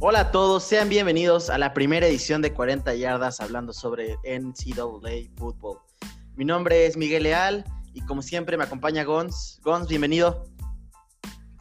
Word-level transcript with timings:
Hola 0.00 0.20
a 0.20 0.30
todos, 0.30 0.62
sean 0.62 0.88
bienvenidos 0.88 1.50
a 1.50 1.58
la 1.58 1.74
primera 1.74 2.06
edición 2.06 2.40
de 2.40 2.52
40 2.52 2.94
yardas 2.94 3.40
hablando 3.40 3.72
sobre 3.72 4.14
NCAA 4.22 5.28
Football. 5.34 5.78
Mi 6.36 6.44
nombre 6.44 6.86
es 6.86 6.96
Miguel 6.96 7.24
Leal 7.24 7.64
y 7.94 8.02
como 8.02 8.22
siempre 8.22 8.56
me 8.56 8.62
acompaña 8.62 9.02
Gons. 9.02 9.58
Gons, 9.64 9.88
bienvenido. 9.88 10.44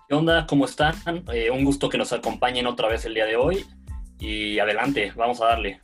¿Qué 0.07 0.13
onda? 0.13 0.45
¿Cómo 0.45 0.65
están? 0.65 0.93
Eh, 1.33 1.49
un 1.49 1.65
gusto 1.65 1.89
que 1.89 1.97
nos 1.97 2.13
acompañen 2.13 2.67
otra 2.67 2.87
vez 2.87 3.05
el 3.05 3.15
día 3.15 3.25
de 3.25 3.37
hoy 3.37 3.65
y 4.19 4.59
adelante, 4.59 5.11
vamos 5.15 5.41
a 5.41 5.45
darle. 5.45 5.81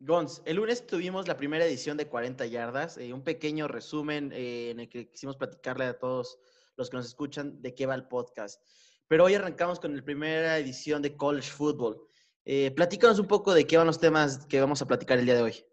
Gons, 0.00 0.40
el 0.46 0.56
lunes 0.56 0.86
tuvimos 0.86 1.28
la 1.28 1.36
primera 1.36 1.66
edición 1.66 1.98
de 1.98 2.06
40 2.06 2.46
yardas, 2.46 2.96
eh, 2.96 3.12
un 3.12 3.24
pequeño 3.24 3.68
resumen 3.68 4.32
eh, 4.32 4.70
en 4.70 4.80
el 4.80 4.88
que 4.88 5.10
quisimos 5.10 5.36
platicarle 5.36 5.84
a 5.84 5.98
todos 5.98 6.38
los 6.82 6.90
que 6.90 6.96
nos 6.96 7.06
escuchan 7.06 7.62
de 7.62 7.74
qué 7.74 7.86
va 7.86 7.94
el 7.94 8.08
podcast. 8.08 8.62
Pero 9.08 9.24
hoy 9.24 9.34
arrancamos 9.34 9.78
con 9.78 9.96
la 9.96 10.02
primera 10.02 10.58
edición 10.58 11.02
de 11.02 11.16
College 11.16 11.50
Football. 11.50 12.00
Eh, 12.44 12.72
platícanos 12.74 13.18
un 13.18 13.26
poco 13.26 13.54
de 13.54 13.66
qué 13.66 13.76
van 13.76 13.86
los 13.86 14.00
temas 14.00 14.46
que 14.46 14.60
vamos 14.60 14.82
a 14.82 14.86
platicar 14.86 15.18
el 15.18 15.26
día 15.26 15.34
de 15.34 15.42
hoy. 15.42 15.64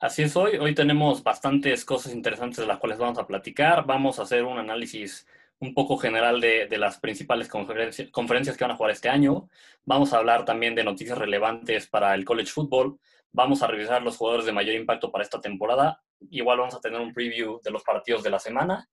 Así 0.00 0.22
es 0.22 0.36
hoy. 0.36 0.56
Hoy 0.58 0.74
tenemos 0.74 1.22
bastantes 1.22 1.84
cosas 1.84 2.12
interesantes 2.12 2.58
de 2.58 2.66
las 2.66 2.78
cuales 2.78 2.98
vamos 2.98 3.18
a 3.18 3.26
platicar. 3.26 3.86
Vamos 3.86 4.18
a 4.18 4.22
hacer 4.22 4.44
un 4.44 4.58
análisis 4.58 5.26
un 5.60 5.74
poco 5.74 5.98
general 5.98 6.40
de, 6.40 6.68
las 6.78 6.98
principales 6.98 7.48
conferencias 7.48 8.56
que 8.56 8.64
van 8.64 8.70
a 8.72 8.76
jugar 8.76 8.92
este 8.92 9.08
año. 9.08 9.48
Vamos 9.84 10.12
a 10.12 10.18
hablar 10.18 10.44
también 10.44 10.74
de 10.74 10.84
noticias 10.84 11.16
relevantes 11.16 11.86
para 11.86 12.14
el 12.14 12.24
college 12.24 12.50
football. 12.50 12.98
Vamos 13.32 13.62
a 13.62 13.66
revisar 13.66 14.02
los 14.02 14.16
jugadores 14.16 14.46
de 14.46 14.52
mayor 14.52 14.74
impacto 14.74 15.12
para 15.12 15.22
esta 15.22 15.40
temporada. 15.40 16.02
Igual 16.30 16.58
vamos 16.58 16.74
a 16.74 16.80
tener 16.80 17.00
un 17.00 17.14
preview 17.14 17.60
de 17.62 17.70
los 17.70 17.84
partidos 17.84 18.22
de 18.22 18.30
la 18.30 18.38
semana 18.38 18.88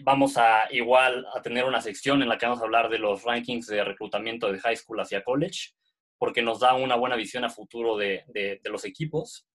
vamos 0.00 0.36
a 0.36 0.72
igual 0.72 1.26
a 1.34 1.42
tener 1.42 1.64
una 1.64 1.80
sección 1.80 2.22
en 2.22 2.28
la 2.28 2.38
que 2.38 2.46
vamos 2.46 2.60
a 2.60 2.64
hablar 2.64 2.88
de 2.88 2.98
los 2.98 3.22
rankings 3.22 3.66
de 3.66 3.84
reclutamiento 3.84 4.50
de 4.50 4.58
high 4.58 4.76
school 4.76 5.00
hacia 5.00 5.22
college, 5.22 5.70
porque 6.18 6.42
nos 6.42 6.60
da 6.60 6.74
una 6.74 6.96
buena 6.96 7.16
visión 7.16 7.44
a 7.44 7.50
futuro 7.50 7.96
de, 7.96 8.24
de, 8.28 8.60
los 8.64 8.84
equipos. 8.84 9.46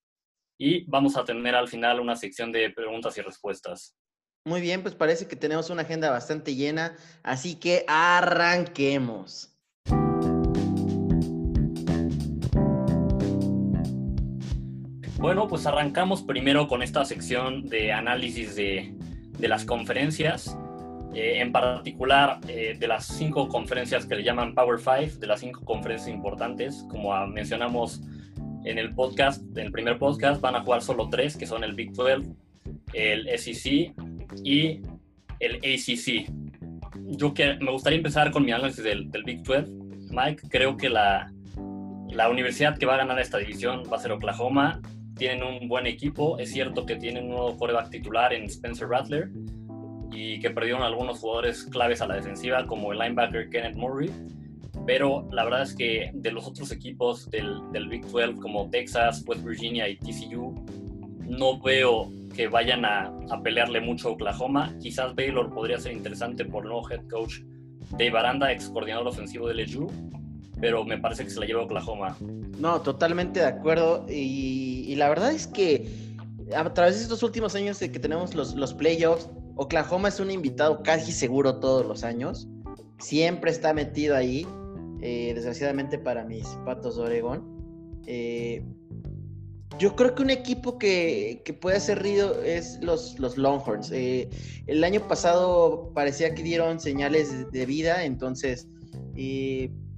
Y 0.57 0.83
vamos 0.85 1.15
a 1.15 1.23
tener 1.23 1.55
al 1.55 1.67
final 1.67 1.99
una 1.99 2.15
sección 2.15 2.51
de 2.51 2.69
preguntas 2.69 3.17
y 3.17 3.21
respuestas. 3.21 3.95
Muy 4.45 4.61
bien, 4.61 4.81
pues 4.81 4.95
parece 4.95 5.27
que 5.27 5.35
tenemos 5.35 5.69
una 5.69 5.83
agenda 5.83 6.11
bastante 6.11 6.55
llena, 6.55 6.95
así 7.23 7.55
que 7.55 7.85
arranquemos. 7.87 9.55
Bueno, 15.17 15.49
pues 15.49 15.65
arrancamos 15.65 16.23
primero 16.23 16.67
con 16.69 16.81
esta 16.81 17.03
sección 17.03 17.67
de 17.67 17.91
análisis 17.91 18.55
de, 18.55 18.95
de 19.39 19.47
las 19.47 19.65
conferencias, 19.65 20.57
eh, 21.13 21.39
en 21.39 21.51
particular 21.51 22.39
eh, 22.47 22.75
de 22.77 22.87
las 22.87 23.07
cinco 23.07 23.47
conferencias 23.47 24.05
que 24.05 24.15
le 24.15 24.23
llaman 24.23 24.53
Power 24.53 24.79
Five, 24.79 25.17
de 25.19 25.27
las 25.27 25.39
cinco 25.39 25.63
conferencias 25.65 26.09
importantes, 26.09 26.85
como 26.89 27.15
mencionamos 27.27 28.01
en 28.65 28.77
el 28.77 28.93
podcast, 28.93 29.41
en 29.57 29.67
el 29.67 29.71
primer 29.71 29.97
podcast, 29.97 30.41
van 30.41 30.55
a 30.55 30.61
jugar 30.61 30.81
solo 30.81 31.09
tres, 31.09 31.35
que 31.37 31.47
son 31.47 31.63
el 31.63 31.73
Big 31.73 31.93
12, 31.93 32.29
el 32.93 33.39
SEC 33.39 33.93
y 34.43 34.81
el 35.39 35.55
ACC. 35.55 36.29
Yo 37.17 37.33
que, 37.33 37.55
me 37.55 37.71
gustaría 37.71 37.97
empezar 37.97 38.31
con 38.31 38.45
mi 38.45 38.51
análisis 38.51 38.83
del, 38.83 39.09
del 39.09 39.23
Big 39.23 39.43
12. 39.43 39.65
Mike, 40.11 40.47
creo 40.49 40.75
que 40.75 40.89
la, 40.89 41.31
la 42.09 42.29
universidad 42.29 42.77
que 42.77 42.85
va 42.85 42.95
a 42.95 42.97
ganar 42.97 43.19
esta 43.19 43.37
división 43.37 43.83
va 43.91 43.97
a 43.97 43.99
ser 43.99 44.11
Oklahoma 44.11 44.81
tienen 45.19 45.43
un 45.43 45.67
buen 45.67 45.85
equipo. 45.85 46.39
Es 46.39 46.51
cierto 46.51 46.85
que 46.85 46.95
tienen 46.95 47.25
un 47.25 47.31
nuevo 47.31 47.57
coreback 47.57 47.91
titular 47.91 48.33
en 48.33 48.45
Spencer 48.45 48.87
Rattler 48.87 49.29
y 50.11 50.39
que 50.39 50.49
perdieron 50.49 50.81
algunos 50.81 51.19
jugadores 51.19 51.65
claves 51.65 52.01
a 52.01 52.07
la 52.07 52.15
defensiva, 52.15 52.65
como 52.65 52.91
el 52.91 52.97
linebacker 52.97 53.49
Kenneth 53.49 53.75
Murray. 53.75 54.09
Pero 54.87 55.27
la 55.31 55.43
verdad 55.43 55.63
es 55.63 55.75
que 55.75 56.09
de 56.13 56.31
los 56.31 56.47
otros 56.47 56.71
equipos 56.71 57.29
del, 57.29 57.61
Big 57.89 58.01
12, 58.07 58.37
como 58.37 58.69
Texas, 58.71 59.23
West 59.27 59.43
Virginia 59.43 59.87
y 59.87 59.97
TCU, 59.97 60.55
no 61.27 61.59
veo 61.59 62.11
que 62.35 62.47
vayan 62.47 62.85
a, 62.85 63.13
a, 63.29 63.43
pelearle 63.43 63.81
mucho 63.81 64.07
a 64.07 64.11
Oklahoma. 64.13 64.73
Quizás 64.81 65.13
Baylor 65.13 65.53
podría 65.53 65.77
ser 65.77 65.91
interesante 65.91 66.45
por 66.45 66.63
el 66.63 66.69
nuevo 66.69 66.89
head 66.89 67.07
coach 67.07 67.41
Dave 67.91 68.17
Aranda, 68.17 68.51
ex 68.51 68.69
coordinador 68.69 69.07
ofensivo 69.07 69.47
de 69.47 69.63
LSU, 69.63 69.87
pero 70.61 70.83
me 70.83 70.97
parece 70.97 71.23
que 71.23 71.29
se 71.29 71.39
la 71.39 71.45
lleva 71.45 71.63
Oklahoma. 71.63 72.17
No, 72.57 72.81
totalmente 72.81 73.39
de 73.39 73.45
acuerdo. 73.45 74.05
Y, 74.09 74.95
la 74.95 75.09
verdad 75.09 75.31
es 75.31 75.47
que 75.47 75.89
a 76.55 76.73
través 76.73 76.97
de 76.97 77.03
estos 77.03 77.23
últimos 77.23 77.55
años 77.55 77.79
de 77.79 77.91
que 77.91 77.99
tenemos 77.99 78.35
los, 78.35 78.55
los 78.55 78.73
playoffs, 78.73 79.29
Oklahoma 79.55 80.09
es 80.09 80.19
un 80.19 80.31
invitado 80.31 80.83
casi 80.83 81.11
seguro 81.11 81.59
todos 81.59 81.85
los 81.85 82.03
años. 82.03 82.47
Siempre 82.97 83.51
está 83.51 83.73
metido 83.73 84.15
ahí, 84.15 84.45
eh, 85.01 85.33
desgraciadamente 85.33 85.97
para 85.97 86.25
mis 86.25 86.47
patos 86.65 86.97
de 86.97 87.03
Oregón. 87.03 88.01
Eh, 88.05 88.63
yo 89.77 89.95
creo 89.95 90.13
que 90.15 90.23
un 90.23 90.29
equipo 90.29 90.77
que, 90.77 91.41
puede 91.61 91.77
hacer 91.77 92.01
ruido 92.01 92.41
es 92.43 92.79
los, 92.81 93.17
los 93.19 93.37
Longhorns. 93.37 93.91
Eh, 93.91 94.29
el 94.67 94.83
año 94.83 95.07
pasado 95.07 95.91
parecía 95.93 96.33
que 96.35 96.43
dieron 96.43 96.79
señales 96.81 97.49
de 97.51 97.65
vida, 97.65 98.03
entonces 98.03 98.67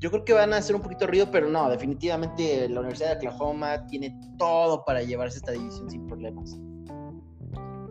yo 0.02 0.10
creo 0.10 0.26
que 0.26 0.34
van 0.34 0.52
a 0.52 0.58
hacer 0.58 0.76
un 0.76 0.82
poquito 0.82 1.06
ruido, 1.06 1.30
pero 1.30 1.48
no, 1.48 1.70
definitivamente 1.70 2.68
la 2.68 2.80
Universidad 2.80 3.12
de 3.12 3.28
Oklahoma 3.28 3.86
tiene 3.86 4.20
todo 4.40 4.84
para 4.84 5.04
llevarse 5.04 5.38
esta 5.38 5.52
división 5.52 5.92
sin 5.92 6.08
problemas. 6.08 6.58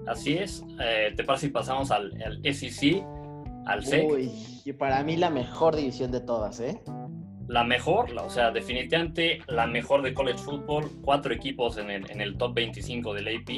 Así 0.09 0.37
es. 0.37 0.65
Eh, 0.83 1.15
¿Te 1.17 1.23
parece 1.23 1.47
si 1.47 1.53
pasamos 1.53 1.93
al, 1.93 2.13
SEC, 2.43 3.05
al 3.67 3.85
SEC? 3.85 4.11
Uy, 4.11 4.33
y 4.65 4.73
para 4.73 5.05
mí 5.05 5.17
la 5.17 5.31
mejor 5.31 5.77
división 5.77 6.11
de 6.11 6.21
todas, 6.21 6.59
¿eh? 6.59 6.83
La 7.47 7.63
mejor, 7.63 8.13
o 8.19 8.29
sea, 8.31 8.51
definitivamente 8.51 9.43
la 9.47 9.69
mejor 9.69 10.03
de 10.03 10.13
college 10.13 10.39
football. 10.39 10.91
Cuatro 11.03 11.33
equipos 11.33 11.79
en 11.79 11.91
el, 11.91 12.11
en 12.11 12.21
el 12.21 12.37
top 12.37 12.55
25 12.55 13.15
del 13.15 13.29
AP. 13.29 13.51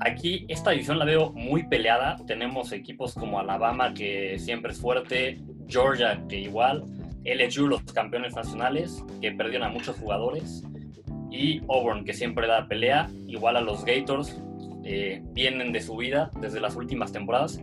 Aquí 0.00 0.46
esta 0.48 0.70
división 0.70 0.98
la 0.98 1.04
veo 1.04 1.32
muy 1.32 1.64
peleada. 1.64 2.16
Tenemos 2.26 2.72
equipos 2.72 3.12
como 3.12 3.38
Alabama, 3.38 3.92
que 3.92 4.38
siempre 4.38 4.72
es 4.72 4.80
fuerte, 4.80 5.42
Georgia, 5.68 6.24
que 6.26 6.38
igual, 6.38 6.84
LSU, 7.24 7.68
los 7.68 7.82
campeones 7.92 8.34
nacionales, 8.34 9.04
que 9.20 9.32
perdieron 9.32 9.68
a 9.68 9.72
muchos 9.72 9.96
jugadores, 9.96 10.64
y 11.30 11.60
Auburn, 11.68 12.04
que 12.04 12.12
siempre 12.12 12.46
da 12.46 12.66
pelea, 12.66 13.08
igual 13.26 13.56
a 13.56 13.60
los 13.60 13.84
Gators, 13.84 14.40
eh, 14.84 15.22
vienen 15.32 15.72
de 15.72 15.80
su 15.80 15.96
vida 15.96 16.30
desde 16.40 16.60
las 16.60 16.74
últimas 16.76 17.12
temporadas. 17.12 17.60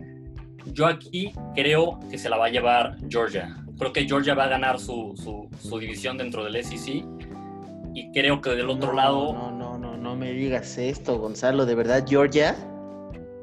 Yo 0.72 0.86
aquí 0.86 1.32
creo 1.54 1.98
que 2.10 2.18
se 2.18 2.28
la 2.28 2.36
va 2.36 2.46
a 2.46 2.48
llevar 2.48 2.96
Georgia. 3.08 3.56
Creo 3.78 3.92
que 3.92 4.06
Georgia 4.06 4.34
va 4.34 4.44
a 4.44 4.48
ganar 4.48 4.78
su, 4.78 5.14
su, 5.60 5.78
división 5.78 6.16
dentro 6.18 6.44
del 6.44 6.62
SEC. 6.64 7.04
Y 7.94 8.10
creo 8.12 8.40
que 8.40 8.50
del 8.50 8.68
otro 8.70 8.92
lado. 8.92 9.32
No, 9.32 9.50
no, 9.50 9.78
no, 9.78 9.96
no 9.96 10.16
me 10.16 10.32
digas 10.32 10.78
esto, 10.78 11.18
Gonzalo. 11.18 11.66
¿De 11.66 11.74
verdad, 11.74 12.04
Georgia? 12.06 12.56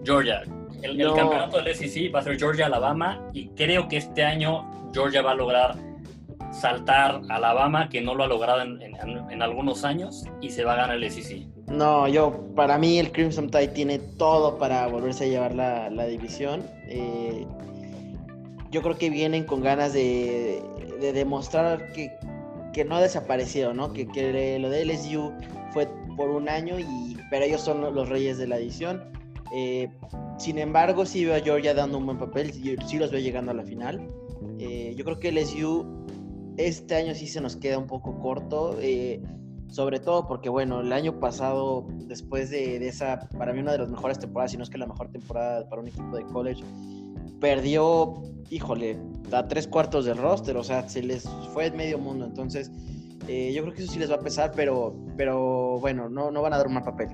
Georgia. 0.03 0.41
El, 0.81 0.99
el 0.99 1.13
campeonato 1.13 1.61
del 1.61 1.73
SEC 1.75 2.13
va 2.13 2.19
a 2.19 2.23
ser 2.23 2.37
Georgia-Alabama. 2.37 3.29
Y 3.33 3.49
creo 3.49 3.87
que 3.87 3.97
este 3.97 4.23
año 4.23 4.91
Georgia 4.93 5.21
va 5.21 5.31
a 5.31 5.35
lograr 5.35 5.75
saltar 6.59 7.21
a 7.29 7.35
Alabama, 7.35 7.89
que 7.89 8.01
no 8.01 8.15
lo 8.15 8.23
ha 8.23 8.27
logrado 8.27 8.61
en, 8.61 9.41
algunos 9.41 9.83
años, 9.83 10.25
y 10.41 10.49
se 10.49 10.63
va 10.63 10.73
a 10.73 10.77
ganar 10.77 10.95
el 10.95 11.11
SEC. 11.11 11.47
No, 11.67 12.07
yo, 12.07 12.45
para 12.55 12.77
mí 12.77 12.97
el 12.99 13.11
Crimson 13.11 13.49
Tide 13.49 13.69
tiene 13.69 13.99
todo 13.99 14.57
para 14.57 14.87
volverse 14.87 15.25
a 15.25 15.27
llevar 15.27 15.53
la, 15.55 16.05
división. 16.05 16.63
Eh, 16.87 17.45
yo 18.71 18.81
creo 18.81 18.97
que 18.97 19.09
vienen 19.09 19.43
con 19.43 19.61
ganas 19.61 19.93
de, 19.93 20.61
demostrar 21.13 21.91
que, 21.93 22.11
no 22.85 22.95
ha 22.95 23.01
desaparecido, 23.01 23.73
¿no? 23.73 23.93
Que, 23.93 24.05
lo 24.59 24.69
de 24.69 24.85
LSU 24.85 25.33
fue 25.71 25.87
por 26.15 26.29
un 26.29 26.47
año, 26.49 26.79
y, 26.79 27.17
pero 27.29 27.45
ellos 27.45 27.61
son 27.61 27.81
los 27.93 28.09
reyes 28.09 28.37
de 28.37 28.47
la 28.47 28.57
edición. 28.57 29.03
Eh, 29.53 29.89
sin 30.37 30.57
embargo, 30.57 31.05
sí 31.05 31.25
veo 31.25 31.35
a 31.35 31.39
Georgia 31.39 31.73
dando 31.73 31.97
un 31.97 32.05
buen 32.05 32.17
papel, 32.17 32.51
sí, 32.51 32.97
los 32.97 33.11
veo 33.11 33.19
llegando 33.19 33.51
a 33.51 33.53
la 33.53 33.63
final. 33.63 34.07
Eh, 34.59 34.93
yo 34.95 35.03
creo 35.05 35.19
que 35.19 35.31
LSU 35.31 36.05
este 36.57 36.95
año 36.95 37.13
sí 37.15 37.27
se 37.27 37.41
nos 37.41 37.55
queda 37.55 37.77
un 37.77 37.87
poco 37.87 38.19
corto, 38.19 38.77
eh, 38.81 39.21
sobre 39.69 39.99
todo 39.99 40.27
porque, 40.27 40.49
bueno, 40.49 40.81
el 40.81 40.93
año 40.93 41.19
pasado, 41.19 41.85
después 42.07 42.49
de, 42.49 42.87
esa, 42.87 43.27
para 43.37 43.53
mí 43.53 43.59
una 43.59 43.73
de 43.73 43.79
las 43.79 43.89
mejores 43.89 44.19
temporadas, 44.19 44.51
si 44.51 44.57
no 44.57 44.63
es 44.63 44.69
que 44.69 44.77
la 44.77 44.87
mejor 44.87 45.11
temporada 45.11 45.67
para 45.69 45.81
un 45.81 45.87
equipo 45.87 46.15
de 46.15 46.23
college, 46.23 46.63
perdió, 47.41 48.21
híjole, 48.49 48.97
a 49.31 49.47
tres 49.47 49.67
cuartos 49.67 50.05
del 50.05 50.17
roster, 50.17 50.55
o 50.55 50.63
sea, 50.63 50.87
se 50.87 51.03
les 51.03 51.27
fue 51.53 51.71
medio 51.71 51.97
mundo, 51.97 52.25
entonces 52.25 52.71
eh, 53.27 53.51
yo 53.53 53.63
creo 53.63 53.73
que 53.73 53.83
eso 53.83 53.91
sí 53.91 53.99
les 53.99 54.09
va 54.09 54.15
a 54.15 54.19
pesar, 54.19 54.51
pero, 54.55 54.95
pero 55.17 55.79
bueno, 55.79 56.09
no, 56.09 56.31
no 56.31 56.41
van 56.41 56.53
a 56.53 56.57
dar 56.57 56.67
un 56.67 56.75
mal 56.75 56.83
papel. 56.83 57.09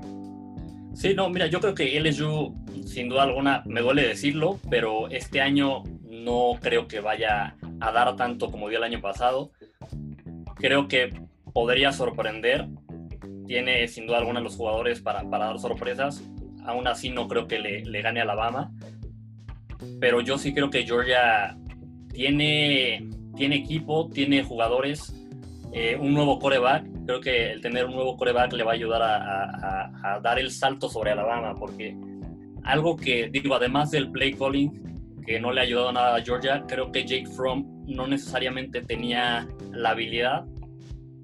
Sí, 0.93 1.13
no, 1.15 1.29
mira, 1.29 1.47
yo 1.47 1.61
creo 1.61 1.73
que 1.73 1.99
LSU, 1.99 2.53
sin 2.85 3.07
duda 3.07 3.23
alguna, 3.23 3.63
me 3.65 3.81
duele 3.81 4.07
decirlo, 4.07 4.59
pero 4.69 5.07
este 5.07 5.41
año 5.41 5.83
no 6.03 6.53
creo 6.59 6.87
que 6.87 6.99
vaya 6.99 7.55
a 7.81 7.91
dar 7.91 8.15
tanto 8.15 8.51
como 8.51 8.69
dio 8.69 8.77
el 8.77 8.83
año 8.83 9.01
pasado. 9.01 9.51
Creo 10.55 10.87
que 10.87 11.09
podría 11.53 11.91
sorprender. 11.91 12.67
Tiene 13.47 13.87
sin 13.87 14.07
duda 14.07 14.19
alguna 14.19 14.39
los 14.39 14.55
jugadores 14.55 15.01
para, 15.01 15.29
para 15.29 15.47
dar 15.47 15.59
sorpresas. 15.59 16.23
Aún 16.65 16.87
así 16.87 17.09
no 17.09 17.27
creo 17.27 17.47
que 17.47 17.59
le, 17.59 17.83
le 17.83 18.01
gane 18.01 18.19
a 18.19 18.23
Alabama. 18.23 18.71
pero 19.99 20.21
yo 20.21 20.37
sí 20.37 20.53
creo 20.53 20.69
que 20.69 20.83
Georgia 20.83 21.57
tiene, 22.13 23.09
tiene 23.35 23.55
equipo, 23.55 24.09
tiene 24.09 24.43
jugadores, 24.43 25.13
eh, 25.73 25.97
un 25.99 26.13
nuevo 26.13 26.39
coreback. 26.39 26.85
Creo 27.05 27.21
que 27.21 27.51
el 27.51 27.61
tener 27.61 27.85
un 27.85 27.95
nuevo 27.95 28.17
coreback 28.17 28.53
le 28.53 28.63
va 28.63 28.71
a 28.71 28.75
ayudar 28.75 29.01
a, 29.01 30.19
dar 30.21 30.39
el 30.39 30.51
salto 30.51 30.89
sobre 30.89 31.11
Alabama, 31.11 31.55
porque 31.55 31.95
algo 32.63 32.95
que 32.95 33.29
digo, 33.29 33.55
además 33.55 33.91
del 33.91 34.11
play 34.11 34.33
calling, 34.33 34.90
que 35.25 35.39
no 35.39 35.51
le 35.51 35.61
ha 35.61 35.63
ayudado 35.63 35.91
nada 35.91 36.15
a 36.15 36.21
Georgia, 36.21 36.63
creo 36.67 36.91
que 36.91 37.05
Jake 37.05 37.27
Fromm 37.27 37.85
no 37.87 38.07
necesariamente 38.07 38.81
tenía 38.81 39.47
la 39.71 39.91
habilidad 39.91 40.45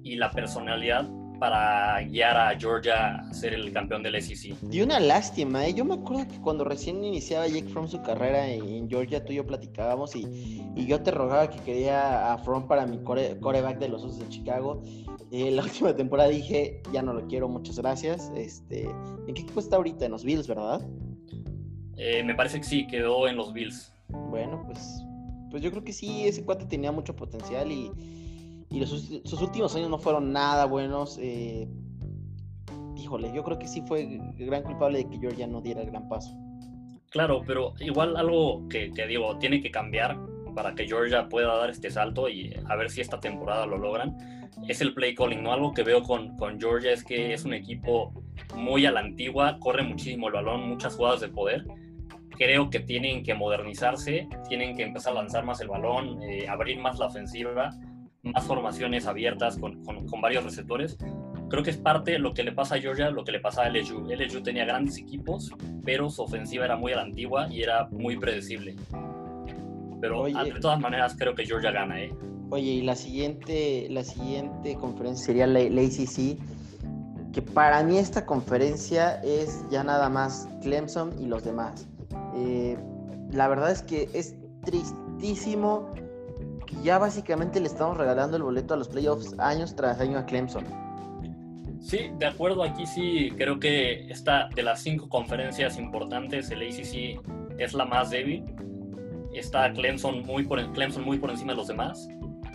y 0.02 0.16
la 0.16 0.30
personalidad 0.30 1.08
para 1.38 2.02
guiar 2.02 2.36
a 2.36 2.58
Georgia 2.58 3.16
a 3.16 3.32
ser 3.32 3.54
el 3.54 3.72
campeón 3.72 4.02
del 4.02 4.20
SEC. 4.20 4.56
Y 4.70 4.80
una 4.80 4.98
lástima, 5.00 5.66
¿eh? 5.66 5.74
yo 5.74 5.84
me 5.84 5.94
acuerdo 5.94 6.26
que 6.28 6.40
cuando 6.40 6.64
recién 6.64 7.04
iniciaba 7.04 7.46
Jake 7.46 7.68
Fromm 7.68 7.88
su 7.88 8.02
carrera 8.02 8.48
en, 8.48 8.88
Georgia, 8.88 9.24
tú 9.24 9.32
y 9.32 9.36
yo 9.36 9.46
platicábamos 9.46 10.16
y, 10.16 10.64
yo 10.74 11.02
te 11.02 11.10
rogaba 11.10 11.50
que 11.50 11.58
quería 11.60 12.32
a 12.32 12.38
Fromm 12.38 12.66
para 12.66 12.86
mi 12.86 12.98
coreback 13.02 13.78
de 13.78 13.88
los 13.88 14.02
Osos 14.04 14.20
de 14.20 14.28
Chicago. 14.28 14.82
Eh, 15.30 15.50
la 15.50 15.62
última 15.64 15.94
temporada 15.94 16.28
dije, 16.28 16.82
ya 16.92 17.02
no 17.02 17.12
lo 17.12 17.26
quiero, 17.26 17.48
muchas 17.48 17.78
gracias. 17.78 18.32
Este, 18.34 18.88
¿En 19.26 19.34
qué 19.34 19.42
equipo 19.42 19.60
está 19.60 19.76
ahorita? 19.76 20.06
En 20.06 20.12
los 20.12 20.24
Bills, 20.24 20.48
¿verdad? 20.48 20.80
Eh, 21.98 22.22
me 22.22 22.34
parece 22.34 22.58
que 22.58 22.66
sí, 22.66 22.86
quedó 22.86 23.28
en 23.28 23.36
los 23.36 23.52
Bills. 23.52 23.92
Bueno, 24.08 24.62
pues, 24.64 25.04
pues 25.50 25.62
yo 25.62 25.70
creo 25.70 25.84
que 25.84 25.92
sí, 25.92 26.26
ese 26.26 26.44
cuate 26.44 26.64
tenía 26.64 26.92
mucho 26.92 27.14
potencial 27.14 27.70
y 27.70 27.90
y 28.70 28.84
sus, 28.86 29.40
últimos 29.40 29.74
años 29.76 29.88
no 29.88 29.98
fueron 29.98 30.32
nada 30.32 30.66
buenos. 30.66 31.18
Eh, 31.20 31.66
híjole, 32.96 33.32
yo 33.34 33.42
creo 33.42 33.58
que 33.58 33.66
sí 33.66 33.82
fue 33.86 34.02
el 34.02 34.46
gran 34.46 34.62
culpable 34.62 34.98
de 34.98 35.08
que 35.08 35.18
Georgia 35.18 35.46
no 35.46 35.60
diera 35.60 35.80
el 35.80 35.90
gran 35.90 36.08
paso. 36.08 36.36
Claro, 37.10 37.42
pero 37.46 37.72
igual 37.80 38.16
algo 38.16 38.68
que, 38.68 38.92
que 38.92 39.06
digo, 39.06 39.38
tiene 39.38 39.62
que 39.62 39.70
cambiar 39.70 40.18
para 40.54 40.74
que 40.74 40.86
Georgia 40.86 41.28
pueda 41.28 41.56
dar 41.56 41.70
este 41.70 41.90
salto 41.90 42.28
y 42.28 42.54
a 42.66 42.76
ver 42.76 42.90
si 42.90 43.00
esta 43.00 43.20
temporada 43.20 43.64
lo 43.64 43.78
logran, 43.78 44.16
es 44.66 44.80
el 44.82 44.92
play 44.92 45.14
calling, 45.14 45.42
¿no? 45.42 45.52
Algo 45.52 45.72
que 45.72 45.82
veo 45.82 46.02
con, 46.02 46.36
con 46.36 46.60
Georgia 46.60 46.92
es 46.92 47.04
que 47.04 47.32
es 47.32 47.44
un 47.44 47.54
equipo 47.54 48.12
muy 48.54 48.84
a 48.84 48.92
la 48.92 49.00
antigua, 49.00 49.58
corre 49.60 49.82
muchísimo 49.82 50.26
el 50.26 50.34
balón, 50.34 50.68
muchas 50.68 50.96
jugadas 50.96 51.20
de 51.20 51.28
poder. 51.28 51.64
Creo 52.38 52.70
que 52.70 52.80
tienen 52.80 53.22
que 53.22 53.34
modernizarse, 53.34 54.28
tienen 54.48 54.76
que 54.76 54.84
empezar 54.84 55.12
a 55.12 55.16
lanzar 55.16 55.44
más 55.44 55.60
el 55.60 55.68
balón, 55.68 56.22
eh, 56.22 56.48
abrir 56.48 56.78
más 56.78 56.98
la 56.98 57.06
ofensiva 57.06 57.72
más 58.22 58.44
formaciones 58.44 59.06
abiertas 59.06 59.56
con, 59.58 59.82
con, 59.84 60.20
varios 60.20 60.44
receptores. 60.44 60.96
Creo 61.48 61.62
que 61.62 61.70
es 61.70 61.76
parte 61.76 62.12
de 62.12 62.18
lo 62.18 62.34
que 62.34 62.42
le 62.42 62.52
pasa 62.52 62.74
a 62.74 62.78
Georgia, 62.78 63.10
lo 63.10 63.24
que 63.24 63.32
le 63.32 63.40
pasa 63.40 63.62
a 63.62 63.70
LSU. 63.70 64.06
LSU 64.10 64.42
tenía 64.42 64.64
grandes 64.64 64.98
equipos, 64.98 65.52
pero 65.84 66.10
su 66.10 66.22
ofensiva 66.22 66.64
era 66.64 66.76
muy 66.76 66.92
a 66.92 66.96
la 66.96 67.02
antigua 67.02 67.48
y 67.50 67.62
era 67.62 67.88
muy 67.90 68.16
predecible. 68.16 68.76
Pero 70.00 70.24
de 70.24 70.60
todas 70.60 70.78
maneras 70.78 71.16
creo 71.18 71.34
que 71.34 71.46
Georgia 71.46 71.70
gana, 71.70 72.00
¿eh? 72.00 72.14
Oye, 72.50 72.70
y 72.70 72.82
la 72.82 72.94
siguiente, 72.94 73.88
la 73.90 74.04
siguiente 74.04 74.74
conferencia 74.76 75.26
sería 75.26 75.46
la, 75.46 75.60
la 75.60 75.82
ACC, 75.82 76.38
que 77.32 77.42
para 77.42 77.82
mí 77.82 77.98
esta 77.98 78.24
conferencia 78.24 79.20
es 79.22 79.64
ya 79.70 79.84
nada 79.84 80.08
más 80.08 80.48
Clemson 80.62 81.12
y 81.20 81.26
los 81.26 81.44
demás. 81.44 81.86
Eh, 82.38 82.78
la 83.30 83.48
verdad 83.48 83.70
es 83.70 83.82
que 83.82 84.08
es 84.14 84.34
tristísimo 84.64 85.92
ya 86.82 86.98
básicamente 86.98 87.60
le 87.60 87.66
estamos 87.66 87.96
regalando 87.96 88.36
el 88.36 88.42
boleto 88.42 88.74
a 88.74 88.76
los 88.76 88.88
playoffs 88.88 89.34
años 89.38 89.74
tras 89.74 90.00
año 90.00 90.18
a 90.18 90.26
Clemson. 90.26 90.64
Sí, 91.80 92.10
de 92.18 92.26
acuerdo, 92.26 92.62
aquí 92.62 92.86
sí 92.86 93.32
creo 93.36 93.58
que 93.58 94.10
esta 94.10 94.48
de 94.54 94.62
las 94.62 94.82
cinco 94.82 95.08
conferencias 95.08 95.78
importantes, 95.78 96.50
el 96.50 96.62
ACC 96.62 97.20
es 97.58 97.74
la 97.74 97.84
más 97.84 98.10
débil. 98.10 98.44
Está 99.32 99.72
Clemson 99.72 100.26
muy 100.26 100.44
por, 100.44 100.72
Clemson 100.72 101.04
muy 101.04 101.18
por 101.18 101.30
encima 101.30 101.52
de 101.52 101.58
los 101.58 101.68
demás. 101.68 102.08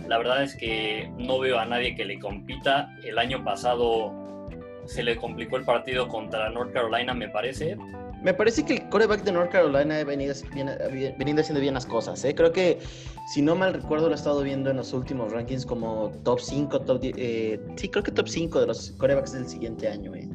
La 0.08 0.18
verdad 0.18 0.44
es 0.44 0.56
que 0.56 1.12
no 1.18 1.40
veo 1.40 1.58
a 1.58 1.66
nadie 1.66 1.96
que 1.96 2.04
le 2.04 2.20
compita. 2.20 2.90
El 3.04 3.18
año 3.18 3.44
pasado 3.44 4.14
se 4.86 5.04
le 5.04 5.16
complicó 5.16 5.56
el 5.56 5.64
partido 5.64 6.10
contra 6.10 6.50
North 6.50 6.74
Carolina, 6.74 7.14
me 7.14 7.30
parece, 7.30 7.78
me 8.24 8.34
parece 8.34 8.64
que 8.64 8.74
el 8.76 8.90
coreback 8.90 9.24
de 9.24 9.34
North 9.34 9.52
Carolina 9.52 10.00
ha 10.00 10.04
venido, 10.04 10.34
haciendo 10.34 11.60
bien 11.60 11.74
las 11.74 11.86
cosas. 11.86 12.24
¿eh? 12.24 12.34
Creo 12.34 12.54
que, 12.54 12.80
si 13.34 13.42
no 13.42 13.56
mal 13.56 13.74
recuerdo, 13.74 14.08
lo 14.08 14.14
he 14.14 14.16
estado 14.16 14.42
viendo 14.42 14.70
en 14.70 14.78
los 14.78 14.94
últimos 14.94 15.32
rankings 15.34 15.66
como 15.66 16.10
top 16.24 16.40
5, 16.40 16.82
top 16.82 17.02
eh, 17.04 17.60
sí, 17.76 17.90
creo 17.90 18.04
que 18.04 18.12
top 18.12 18.28
5 18.30 18.62
de 18.62 18.68
los 18.68 18.92
corebacks 18.92 19.34
del 19.34 19.48
siguiente 19.48 19.90
año. 19.90 20.16
¿eh? 20.16 20.30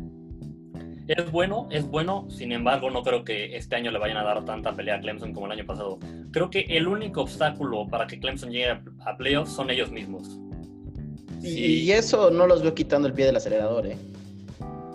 Es 1.08 1.32
bueno, 1.32 1.66
es 1.70 1.88
bueno, 1.88 2.28
sin 2.28 2.52
embargo, 2.52 2.90
no 2.90 3.02
creo 3.02 3.24
que 3.24 3.56
este 3.56 3.76
año 3.76 3.90
le 3.90 3.98
vayan 3.98 4.18
a 4.18 4.24
dar 4.24 4.44
tanta 4.44 4.74
pelea 4.74 4.96
a 4.96 5.00
Clemson 5.00 5.32
como 5.32 5.46
el 5.46 5.52
año 5.52 5.64
pasado. 5.64 5.98
Creo 6.30 6.50
que 6.50 6.66
el 6.68 6.86
único 6.86 7.22
obstáculo 7.22 7.88
para 7.88 8.06
que 8.06 8.20
Clemson 8.20 8.50
llegue 8.50 8.70
a 8.70 9.16
playoffs 9.16 9.52
son 9.52 9.70
ellos 9.70 9.90
mismos. 9.90 10.38
Y 11.42 11.90
eso 11.92 12.30
no 12.30 12.46
los 12.46 12.62
veo 12.62 12.74
quitando 12.74 13.08
el 13.08 13.14
pie 13.14 13.24
del 13.24 13.36
acelerador, 13.36 13.86
¿eh? 13.86 13.96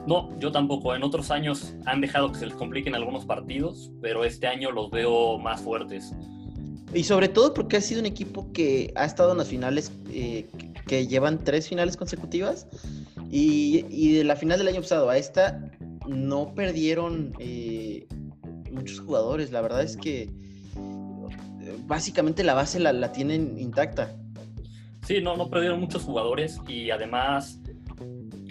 No, 0.05 0.29
yo 0.39 0.51
tampoco. 0.51 0.95
En 0.95 1.03
otros 1.03 1.31
años 1.31 1.75
han 1.85 2.01
dejado 2.01 2.31
que 2.31 2.39
se 2.39 2.45
les 2.45 2.55
compliquen 2.55 2.95
algunos 2.95 3.25
partidos, 3.25 3.91
pero 4.01 4.23
este 4.23 4.47
año 4.47 4.71
los 4.71 4.91
veo 4.91 5.38
más 5.38 5.61
fuertes. 5.61 6.13
Y 6.94 7.03
sobre 7.03 7.27
todo 7.27 7.53
porque 7.53 7.77
ha 7.77 7.81
sido 7.81 8.01
un 8.01 8.05
equipo 8.05 8.51
que 8.51 8.91
ha 8.95 9.05
estado 9.05 9.31
en 9.31 9.38
las 9.38 9.47
finales, 9.47 9.91
eh, 10.09 10.47
que 10.85 11.07
llevan 11.07 11.44
tres 11.44 11.69
finales 11.69 11.97
consecutivas. 11.97 12.67
Y, 13.31 14.13
de 14.13 14.23
la 14.23 14.35
final 14.35 14.59
del 14.59 14.67
año 14.67 14.81
pasado 14.81 15.09
a 15.09 15.17
esta 15.17 15.71
no 16.07 16.53
perdieron 16.53 17.33
eh, 17.39 18.06
muchos 18.71 18.99
jugadores. 18.99 19.51
La 19.51 19.61
verdad 19.61 19.81
es 19.81 19.97
que 19.97 20.29
básicamente 21.88 22.44
la 22.44 22.53
base 22.53 22.79
la, 22.79 22.94
la 22.94 23.11
tienen 23.11 23.57
intacta. 23.57 24.15
Sí, 25.07 25.19
no, 25.21 25.35
no 25.35 25.49
perdieron 25.49 25.79
muchos 25.79 26.03
jugadores 26.03 26.59
y 26.67 26.91
además 26.91 27.59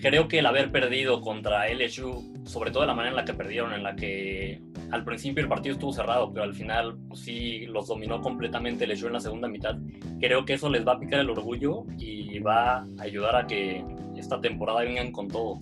creo 0.03 0.27
que 0.27 0.41
el 0.41 0.47
haber 0.47 0.73
perdido 0.73 1.21
contra 1.21 1.73
LSU, 1.73 2.35
sobre 2.45 2.73
todo 2.73 2.83
de 2.83 2.89
la 2.89 2.95
manera 2.95 3.11
en 3.11 3.17
la 3.17 3.25
que 3.25 3.35
perdieron, 3.35 3.73
en 3.73 3.85
la 3.85 3.95
que 3.95 4.61
al 4.91 5.05
principio 5.05 5.43
el 5.43 5.49
partido 5.49 5.75
estuvo 5.75 5.93
cerrado, 5.93 6.31
pero 6.33 6.43
al 6.43 6.55
final 6.55 6.99
pues, 7.09 7.21
sí 7.21 7.67
los 7.67 7.87
dominó 7.87 8.21
completamente 8.21 8.85
LSU 8.85 9.07
en 9.07 9.13
la 9.13 9.21
segunda 9.21 9.47
mitad, 9.47 9.77
creo 10.21 10.45
que 10.45 10.55
eso 10.55 10.69
les 10.69 10.87
va 10.87 10.95
a 10.95 10.99
picar 10.99 11.21
el 11.21 11.31
orgullo 11.31 11.85
y 11.99 12.41
va 12.41 12.79
a 12.79 12.87
ayudar 12.99 13.37
a 13.37 13.47
que 13.47 13.85
esta 14.17 14.41
temporada 14.41 14.81
vengan 14.81 15.13
con 15.13 15.29
todo. 15.29 15.61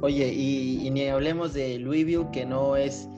Oye, 0.00 0.32
y, 0.32 0.88
ni 0.90 1.06
hablemos 1.08 1.52
de 1.52 1.78
Louisville, 1.78 2.28
que 2.32 2.46
no 2.46 2.76
es, 2.76 3.10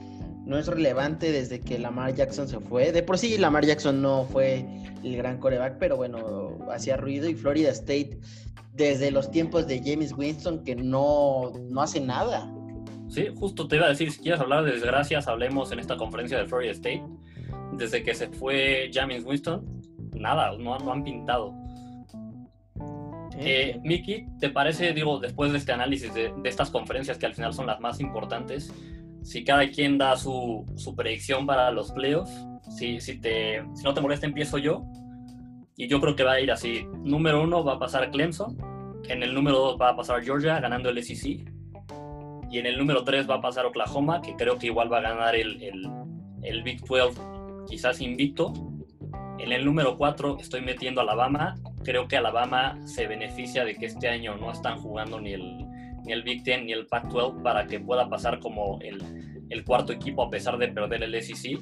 no 0.45 0.59
es 0.59 0.67
relevante 0.67 1.31
desde 1.31 1.61
que 1.61 1.79
Lamar 1.79 2.17
Jackson 2.17 2.49
se 2.49 2.59
fue. 2.59 2.91
De 2.91 3.05
por 3.05 3.17
sí, 3.17 3.39
Lamar 3.39 3.65
Jackson 3.65 4.03
no 4.03 4.25
fue 4.25 4.67
el 5.05 5.17
gran 5.17 5.39
coreback, 5.39 5.79
pero 5.79 5.97
bueno, 5.97 6.59
hacía 6.73 6.97
ruido. 6.97 7.29
Y 7.29 7.35
Florida 7.35 7.71
State 7.71 8.19
desde 8.73 9.11
los 9.11 9.31
tiempos 9.31 9.67
de 9.67 9.83
James 9.85 10.13
Winston 10.17 10.65
que 10.65 10.75
no, 10.75 11.53
no 11.71 11.83
hace 11.83 12.01
nada. 12.01 12.53
Sí, 13.09 13.27
justo 13.35 13.69
te 13.69 13.77
iba 13.77 13.87
a 13.87 13.91
decir, 13.91 14.11
si 14.11 14.21
quieres 14.21 14.41
hablar 14.41 14.65
de 14.65 14.73
desgracias, 14.73 15.29
hablemos 15.29 15.71
en 15.73 15.79
esta 15.79 15.97
conferencia 15.97 16.39
de 16.39 16.47
Florida 16.47 16.73
State. 16.73 17.05
Desde 17.75 18.03
que 18.03 18.15
se 18.15 18.29
fue 18.29 18.91
James 18.93 19.25
Winston, 19.25 19.83
nada, 20.15 20.57
no, 20.57 20.79
no 20.79 20.93
han 20.93 21.05
pintado. 21.05 21.55
Eh, 23.39 23.81
Miki, 23.83 24.27
¿te 24.39 24.51
parece, 24.51 24.93
digo, 24.93 25.19
después 25.19 25.53
de 25.53 25.59
este 25.59 25.73
análisis 25.73 26.13
de, 26.15 26.33
de, 26.43 26.49
estas 26.49 26.71
conferencias 26.71 27.19
que 27.19 27.27
al 27.27 27.35
final 27.35 27.53
son 27.53 27.67
las 27.67 27.81
más 27.81 28.01
importantes, 28.01 28.73
si 29.23 29.45
cada 29.45 29.69
quien 29.69 29.99
da 29.99 30.17
su, 30.17 30.65
su 30.77 30.95
predicción 30.95 31.47
para 31.47 31.71
los 31.71 31.93
playoffs, 31.93 32.33
si, 32.77 33.01
si, 33.01 33.21
te, 33.21 33.63
si 33.75 33.85
no 33.85 33.95
te 33.95 34.01
molesta, 34.01 34.27
empiezo 34.27 34.59
yo 34.59 34.85
y 35.77 35.89
yo 35.89 36.01
creo 36.01 36.15
que 36.15 36.25
va 36.25 36.33
a 36.33 36.41
ir 36.41 36.51
así. 36.51 36.87
Número 37.03 37.43
uno 37.43 37.65
va 37.65 37.75
a 37.75 37.79
pasar 37.79 38.11
Clemson. 38.11 38.57
En 39.09 39.23
el 39.23 39.35
número 39.35 39.59
dos 39.59 39.81
va 39.81 39.91
a 39.91 39.97
pasar 39.97 40.23
Georgia 40.23 40.61
ganando 40.61 40.91
el 40.91 41.03
SEC. 41.03 41.51
Y 42.51 42.59
en 42.59 42.67
el 42.67 42.79
número 42.79 43.03
tres 43.05 43.29
va 43.29 43.37
a 43.37 43.41
pasar 43.41 43.65
Oklahoma, 43.65 44.21
que 44.21 44.37
creo 44.37 44.59
que 44.59 44.67
igual 44.67 44.93
va 44.93 44.99
a 44.99 45.03
ganar 45.03 45.35
el, 45.35 45.63
el, 45.63 45.89
el 46.43 46.63
Big 46.63 46.85
12, 46.85 47.19
quizás 47.67 48.01
invicto. 48.01 48.53
En 49.39 49.53
el 49.53 49.65
número 49.65 49.97
cuatro 49.97 50.37
estoy 50.39 50.61
metiendo 50.61 51.01
a 51.01 51.05
Alabama. 51.05 51.55
Creo 51.83 52.07
que 52.07 52.19
Alabama 52.19 52.79
se 52.87 53.07
beneficia 53.07 53.65
de 53.65 53.75
que 53.75 53.87
este 53.87 54.09
año 54.09 54.37
no 54.37 54.53
están 54.53 54.79
jugando 54.79 55.21
ni 55.21 55.33
el, 55.33 55.67
ni 56.05 56.13
el 56.13 56.23
Big 56.23 56.45
Ten 56.45 56.67
ni 56.67 56.73
el 56.73 56.87
Pac-12 56.87 57.43
para 57.43 57.67
que 57.67 57.81
pueda 57.81 58.09
pasar 58.09 58.39
como 58.39 58.79
el, 58.83 59.03
el 59.49 59.65
cuarto 59.65 59.93
equipo 59.93 60.23
a 60.23 60.31
pesar 60.31 60.59
de 60.59 60.69
perder 60.69 61.03
el 61.03 61.21
SEC 61.23 61.59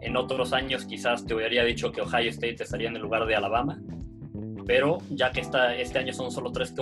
en 0.00 0.16
otros 0.16 0.52
años 0.52 0.84
quizás 0.84 1.24
te 1.24 1.34
hubiera 1.34 1.64
dicho 1.64 1.92
que 1.92 2.00
Ohio 2.00 2.30
State 2.30 2.62
estaría 2.62 2.88
en 2.88 2.96
el 2.96 3.02
lugar 3.02 3.26
de 3.26 3.34
Alabama, 3.34 3.80
pero 4.66 4.98
ya 5.10 5.30
que 5.32 5.40
esta, 5.40 5.74
este 5.74 5.98
año 5.98 6.12
son 6.12 6.30
solo 6.30 6.52
tres 6.52 6.74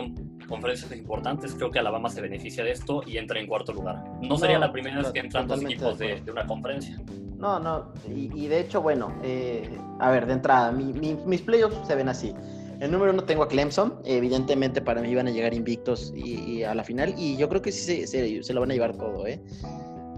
conferencias 0.49 0.91
importantes, 0.93 1.55
creo 1.55 1.71
que 1.71 1.79
Alabama 1.79 2.11
se 2.11 2.21
beneficia 2.21 2.65
de 2.65 2.73
esto 2.73 3.03
y 3.07 3.17
entra 3.17 3.39
en 3.39 3.47
cuarto 3.47 3.73
lugar. 3.73 4.03
No, 4.23 4.37
sería 4.37 4.59
la 4.59 4.73
primera 4.73 4.99
vez 4.99 5.13
que 5.13 5.21
entran 5.21 5.47
dos 5.47 5.63
equipos 5.63 5.99
de, 5.99 6.23
una 6.31 6.47
conferencia. 6.47 6.97
No, 7.37 7.61
no, 7.61 7.93
y, 8.09 8.49
de 8.49 8.61
hecho, 8.61 8.81
bueno, 8.83 9.15
eh, 9.23 9.79
a 10.01 10.11
ver, 10.11 10.27
de 10.27 10.33
entrada, 10.33 10.73
mis 10.73 11.43
playoffs 11.43 11.87
se 11.87 11.95
ven 11.95 12.09
así. 12.09 12.35
El 12.81 12.91
número 12.91 13.13
uno 13.13 13.25
tengo 13.25 13.43
a 13.43 13.49
Clemson, 13.49 14.01
evidentemente 14.05 14.83
para 14.83 15.01
mí 15.01 15.15
van 15.15 15.29
a 15.29 15.31
llegar 15.31 15.55
invictos 15.55 16.13
y, 16.15 16.63
a 16.63 16.75
la 16.75 16.85
final, 16.85 17.15
y 17.17 17.37
yo 17.37 17.49
creo 17.49 17.63
que 17.63 17.73
sí 17.73 18.07
se, 18.07 18.07
se, 18.07 18.43
se 18.43 18.53
lo 18.53 18.61
van 18.61 18.71
a 18.71 18.75
llevar 18.75 18.97
todo, 18.97 19.27
¿eh? 19.27 19.41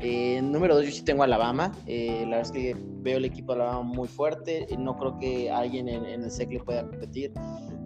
Eh, 0.01 0.41
número 0.43 0.77
dos, 0.77 0.85
yo 0.85 0.91
sí 0.91 1.03
tengo 1.03 1.23
Alabama. 1.23 1.73
Eh, 1.87 2.21
la 2.23 2.37
verdad 2.37 2.41
es 2.43 2.53
que 2.53 2.77
veo 3.01 3.19
el 3.19 3.25
equipo 3.25 3.55
de 3.55 3.63
Alabama 3.63 3.83
muy 3.83 4.09
fuerte. 4.09 4.67
No 4.79 4.97
creo 4.97 5.19
que 5.19 5.51
alguien 5.51 5.89
en, 5.89 6.05
el 6.05 6.31
SEC 6.31 6.51
le 6.53 6.61
pueda 6.61 6.87
competir 6.87 7.33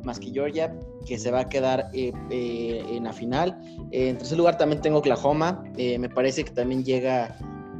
más 0.04 0.18
que 0.18 0.30
Georgia, 0.30 0.76
que 1.06 1.18
se 1.18 1.30
va 1.30 1.40
a 1.40 1.48
quedar 1.48 1.88
eh, 1.92 2.12
en 2.30 3.04
la 3.04 3.12
final. 3.12 3.58
en 3.92 4.18
tercer 4.18 4.36
lugar 4.36 4.58
también 4.58 4.82
tengo 4.82 4.98
Oklahoma. 4.98 5.62
me 5.76 6.08
parece 6.08 6.44
que 6.44 6.50
también 6.50 6.84
llega, 6.84 7.36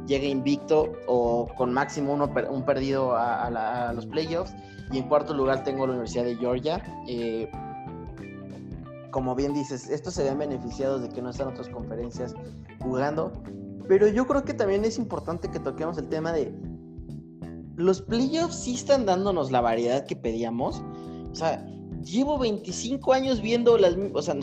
llega 0.07 0.25
invicto 0.25 0.93
o 1.07 1.47
con 1.57 1.73
máximo 1.73 2.13
uno, 2.13 2.33
un 2.49 2.65
perdido 2.65 3.15
a, 3.15 3.89
a 3.89 3.93
los 3.93 4.05
playoffs. 4.05 4.53
Y 4.91 4.99
en 4.99 5.07
cuarto 5.07 5.33
lugar 5.33 5.63
tengo 5.63 5.85
la 5.85 5.93
Universidad 5.93 6.25
de 6.25 6.35
Georgia 6.35 6.81
como 9.13 9.35
bien 9.35 9.53
dices, 9.53 9.89
estos 9.89 10.15
se 10.15 10.23
ven 10.23 10.39
beneficiados 10.39 11.03
de 11.03 11.09
que 11.09 11.21
no 11.21 11.29
están 11.29 11.47
otras 11.47 11.69
conferencias 11.69 12.33
jugando, 12.81 13.31
pero 13.87 14.07
yo 14.07 14.25
creo 14.27 14.43
que 14.43 14.53
también 14.53 14.85
es 14.85 14.97
importante 14.97 15.49
que 15.49 15.59
toquemos 15.59 15.97
el 15.97 16.07
tema 16.09 16.31
de 16.31 16.53
los 17.75 18.01
playoffs 18.01 18.63
sí 18.63 18.75
están 18.75 19.05
dándonos 19.05 19.51
la 19.51 19.61
variedad 19.61 20.05
que 20.05 20.15
pedíamos. 20.15 20.83
O 21.31 21.35
sea, 21.35 21.65
llevo 22.03 22.37
25 22.37 23.13
años 23.13 23.41
viendo 23.41 23.77
las 23.77 23.95
o 24.13 24.21
sea, 24.21 24.35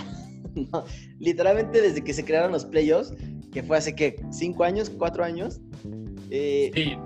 literalmente 1.18 1.80
desde 1.80 2.02
que 2.02 2.12
se 2.12 2.24
crearon 2.24 2.52
los 2.52 2.64
playoffs, 2.64 3.14
que 3.52 3.62
fue 3.62 3.76
hace 3.76 3.94
que 3.94 4.16
5 4.30 4.64
años, 4.64 4.90
4 4.90 5.24
años. 5.24 5.60
Eh, 6.30 6.70
sí. 6.74 6.96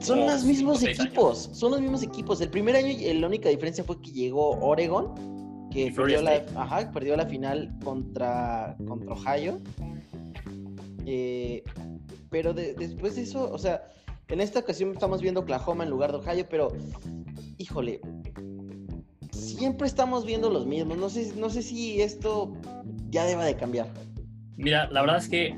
Son 0.00 0.20
los 0.20 0.44
mismos 0.44 0.82
equipos, 0.82 1.50
son 1.52 1.72
los 1.72 1.80
mismos 1.80 2.02
equipos. 2.02 2.40
El 2.40 2.48
primer 2.48 2.74
año 2.74 2.88
la 3.20 3.26
única 3.26 3.50
diferencia 3.50 3.84
fue 3.84 4.00
que 4.00 4.10
llegó 4.10 4.58
Oregon 4.60 5.68
que 5.70 5.92
perdió 5.92 6.20
la, 6.22 6.44
ajá, 6.56 6.90
perdió 6.90 7.16
la 7.16 7.26
final 7.26 7.72
contra, 7.84 8.76
contra 8.86 9.12
Ohio. 9.12 9.58
Eh, 11.06 11.62
pero 12.30 12.54
después 12.54 13.16
de 13.16 13.22
eso, 13.22 13.50
o 13.50 13.58
sea, 13.58 13.82
en 14.28 14.40
esta 14.40 14.60
ocasión 14.60 14.92
estamos 14.92 15.20
viendo 15.20 15.40
Oklahoma 15.40 15.84
en 15.84 15.90
lugar 15.90 16.12
de 16.12 16.18
Ohio, 16.18 16.46
pero 16.48 16.68
híjole, 17.58 18.00
siempre 19.32 19.86
estamos 19.86 20.24
viendo 20.24 20.50
los 20.50 20.66
mismos. 20.66 20.96
No 20.98 21.08
sé, 21.08 21.32
no 21.36 21.50
sé 21.50 21.62
si 21.62 22.00
esto 22.00 22.52
ya 23.10 23.24
deba 23.24 23.44
de 23.44 23.56
cambiar. 23.56 23.88
Mira, 24.56 24.88
la 24.90 25.00
verdad 25.00 25.18
es 25.18 25.28
que 25.28 25.56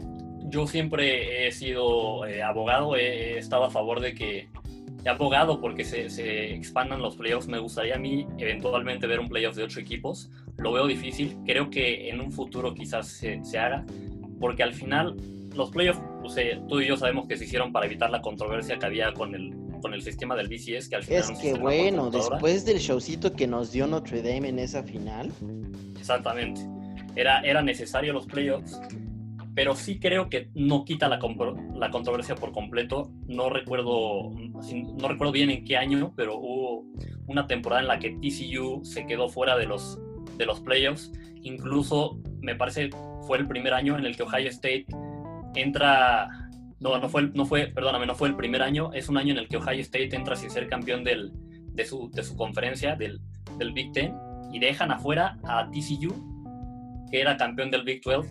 yo 0.49 0.67
siempre 0.67 1.47
he 1.47 1.53
sido 1.53 2.27
eh, 2.27 2.43
abogado, 2.43 2.97
he 2.97 3.39
estado 3.39 3.65
a 3.65 3.71
favor 3.71 4.01
de 4.01 4.15
que 4.15 4.49
he 5.05 5.09
abogado 5.09 5.61
porque 5.61 5.85
se, 5.85 6.55
expandan 6.55 7.03
los 7.03 7.17
playoffs. 7.17 7.49
Me 7.49 7.59
gustaría 7.59 7.97
a 7.97 7.99
mí 7.99 8.27
eventualmente 8.39 9.07
ver 9.07 9.21
un 9.21 9.29
playoff 9.29 9.57
de 9.57 9.65
ocho 9.65 9.81
equipos. 9.81 10.31
Lo 10.57 10.73
veo 10.73 10.87
difícil. 10.87 11.37
Creo 11.45 11.71
que 11.71 12.09
en 12.09 12.21
un 12.21 12.33
futuro 12.33 12.75
quizás 12.75 13.09
se 13.09 13.59
haga. 13.59 13.85
Porque 14.43 14.65
al 14.65 14.75
final 14.75 15.17
los 15.55 15.71
playoffs, 15.71 16.01
pues, 16.21 16.37
eh, 16.37 16.61
tú 16.69 16.81
y 16.81 16.89
yo 16.89 16.97
sabemos 16.97 17.29
que 17.29 17.37
se 17.37 17.45
hicieron 17.45 17.73
para 17.73 17.87
evitar 17.87 18.11
la 18.11 18.21
controversia 18.21 18.77
que 18.77 18.85
había 18.85 19.15
con 19.15 19.37
el, 19.37 19.55
con 19.81 19.95
el 19.95 20.03
sistema 20.03 20.35
del 20.35 20.49
BCS. 20.49 20.89
Que 20.89 20.97
al 20.97 21.05
final 21.05 21.23
es 21.23 21.39
que 21.39 21.55
bueno, 21.55 22.11
después 22.11 22.65
del 22.65 22.79
showcito 22.79 23.33
que 23.35 23.47
nos 23.47 23.71
dio 23.71 23.87
Notre 23.87 24.21
Dame 24.21 24.49
en 24.49 24.59
esa 24.59 24.83
final. 24.83 25.33
Exactamente. 25.97 26.61
Era, 27.15 27.41
era 27.43 27.63
necesario 27.63 28.13
los 28.13 28.27
playoffs 28.27 28.81
pero 29.55 29.75
sí 29.75 29.99
creo 29.99 30.31
que 30.31 30.49
no 30.55 30.85
quita 30.85 31.09
la, 31.09 31.19
la 31.75 31.91
controversia 31.91 32.35
por 32.35 32.53
completo. 32.53 33.11
No 33.27 33.51
recuerdo, 33.51 34.31
no 34.31 35.09
recuerdo 35.09 35.33
bien 35.33 35.51
en 35.51 35.65
qué 35.65 35.77
año, 35.77 36.15
pero 36.17 36.39
hubo 36.39 36.87
una 37.27 37.47
temporada 37.47 37.83
en 37.83 37.89
la 37.89 37.99
que 37.99 38.11
TCU 38.13 38.83
se 38.83 39.07
quedó 39.07 39.29
fuera 39.29 39.57
de 39.59 39.67
los, 39.67 40.01
de 40.37 40.47
los 40.47 40.61
playoffs. 40.61 41.13
Incluso 41.43 42.19
me 42.41 42.55
parece 42.55 42.91
fue 43.27 43.39
el 43.39 43.47
primer 43.47 43.75
año 43.75 43.99
en 43.99 44.05
el 44.05 44.17
que 44.17 44.23
Ohio 44.23 44.49
State 44.49 44.87
entra. 45.55 46.29
No, 46.81 46.99
no 46.99 47.09
fue, 47.09 47.31
no 47.35 47.47
fue, 47.47 47.69
perdóname, 47.69 48.07
no 48.07 48.15
fue 48.15 48.29
el 48.29 48.37
primer 48.37 48.63
año. 48.63 48.93
Es 48.93 49.09
un 49.09 49.17
año 49.17 49.33
en 49.33 49.39
el 49.39 49.49
que 49.49 49.57
Ohio 49.57 49.81
State 49.81 50.15
entra 50.17 50.35
sin 50.35 50.51
ser 50.51 50.69
campeón 50.69 51.05
del, 51.05 51.33
de, 51.75 51.85
su, 51.85 52.11
de 52.11 52.25
su 52.25 52.37
conferencia, 52.37 52.97
del, 52.97 53.21
del 53.59 53.73
Big 53.73 53.93
Ten, 53.93 54.15
y 54.53 54.59
dejan 54.59 54.91
afuera 54.91 55.39
a 55.45 55.71
TCU, 55.71 57.09
que 57.11 57.21
era 57.21 57.37
campeón 57.37 57.71
del 57.71 57.85
Big 57.85 58.03
12 58.03 58.29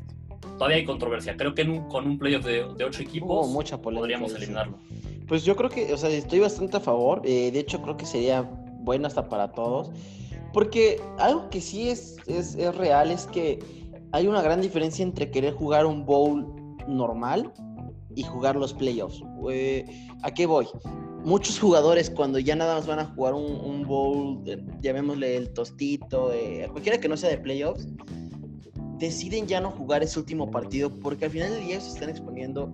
todavía 0.57 0.77
hay 0.77 0.85
controversia. 0.85 1.35
Creo 1.37 1.53
que 1.53 1.65
con 1.89 2.05
un 2.05 2.17
playoff 2.17 2.45
de, 2.45 2.65
de 2.77 2.83
ocho 2.83 3.01
equipos 3.01 3.49
mucha 3.49 3.81
podríamos 3.81 4.33
eliminarlo. 4.35 4.77
Pues 5.27 5.43
yo 5.43 5.55
creo 5.55 5.69
que, 5.69 5.93
o 5.93 5.97
sea, 5.97 6.09
estoy 6.09 6.39
bastante 6.39 6.77
a 6.77 6.79
favor. 6.79 7.21
Eh, 7.25 7.51
de 7.51 7.59
hecho, 7.59 7.81
creo 7.81 7.97
que 7.97 8.05
sería 8.05 8.41
bueno 8.41 9.07
hasta 9.07 9.29
para 9.29 9.51
todos. 9.51 9.91
Porque 10.53 11.01
algo 11.17 11.49
que 11.49 11.61
sí 11.61 11.89
es, 11.89 12.17
es, 12.27 12.55
es 12.55 12.75
real 12.75 13.11
es 13.11 13.25
que 13.27 13.59
hay 14.11 14.27
una 14.27 14.41
gran 14.41 14.61
diferencia 14.61 15.03
entre 15.03 15.31
querer 15.31 15.53
jugar 15.53 15.85
un 15.85 16.05
bowl 16.05 16.45
normal 16.87 17.51
y 18.15 18.23
jugar 18.23 18.55
los 18.55 18.73
playoffs. 18.73 19.23
Eh, 19.51 19.85
¿A 20.23 20.31
qué 20.31 20.45
voy? 20.45 20.67
Muchos 21.23 21.59
jugadores 21.59 22.09
cuando 22.09 22.39
ya 22.39 22.55
nada 22.55 22.75
más 22.75 22.87
van 22.87 22.99
a 22.99 23.05
jugar 23.05 23.33
un, 23.35 23.83
bowl, 23.83 24.41
eh, 24.47 24.61
llamémosle 24.81 25.37
el 25.37 25.53
tostito, 25.53 26.31
cualquiera 26.71 26.99
que 26.99 27.07
no 27.07 27.15
sea 27.15 27.29
de 27.29 27.37
playoffs, 27.37 27.87
deciden 29.01 29.47
ya 29.47 29.59
no 29.59 29.71
jugar 29.71 30.03
ese 30.03 30.19
último 30.19 30.49
partido 30.51 30.89
porque 30.99 31.25
al 31.25 31.31
final 31.31 31.51
del 31.51 31.65
día 31.65 31.81
se 31.81 31.89
están 31.89 32.09
exponiendo 32.09 32.73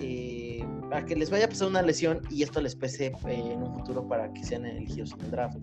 eh, 0.00 0.64
a 0.92 1.04
que 1.04 1.16
les 1.16 1.30
vaya 1.30 1.46
a 1.46 1.48
pasar 1.48 1.68
una 1.68 1.82
lesión 1.82 2.20
y 2.30 2.42
esto 2.42 2.60
les 2.60 2.76
pese 2.76 3.06
eh, 3.06 3.12
en 3.26 3.62
un 3.62 3.74
futuro 3.74 4.06
para 4.06 4.32
que 4.32 4.44
sean 4.44 4.64
elegidos 4.64 5.12
en 5.12 5.20
el 5.24 5.30
draft. 5.30 5.58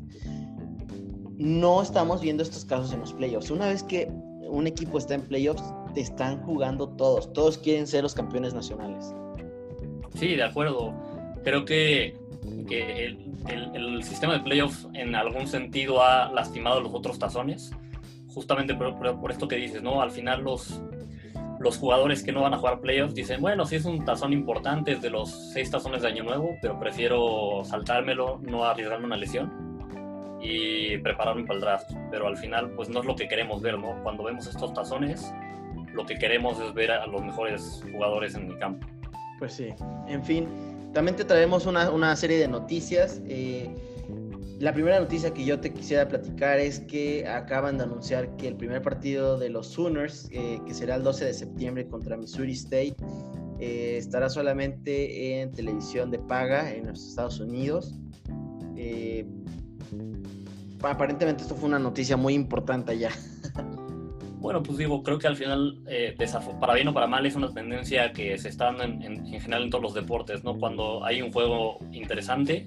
No 1.38 1.82
estamos 1.82 2.22
viendo 2.22 2.44
estos 2.44 2.66
casos 2.66 2.94
en 2.94 3.00
los 3.00 3.14
playoffs. 3.14 3.52
Una 3.52 3.68
vez 3.68 3.84
que 3.84 4.10
un 4.42 4.68
equipo 4.68 4.98
está 4.98 5.16
en 5.16 5.22
playoffs, 5.22 5.64
te 5.94 6.02
están 6.02 6.42
jugando 6.44 6.90
todos. 6.90 7.32
Todos 7.34 7.58
quieren 7.58 7.88
ser 7.88 8.04
los 8.04 8.14
campeones 8.14 8.54
nacionales. 8.54 9.14
Sí, 10.18 10.36
de 10.36 10.44
acuerdo. 10.44 10.94
Creo 11.44 11.66
que, 11.66 12.18
que 12.68 13.06
el, 13.06 13.76
el 13.76 14.04
sistema 14.04 14.34
de 14.34 14.40
playoffs 14.40 14.88
en 14.94 15.16
algún 15.16 15.48
sentido 15.48 16.02
ha 16.02 16.32
lastimado 16.32 16.82
los 16.82 16.94
otros 16.94 17.20
tazones 17.20 17.72
justamente 18.36 18.76
por, 18.76 19.32
esto 19.32 19.48
que 19.48 19.56
dices, 19.56 19.82
¿no? 19.82 20.02
Al 20.02 20.12
final 20.12 20.44
los, 20.44 20.82
los 21.60 21.78
jugadores 21.78 22.22
que 22.22 22.34
no 22.34 22.42
van 22.42 22.54
a 22.54 22.58
jugar 22.58 22.82
playoffs 22.82 23.16
dicen, 23.16 23.42
bueno, 23.42 23.66
sí 23.66 23.78
es 23.78 23.86
un 23.86 24.04
tazón 24.04 24.34
importante, 24.34 24.92
es 24.92 25.02
de 25.02 25.10
los 25.10 25.32
seis 25.54 25.72
tazones 25.72 26.02
de 26.02 26.10
Año 26.10 26.24
Nuevo, 26.24 26.58
pero 26.62 26.78
prefiero 26.78 27.64
saltármelo, 27.64 28.40
no 28.44 28.66
arriesgarme 28.66 29.06
una 29.06 29.16
lesión 29.16 29.75
y 30.46 30.98
prepararme 30.98 31.44
para 31.44 31.56
el 31.56 31.62
draft. 31.62 31.92
Pero 32.12 32.28
al 32.28 32.38
final, 32.38 32.72
pues 32.72 32.90
no 32.90 33.00
es 33.00 33.06
lo 33.06 33.16
que 33.16 33.28
queremos 33.28 33.62
ver, 33.62 33.78
¿no? 33.78 34.02
Cuando 34.04 34.24
vemos 34.24 34.48
estos 34.48 34.74
tazones, 34.74 35.32
lo 35.94 36.06
que 36.06 36.16
queremos 36.16 36.60
es 36.60 36.74
ver 36.74 36.92
a 36.92 37.06
los 37.08 37.24
mejores 37.24 37.84
jugadores 37.92 38.36
en 38.36 38.52
el 38.52 38.58
campo. 38.60 38.86
Pues 39.40 39.54
sí, 39.54 39.70
en 40.08 40.24
fin, 40.24 40.48
también 40.94 41.16
te 41.16 41.26
traemos 41.26 41.66
una, 41.66 41.90
una 41.92 42.16
serie 42.16 42.38
de 42.38 42.48
noticias. 42.48 43.22
Eh, 43.28 43.70
la 44.60 44.72
primera 44.74 45.00
noticia 45.00 45.34
que 45.34 45.44
yo 45.44 45.60
te 45.60 45.74
quisiera 45.74 46.08
platicar 46.08 46.60
es 46.60 46.80
que 46.80 47.28
acaban 47.28 47.78
de 47.78 47.84
anunciar 47.84 48.38
que 48.38 48.48
el 48.48 48.56
primer 48.56 48.82
partido 48.82 49.38
de 49.38 49.50
los 49.50 49.68
Sooners, 49.68 50.30
eh, 50.32 50.62
que 50.66 50.74
será 50.74 50.96
el 50.96 51.04
12 51.04 51.26
de 51.26 51.34
septiembre 51.34 51.88
contra 51.88 52.16
Missouri 52.16 52.54
State, 52.54 52.96
eh, 53.60 53.98
estará 53.98 54.30
solamente 54.30 55.42
en 55.42 55.52
televisión 55.52 56.10
de 56.10 56.20
paga 56.20 56.74
en 56.74 56.88
los 56.88 57.06
Estados 57.10 57.40
Unidos. 57.40 57.96
Eh, 58.78 59.26
aparentemente 60.82 61.44
esto 61.44 61.56
fue 61.56 61.68
una 61.68 61.80
noticia 61.80 62.18
muy 62.18 62.34
importante 62.34 62.92
allá. 62.94 63.12
Bueno, 64.40 64.62
pues 64.62 64.78
digo, 64.78 65.02
creo 65.02 65.18
que 65.18 65.26
al 65.26 65.36
final, 65.36 65.82
para 66.60 66.76
bien 66.76 66.88
o 66.88 66.94
para 66.94 67.08
mal, 67.08 67.26
es 67.26 67.36
una 67.36 67.52
tendencia 67.52 68.12
que 68.12 68.38
se 68.38 68.50
está 68.50 68.66
dando 68.66 68.84
en, 68.84 69.02
en, 69.02 69.42
general 69.42 69.64
en 69.64 69.70
todos 69.72 69.82
los 69.82 69.94
deportes, 69.96 70.44
¿no? 70.44 70.60
Cuando 70.60 71.04
hay 71.04 71.24
un 71.24 71.32
juego 71.32 71.80
interesante, 71.92 72.64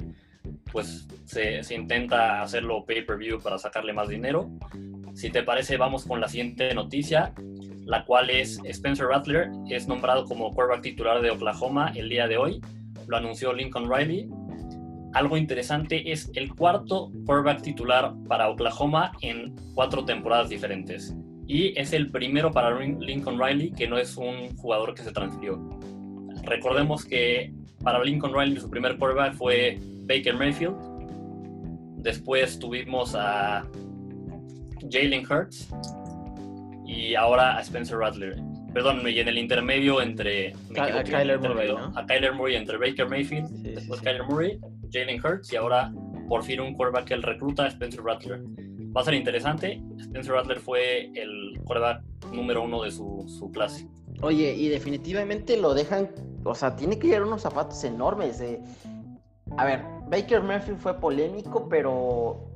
pues 0.73 1.07
se, 1.25 1.63
intenta 1.75 2.43
hacerlo 2.43 2.85
pay-per-view 2.85 3.41
para 3.41 3.59
sacarle 3.59 3.93
más 3.93 4.09
dinero. 4.09 4.51
Si 5.15 5.31
te 5.31 5.43
parece, 5.43 5.77
vamos 5.77 6.05
con 6.05 6.21
la 6.21 6.29
siguiente 6.29 6.75
noticia, 6.75 7.33
la 7.85 8.05
cual 8.05 8.31
es 8.31 8.61
Spencer 8.65 9.07
Rattler, 9.07 9.51
es 9.69 9.89
nombrado 9.89 10.25
como 10.25 10.53
quarterback 10.55 10.83
titular 10.83 11.23
de 11.23 11.31
Oklahoma 11.31 11.93
el 11.95 12.09
día 12.09 12.29
de 12.29 12.37
hoy, 12.37 12.61
lo 13.07 13.17
anunció 13.17 13.53
Lincoln 13.53 13.91
Riley. 13.91 14.29
Algo 15.19 15.37
interesante 15.37 16.13
es 16.13 16.31
el 16.37 16.55
cuarto 16.55 17.11
quarterback 17.27 17.63
titular 17.63 18.15
para 18.29 18.49
Oklahoma 18.51 19.11
en 19.21 19.53
cuatro 19.75 20.05
temporadas 20.05 20.49
diferentes. 20.49 21.13
Y 21.49 21.77
es 21.77 21.93
el 21.93 22.13
primero 22.13 22.53
para 22.53 22.79
Lincoln 22.79 23.37
Riley 23.37 23.73
que 23.73 23.89
no 23.89 23.99
es 23.99 24.17
un 24.17 24.57
jugador 24.57 24.95
que 24.95 25.03
se 25.03 25.11
transfirió. 25.11 25.59
Recordemos 26.45 27.05
que 27.05 27.53
para 27.83 28.01
Lincoln 28.05 28.33
Riley 28.33 28.61
su 28.61 28.71
primer 28.71 28.97
quarterback 28.97 29.35
fue 29.35 29.81
Baker 30.05 30.37
Mayfield. 30.37 30.77
Después 31.97 32.57
tuvimos 32.61 33.17
a 33.17 33.67
Jalen 34.89 35.27
Hurts 35.29 35.69
y 36.87 37.17
ahora 37.17 37.57
a 37.57 37.61
Spencer 37.63 37.99
Rattler. 37.99 38.37
Perdón, 38.73 39.03
y 39.09 39.19
en 39.19 39.27
el 39.27 39.39
intermedio 39.39 40.01
entre 40.01 40.53
a, 40.79 41.03
Kyler 41.03 41.41
Murray, 41.41 41.75
a 41.97 42.07
Kyler 42.07 42.35
Murray 42.35 42.55
entre 42.55 42.77
Baker 42.77 43.09
Mayfield, 43.09 43.49
después 43.63 44.01
Kyler 44.01 44.23
Murray, 44.23 44.61
Jalen 44.93 45.25
Hurts 45.25 45.53
y 45.53 45.57
ahora 45.57 45.93
por 46.29 46.43
fin 46.43 46.61
un 46.61 46.75
quarterback 46.75 47.07
que 47.07 47.15
él 47.15 47.23
recluta, 47.23 47.67
Spencer 47.67 48.03
Rattler. 48.03 48.43
Va 48.97 49.01
a 49.01 49.05
ser 49.05 49.15
interesante. 49.15 49.83
Spencer 49.99 50.33
Rattler 50.33 50.59
fue 50.61 51.11
el 51.15 51.61
quarterback 51.65 52.03
número 52.33 52.63
uno 52.63 52.83
de 52.83 52.91
su, 52.91 53.25
su 53.27 53.51
clase. 53.51 53.89
Oye, 54.21 54.55
y 54.55 54.69
definitivamente 54.69 55.57
lo 55.57 55.75
dejan 55.75 56.09
o 56.45 56.55
sea, 56.55 56.75
tiene 56.77 56.99
que 56.99 57.09
llevar 57.09 57.27
unos 57.27 57.43
zapatos 57.43 57.83
enormes. 57.85 58.43
A 59.57 59.65
ver, 59.65 59.85
Baker 60.09 60.43
Murphy 60.43 60.73
fue 60.79 60.99
polémico, 60.99 61.69
pero 61.69 62.49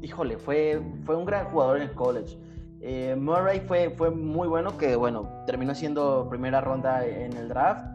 híjole, 0.00 0.38
fue, 0.38 0.80
fue 1.04 1.16
un 1.16 1.24
gran 1.24 1.46
jugador 1.46 1.76
en 1.76 1.82
el 1.84 1.92
college. 1.92 2.38
Eh, 2.80 3.14
Murray 3.16 3.60
fue, 3.60 3.90
fue 3.90 4.10
muy 4.10 4.48
bueno, 4.48 4.76
que 4.76 4.96
bueno, 4.96 5.28
terminó 5.46 5.74
siendo 5.74 6.26
primera 6.28 6.60
ronda 6.60 7.06
en 7.06 7.36
el 7.36 7.48
draft. 7.48 7.86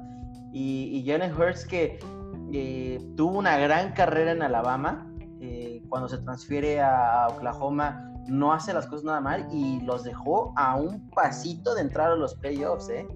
Y, 0.54 0.92
y 0.94 1.06
Jalen 1.06 1.34
Hurts, 1.34 1.66
que 1.66 2.00
eh, 2.54 3.00
tuvo 3.16 3.38
una 3.38 3.58
gran 3.58 3.94
carrera 3.94 4.32
en 4.32 4.42
Alabama, 4.42 5.08
eh, 5.42 5.82
cuando 5.90 6.08
se 6.08 6.18
transfiere 6.20 6.82
a 6.82 7.28
Oklahoma, 7.30 8.14
no 8.28 8.54
hace 8.54 8.74
las 8.74 8.88
cosas 8.88 9.06
nada 9.06 9.22
mal 9.22 9.48
y 9.52 9.82
los 9.82 10.04
dejó 10.04 10.54
a 10.58 10.76
un 10.76 11.10
pasito 11.12 11.76
de 11.76 11.82
entrar 11.82 12.12
a 12.12 12.16
los 12.16 12.36
playoffs, 12.36 12.90
¿eh? 12.90 13.08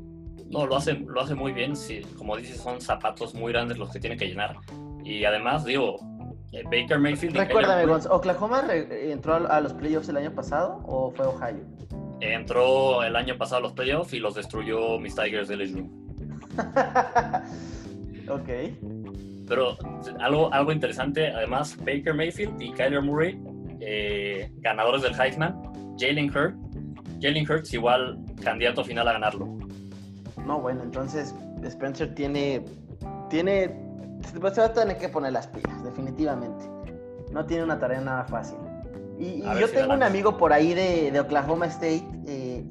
No, 0.49 0.65
lo 0.65 0.75
hace, 0.75 0.93
lo 0.93 1.21
hace 1.21 1.33
muy 1.33 1.53
bien. 1.53 1.75
Sí, 1.75 2.01
como 2.17 2.35
dices, 2.35 2.57
son 2.57 2.81
zapatos 2.81 3.33
muy 3.33 3.53
grandes 3.53 3.77
los 3.77 3.89
que 3.89 3.99
tiene 3.99 4.17
que 4.17 4.27
llenar. 4.27 4.57
Y 5.03 5.23
además, 5.23 5.63
digo, 5.63 5.95
eh, 6.51 6.63
Baker 6.65 6.99
Mayfield. 6.99 7.37
Recuérdame, 7.37 7.85
Gonz, 7.85 8.05
¿Oklahoma 8.05 8.63
entró 8.69 9.35
a 9.35 9.61
los 9.61 9.73
playoffs 9.73 10.09
el 10.09 10.17
año 10.17 10.33
pasado 10.33 10.81
o 10.85 11.11
fue 11.11 11.25
Ohio? 11.25 11.63
Entró 12.19 13.03
el 13.03 13.15
año 13.15 13.37
pasado 13.37 13.59
a 13.59 13.61
los 13.61 13.73
playoffs 13.73 14.13
y 14.13 14.19
los 14.19 14.35
destruyó 14.35 14.99
mis 14.99 15.15
Tigers 15.15 15.47
de 15.47 15.55
LSU. 15.55 15.89
ok. 18.35 18.49
Pero 19.47 19.77
algo, 20.19 20.53
algo 20.53 20.71
interesante, 20.71 21.27
además, 21.27 21.77
Baker 21.77 22.13
Mayfield 22.13 22.61
y 22.61 22.71
Kyler 22.71 23.01
Murray, 23.01 23.39
eh, 23.79 24.49
ganadores 24.59 25.01
del 25.01 25.13
Heisman, 25.19 25.61
Jalen 25.99 26.29
Hurts, 26.29 26.57
Jalen 27.21 27.49
Hurts 27.49 27.73
igual 27.73 28.17
candidato 28.43 28.83
final 28.83 29.07
a 29.07 29.13
ganarlo. 29.13 29.47
No, 30.45 30.59
bueno, 30.59 30.83
entonces 30.83 31.35
Spencer 31.63 32.13
tiene, 32.15 32.63
tiene, 33.29 33.75
se 34.23 34.39
va 34.39 34.49
a 34.49 34.73
tener 34.73 34.97
que 34.97 35.09
poner 35.09 35.33
las 35.33 35.47
pilas, 35.47 35.83
definitivamente. 35.83 36.65
No 37.31 37.45
tiene 37.45 37.63
una 37.63 37.79
tarea 37.79 38.01
nada 38.01 38.25
fácil. 38.25 38.57
Y, 39.19 39.43
yo 39.59 39.69
tengo 39.69 39.93
un 39.93 40.01
amigo 40.01 40.37
por 40.37 40.51
ahí 40.51 40.73
de, 40.73 41.17
Oklahoma 41.19 41.67
State 41.67 42.03
eh, 42.27 42.65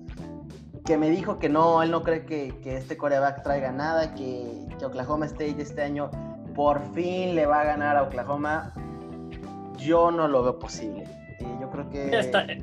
que 0.84 0.96
me 0.96 1.10
dijo 1.10 1.38
que 1.38 1.48
no, 1.48 1.82
él 1.82 1.90
no 1.90 2.02
cree 2.02 2.24
que, 2.24 2.52
este 2.64 2.96
coreback 2.96 3.42
traiga 3.42 3.72
nada, 3.72 4.14
que, 4.14 4.66
que, 4.78 4.84
Oklahoma 4.84 5.26
State 5.26 5.56
este 5.60 5.82
año 5.82 6.10
por 6.54 6.80
fin 6.94 7.34
le 7.34 7.46
va 7.46 7.60
a 7.60 7.64
ganar 7.64 7.96
a 7.96 8.02
Oklahoma. 8.02 8.72
Yo 9.78 10.10
no 10.10 10.28
lo 10.28 10.42
veo 10.42 10.58
posible. 10.58 11.04
yo 11.60 11.70
creo 11.70 11.88
que... 11.90 12.60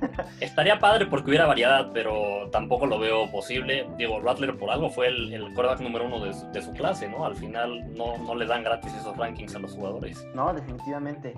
estaría 0.40 0.78
padre 0.78 1.06
porque 1.06 1.30
hubiera 1.30 1.46
variedad, 1.46 1.90
pero 1.92 2.48
tampoco 2.50 2.86
lo 2.86 2.98
veo 2.98 3.30
posible. 3.30 3.86
Diego 3.96 4.20
Rattler 4.20 4.56
por 4.56 4.70
algo 4.70 4.90
fue 4.90 5.08
el, 5.08 5.32
el 5.32 5.42
quarterback 5.54 5.80
número 5.80 6.06
uno 6.06 6.24
de, 6.24 6.62
su 6.62 6.72
clase, 6.72 7.08
¿no? 7.08 7.24
Al 7.24 7.36
final 7.36 7.94
no, 7.94 8.16
no 8.18 8.34
le 8.34 8.46
dan 8.46 8.62
gratis 8.62 8.92
esos 8.94 9.16
rankings 9.16 9.54
a 9.54 9.58
los 9.58 9.74
jugadores. 9.74 10.26
No, 10.34 10.52
definitivamente. 10.52 11.34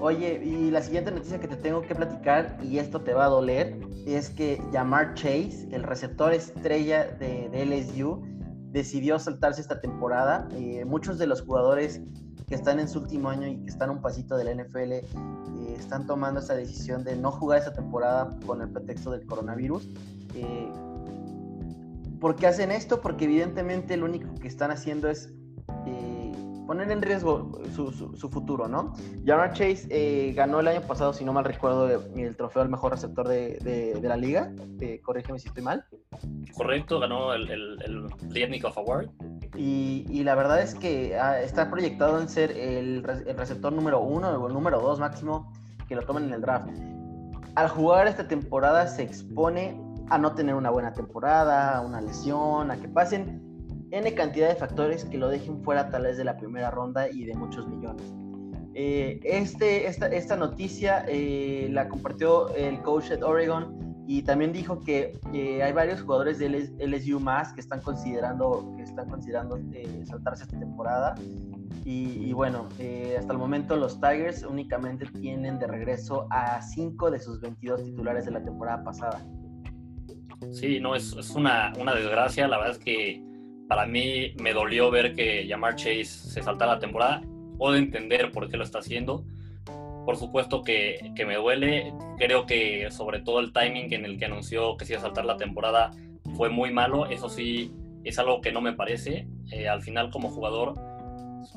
Oye, 0.00 0.42
y 0.44 0.70
la 0.70 0.82
siguiente 0.82 1.10
noticia 1.10 1.38
que 1.38 1.48
te 1.48 1.56
tengo 1.56 1.82
que 1.82 1.94
platicar, 1.94 2.58
y 2.62 2.78
esto 2.78 3.02
te 3.02 3.14
va 3.14 3.26
a 3.26 3.28
doler, 3.28 3.78
es 4.06 4.30
que 4.30 4.60
Jamar 4.72 5.14
Chase, 5.14 5.68
el 5.70 5.82
receptor 5.84 6.32
estrella 6.32 7.04
de, 7.04 7.64
LSU, 7.64 8.22
decidió 8.70 9.18
saltarse 9.18 9.60
esta 9.60 9.80
temporada. 9.80 10.48
Eh, 10.52 10.84
muchos 10.84 11.18
de 11.18 11.26
los 11.26 11.42
jugadores 11.42 12.00
que 12.48 12.54
están 12.54 12.80
en 12.80 12.88
su 12.88 12.98
último 13.00 13.28
año 13.28 13.46
y 13.46 13.62
que 13.62 13.70
están 13.70 13.90
un 13.90 14.00
pasito 14.00 14.36
del 14.36 14.58
NFL 14.58 14.92
eh, 14.92 15.04
están 15.78 16.06
tomando 16.06 16.40
esta 16.40 16.54
decisión 16.54 17.04
de 17.04 17.16
no 17.16 17.30
jugar 17.30 17.58
esta 17.58 17.72
temporada 17.72 18.36
con 18.46 18.60
el 18.60 18.70
pretexto 18.70 19.10
del 19.10 19.24
coronavirus. 19.24 19.88
Eh, 20.34 20.70
¿Por 22.20 22.36
qué 22.36 22.46
hacen 22.46 22.70
esto? 22.70 23.00
Porque 23.00 23.24
evidentemente 23.24 23.96
lo 23.96 24.06
único 24.06 24.34
que 24.34 24.48
están 24.48 24.70
haciendo 24.70 25.08
es 25.08 25.32
poner 26.72 26.90
en 26.90 27.02
riesgo 27.02 27.52
su, 27.76 28.30
futuro, 28.30 28.66
¿no? 28.66 28.94
Jamar 29.26 29.52
Chase 29.52 29.86
eh, 29.90 30.32
ganó 30.34 30.60
el 30.60 30.68
año 30.68 30.80
pasado, 30.80 31.12
si 31.12 31.22
no 31.22 31.34
mal 31.34 31.44
recuerdo, 31.44 31.86
el 32.16 32.34
trofeo 32.34 32.62
al 32.62 32.70
mejor 32.70 32.92
receptor 32.92 33.28
de, 33.28 34.00
la 34.02 34.16
liga. 34.16 34.50
Eh, 34.80 34.98
corrígeme 35.04 35.38
si 35.38 35.48
estoy 35.48 35.62
mal. 35.62 35.84
Correcto, 36.54 36.98
ganó 36.98 37.34
el, 37.34 37.50
el, 37.50 37.82
el 37.82 38.64
Award. 38.64 39.10
Y, 39.54 40.22
la 40.24 40.34
verdad 40.34 40.62
es 40.62 40.74
que 40.74 41.14
ah, 41.18 41.42
está 41.42 41.70
proyectado 41.70 42.18
en 42.18 42.30
ser 42.30 42.52
el, 42.52 43.02
receptor 43.04 43.70
número 43.70 44.00
uno 44.00 44.30
o 44.30 44.46
el 44.46 44.54
número 44.54 44.80
dos 44.80 44.98
máximo 44.98 45.52
que 45.86 45.94
lo 45.94 46.00
tomen 46.06 46.24
en 46.24 46.32
el 46.32 46.40
draft. 46.40 46.70
Al 47.54 47.68
jugar 47.68 48.06
esta 48.06 48.26
temporada 48.26 48.86
se 48.86 49.02
expone 49.02 49.78
a 50.08 50.16
no 50.16 50.34
tener 50.34 50.54
una 50.54 50.70
buena 50.70 50.94
temporada, 50.94 51.76
a 51.76 51.80
una 51.82 52.00
lesión, 52.00 52.70
a 52.70 52.78
que 52.78 52.88
pasen 52.88 53.51
N 53.92 54.14
cantidad 54.14 54.48
de 54.48 54.56
factores 54.56 55.04
que 55.04 55.18
lo 55.18 55.28
dejen 55.28 55.62
fuera 55.62 55.90
tal 55.90 56.04
vez 56.04 56.16
de 56.16 56.24
la 56.24 56.38
primera 56.38 56.70
ronda 56.70 57.10
y 57.10 57.24
de 57.24 57.34
muchos 57.34 57.68
millones. 57.68 58.02
Eh, 58.74 59.20
este, 59.22 59.86
esta, 59.86 60.06
esta 60.06 60.34
noticia 60.34 61.04
eh, 61.06 61.68
la 61.70 61.88
compartió 61.90 62.48
el 62.54 62.80
coach 62.80 63.10
de 63.10 63.22
Oregon 63.22 64.04
y 64.08 64.22
también 64.22 64.50
dijo 64.50 64.80
que 64.80 65.12
hay 65.62 65.72
varios 65.72 66.00
jugadores 66.00 66.38
de 66.38 66.48
LSU 66.78 67.20
más 67.20 67.52
que 67.52 67.60
están 67.60 67.82
considerando, 67.82 68.72
que 68.76 68.82
están 68.82 69.10
considerando 69.10 69.58
eh, 69.74 70.04
saltarse 70.06 70.44
esta 70.44 70.58
temporada. 70.58 71.14
Y, 71.84 72.32
bueno, 72.32 72.68
hasta 73.18 73.32
el 73.32 73.38
momento 73.38 73.76
los 73.76 74.00
Tigers 74.00 74.44
únicamente 74.44 75.04
tienen 75.20 75.58
de 75.58 75.66
regreso 75.66 76.28
a 76.30 76.62
5 76.62 77.10
de 77.10 77.18
sus 77.18 77.40
22 77.40 77.84
titulares 77.84 78.24
de 78.24 78.30
la 78.30 78.42
temporada 78.42 78.84
pasada. 78.84 79.20
Sí, 80.52 80.78
no, 80.78 80.94
es, 80.94 81.12
es 81.14 81.30
una, 81.30 81.72
una 81.80 81.94
desgracia. 81.94 82.46
La 82.46 82.58
verdad 82.58 82.76
es 82.76 82.78
que 82.78 83.31
para 83.68 83.86
mí 83.86 84.34
me 84.40 84.52
dolió 84.52 84.90
ver 84.90 85.14
que 85.14 85.46
Jamar 85.48 85.76
Chase 85.76 86.04
se 86.04 86.42
saltara 86.42 86.74
la 86.74 86.78
temporada. 86.78 87.22
Puedo 87.58 87.76
entender 87.76 88.32
por 88.32 88.48
qué 88.50 88.56
lo 88.56 88.64
está 88.64 88.78
haciendo. 88.78 89.24
Por 90.04 90.16
supuesto 90.16 90.62
que, 90.62 91.12
que, 91.14 91.24
me 91.24 91.36
duele. 91.36 91.92
Creo 92.18 92.44
que 92.44 92.90
sobre 92.90 93.20
todo 93.20 93.40
el 93.40 93.52
timing 93.52 93.92
en 93.92 94.04
el 94.04 94.18
que 94.18 94.24
anunció 94.24 94.76
que 94.76 94.84
se 94.84 94.94
iba 94.94 95.00
a 95.00 95.04
saltar 95.04 95.24
la 95.24 95.36
temporada 95.36 95.92
fue 96.36 96.48
muy 96.48 96.72
malo. 96.72 97.06
Eso 97.06 97.28
sí, 97.28 97.72
es 98.04 98.18
algo 98.18 98.40
que 98.40 98.52
no 98.52 98.60
me 98.60 98.72
parece. 98.72 99.28
Eh, 99.50 99.68
al 99.68 99.82
final, 99.82 100.10
como 100.10 100.28
jugador, 100.30 100.74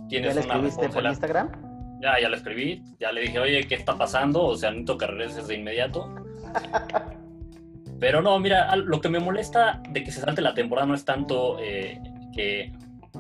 tienes 0.08 0.36
¿Ya 0.36 0.41
le 0.41 0.41
escribiste 0.41 0.89
por 0.89 1.06
Instagram? 1.06 1.52
Ya, 2.02 2.20
ya 2.22 2.30
lo 2.30 2.36
escribí. 2.36 2.84
Ya 3.00 3.12
le 3.12 3.22
dije, 3.22 3.39
oye, 3.39 3.68
¿qué 3.68 3.76
está 3.76 3.98
pasando? 3.98 4.44
O 4.44 4.56
sea, 4.56 4.70
necesito 4.70 4.98
que 4.98 5.08
regreses 5.08 5.48
de 5.48 5.56
inmediato. 5.56 6.13
Pero 7.99 8.21
no, 8.21 8.38
mira, 8.39 8.75
lo 8.75 8.99
que 8.99 9.10
me 9.10 9.19
molesta 9.19 9.81
de 9.89 10.03
que 10.03 10.12
se 10.12 10.21
salte 10.21 10.41
la 10.41 10.53
temporada 10.53 10.88
no 10.88 10.93
es 10.93 11.05
tanto 11.05 11.58
eh, 11.60 11.99
que, 12.34 12.73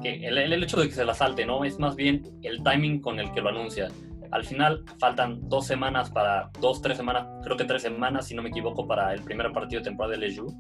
el, 0.03 0.63
hecho 0.63 0.77
de 0.79 0.87
que 0.87 0.93
se 0.93 1.05
la 1.05 1.13
salte, 1.13 1.45
¿no? 1.45 1.63
Es 1.63 1.79
más 1.79 1.95
bien 1.95 2.23
el 2.43 2.61
timing 2.61 2.99
con 2.99 3.19
el 3.19 3.31
que 3.31 3.41
lo 3.41 3.49
anuncia. 3.49 3.87
Al 4.31 4.43
final 4.43 4.83
faltan 4.99 5.47
dos 5.47 5.65
semanas 5.65 6.09
para, 6.09 6.51
dos, 6.59 6.81
tres 6.81 6.97
semanas, 6.97 7.25
creo 7.43 7.55
que 7.55 7.63
tres 7.63 7.83
semanas, 7.83 8.27
si 8.27 8.35
no 8.35 8.41
me 8.41 8.49
equivoco, 8.49 8.85
para 8.85 9.13
el 9.13 9.21
primer 9.21 9.51
partido 9.53 9.79
de 9.79 9.85
temporada 9.85 10.17
de 10.17 10.27
LSU. 10.27 10.53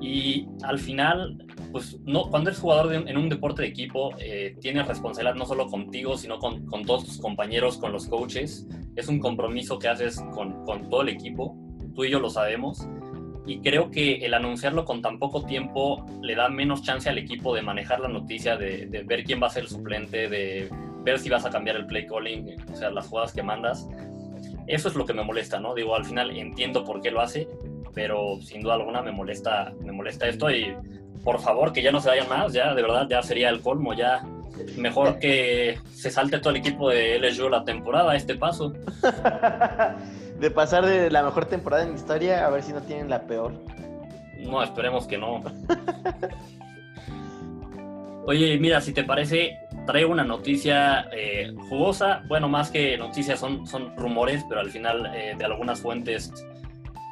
Y 0.00 0.48
al 0.64 0.80
final, 0.80 1.46
pues 1.70 2.00
no, 2.00 2.28
cuando 2.28 2.50
eres 2.50 2.60
jugador 2.60 2.92
en 2.92 3.16
un 3.16 3.28
deporte 3.28 3.62
de 3.62 3.68
equipo, 3.68 4.10
eh, 4.18 4.56
tienes 4.60 4.88
responsabilidad 4.88 5.36
no 5.36 5.46
solo 5.46 5.68
contigo, 5.68 6.18
sino 6.18 6.40
con, 6.40 6.66
con, 6.66 6.84
todos 6.84 7.04
tus 7.04 7.18
compañeros, 7.18 7.78
con 7.78 7.92
los 7.92 8.08
coaches. 8.08 8.66
Es 8.96 9.06
un 9.06 9.20
compromiso 9.20 9.78
que 9.78 9.86
haces 9.86 10.20
con, 10.34 10.64
con 10.64 10.90
todo 10.90 11.02
el 11.02 11.10
equipo. 11.10 11.56
Tú 11.94 12.04
y 12.04 12.10
yo 12.10 12.18
lo 12.18 12.30
sabemos 12.30 12.88
y 13.46 13.58
creo 13.60 13.90
que 13.90 14.24
el 14.24 14.34
anunciarlo 14.34 14.84
con 14.84 15.02
tan 15.02 15.18
poco 15.18 15.44
tiempo 15.44 16.06
le 16.20 16.34
da 16.34 16.48
menos 16.48 16.82
chance 16.82 17.08
al 17.08 17.18
equipo 17.18 17.54
de 17.54 17.62
manejar 17.62 18.00
la 18.00 18.08
noticia, 18.08 18.56
de, 18.56 19.04
ver 19.04 19.24
quién 19.24 19.42
va 19.42 19.48
a 19.48 19.50
ser 19.50 19.64
el 19.64 19.68
suplente, 19.68 20.28
de 20.28 20.68
ver 21.02 21.18
si 21.18 21.28
vas 21.28 21.44
a 21.44 21.50
cambiar 21.50 21.76
el 21.76 21.86
play 21.86 22.06
calling, 22.06 22.56
o 22.72 22.76
sea, 22.76 22.90
las 22.90 23.08
jugadas 23.08 23.32
que 23.32 23.42
mandas. 23.42 23.88
Eso 24.68 24.88
es 24.88 24.94
lo 24.94 25.04
que 25.04 25.12
me 25.12 25.24
molesta, 25.24 25.58
¿no? 25.58 25.74
Digo, 25.74 25.96
al 25.96 26.04
final 26.04 26.36
entiendo 26.36 26.84
por 26.84 27.00
qué 27.00 27.10
lo 27.10 27.20
hace, 27.20 27.48
pero 27.94 28.40
sin 28.40 28.62
duda 28.62 28.74
alguna 28.74 29.02
me 29.02 29.10
molesta, 29.10 29.72
me 29.80 29.90
molesta 29.90 30.28
esto 30.28 30.50
y 30.50 30.74
por 31.24 31.40
favor 31.40 31.72
que 31.72 31.82
ya 31.82 31.90
no 31.90 32.00
se 32.00 32.10
vayan 32.10 32.28
más, 32.28 32.52
ya 32.52 32.74
de 32.74 32.82
verdad 32.82 33.08
ya 33.08 33.22
sería 33.22 33.48
el 33.48 33.60
colmo, 33.60 33.92
ya 33.94 34.24
mejor 34.76 35.18
que 35.18 35.78
se 35.94 36.10
salte 36.10 36.38
todo 36.38 36.50
el 36.50 36.56
equipo 36.56 36.90
de 36.90 37.18
LSU 37.18 37.48
la 37.48 37.64
temporada 37.64 38.14
este 38.14 38.34
paso. 38.34 38.72
de 40.38 40.50
pasar 40.50 40.84
de 40.84 41.10
la 41.10 41.22
mejor 41.22 41.46
temporada 41.46 41.84
en 41.84 41.94
historia 41.94 42.46
a 42.46 42.50
ver 42.50 42.62
si 42.62 42.72
no 42.72 42.82
tienen 42.82 43.08
la 43.08 43.26
peor. 43.26 43.52
No, 44.40 44.62
esperemos 44.62 45.06
que 45.06 45.18
no. 45.18 45.42
Oye, 48.26 48.58
mira, 48.58 48.80
si 48.80 48.92
te 48.92 49.04
parece, 49.04 49.58
traigo 49.86 50.12
una 50.12 50.24
noticia 50.24 51.08
eh, 51.12 51.52
jugosa. 51.68 52.22
Bueno, 52.28 52.48
más 52.48 52.70
que 52.70 52.96
noticias, 52.96 53.40
son, 53.40 53.66
son 53.66 53.96
rumores, 53.96 54.44
pero 54.48 54.60
al 54.60 54.70
final 54.70 55.10
eh, 55.14 55.34
de 55.36 55.44
algunas 55.44 55.80
fuentes, 55.80 56.32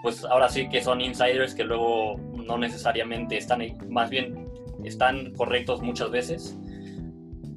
pues 0.03 0.25
ahora 0.25 0.49
sí 0.49 0.69
que 0.69 0.83
son 0.83 1.01
insiders 1.01 1.55
que 1.55 1.65
luego 1.65 2.17
no 2.35 2.59
necesariamente 2.59 3.37
están, 3.37 3.63
más 3.89 4.09
bien 4.11 4.49
están 4.85 5.33
correctos 5.35 5.83
muchas 5.83 6.11
veces. 6.11 6.57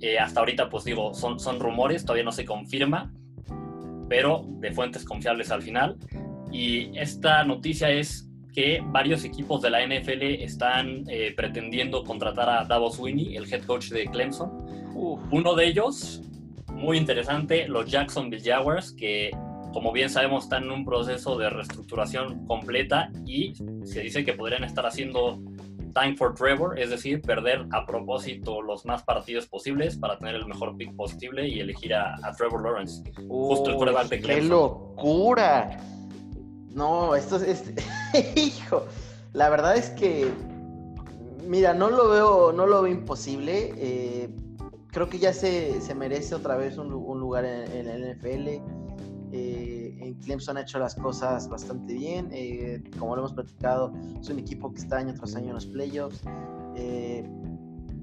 Eh, 0.04 0.20
hasta 0.20 0.42
ahorita, 0.42 0.70
pues 0.70 0.84
digo, 0.84 1.14
son, 1.14 1.40
son 1.40 1.60
rumores, 1.60 2.04
todavía 2.04 2.26
no 2.26 2.34
se 2.34 2.44
confirma 2.46 3.12
pero 4.14 4.46
de 4.60 4.72
fuentes 4.72 5.04
confiables 5.06 5.50
al 5.50 5.64
final. 5.64 5.98
Y 6.52 6.96
esta 6.98 7.44
noticia 7.44 7.90
es 7.90 8.30
que 8.54 8.80
varios 8.86 9.24
equipos 9.24 9.62
de 9.64 9.72
la 9.72 9.84
NFL 9.84 10.22
están 10.44 11.04
eh, 11.10 11.34
pretendiendo 11.36 12.04
contratar 12.04 12.48
a 12.48 12.64
Davos 12.66 13.00
Winnie, 13.00 13.36
el 13.36 13.52
head 13.52 13.64
coach 13.64 13.90
de 13.90 14.06
Clemson. 14.06 14.52
Uno 15.32 15.56
de 15.56 15.66
ellos, 15.66 16.22
muy 16.72 16.98
interesante, 16.98 17.68
los 17.68 17.90
Jacksonville 17.90 18.44
Jaguars, 18.44 18.92
que 18.92 19.32
como 19.74 19.92
bien 19.92 20.12
sabemos 20.12 20.44
están 20.44 20.66
en 20.66 20.72
un 20.72 20.86
proceso 20.86 21.36
de 21.36 21.50
reestructuración 21.50 22.46
completa 22.46 23.10
y 23.26 23.54
se 23.86 24.02
dice 24.02 24.24
que 24.24 24.34
podrían 24.34 24.64
estar 24.64 24.86
haciendo 24.86 25.42
time 25.94 26.16
for 26.16 26.34
Trevor, 26.34 26.80
es 26.80 26.90
decir, 26.90 27.22
perder 27.22 27.66
a 27.72 27.86
propósito 27.86 28.62
los 28.62 28.86
más 28.86 29.04
partidos 29.04 29.48
posibles 29.48 29.98
para 29.98 30.18
tener 30.18 30.36
el 30.36 30.46
mejor 30.46 30.76
pick 30.78 30.96
posible 30.96 31.48
y 31.48 31.60
elegir 31.60 31.94
a, 31.94 32.16
Trevor 32.38 32.64
Lawrence, 32.64 33.04
justo 33.28 33.70
el 33.70 33.76
quarterback 33.76 34.10
de 34.10 34.22
Clemson. 34.22 34.44
¡Qué 34.44 34.50
locura! 34.50 35.80
No, 36.70 37.16
esto 37.16 37.38
es, 37.38 37.72
hijo, 38.36 38.86
la 39.34 39.50
verdad 39.50 39.76
es 39.78 39.90
que, 39.92 40.32
mira, 41.48 41.74
no 41.74 41.90
lo 41.90 42.10
veo, 42.10 42.52
no 42.52 42.66
lo 42.66 42.82
veo 42.82 42.92
imposible. 42.92 43.74
Eh, 43.78 44.30
creo 44.94 45.10
que 45.10 45.20
ya 45.20 45.34
se, 45.34 45.80
merece 45.96 46.36
otra 46.36 46.56
vez 46.56 46.78
un, 46.78 46.90
lugar 46.90 47.46
en, 47.46 47.88
el 47.88 48.16
NFL. 48.16 48.62
Eh, 49.34 49.98
en 50.00 50.14
Clemson 50.16 50.58
ha 50.58 50.62
hecho 50.62 50.80
las 50.80 50.96
cosas 50.96 51.50
bastante 51.50 51.94
bien. 51.94 52.30
Eh, 52.32 52.82
como 52.98 53.16
lo 53.16 53.24
hemos 53.24 53.34
platicado, 53.34 53.92
es 54.22 54.30
un 54.30 54.40
equipo 54.40 54.72
que 54.72 54.80
está 54.80 54.98
año 54.98 55.14
tras 55.14 55.36
año 55.36 55.48
en 55.48 55.56
los 55.56 55.66
playoffs. 55.66 56.22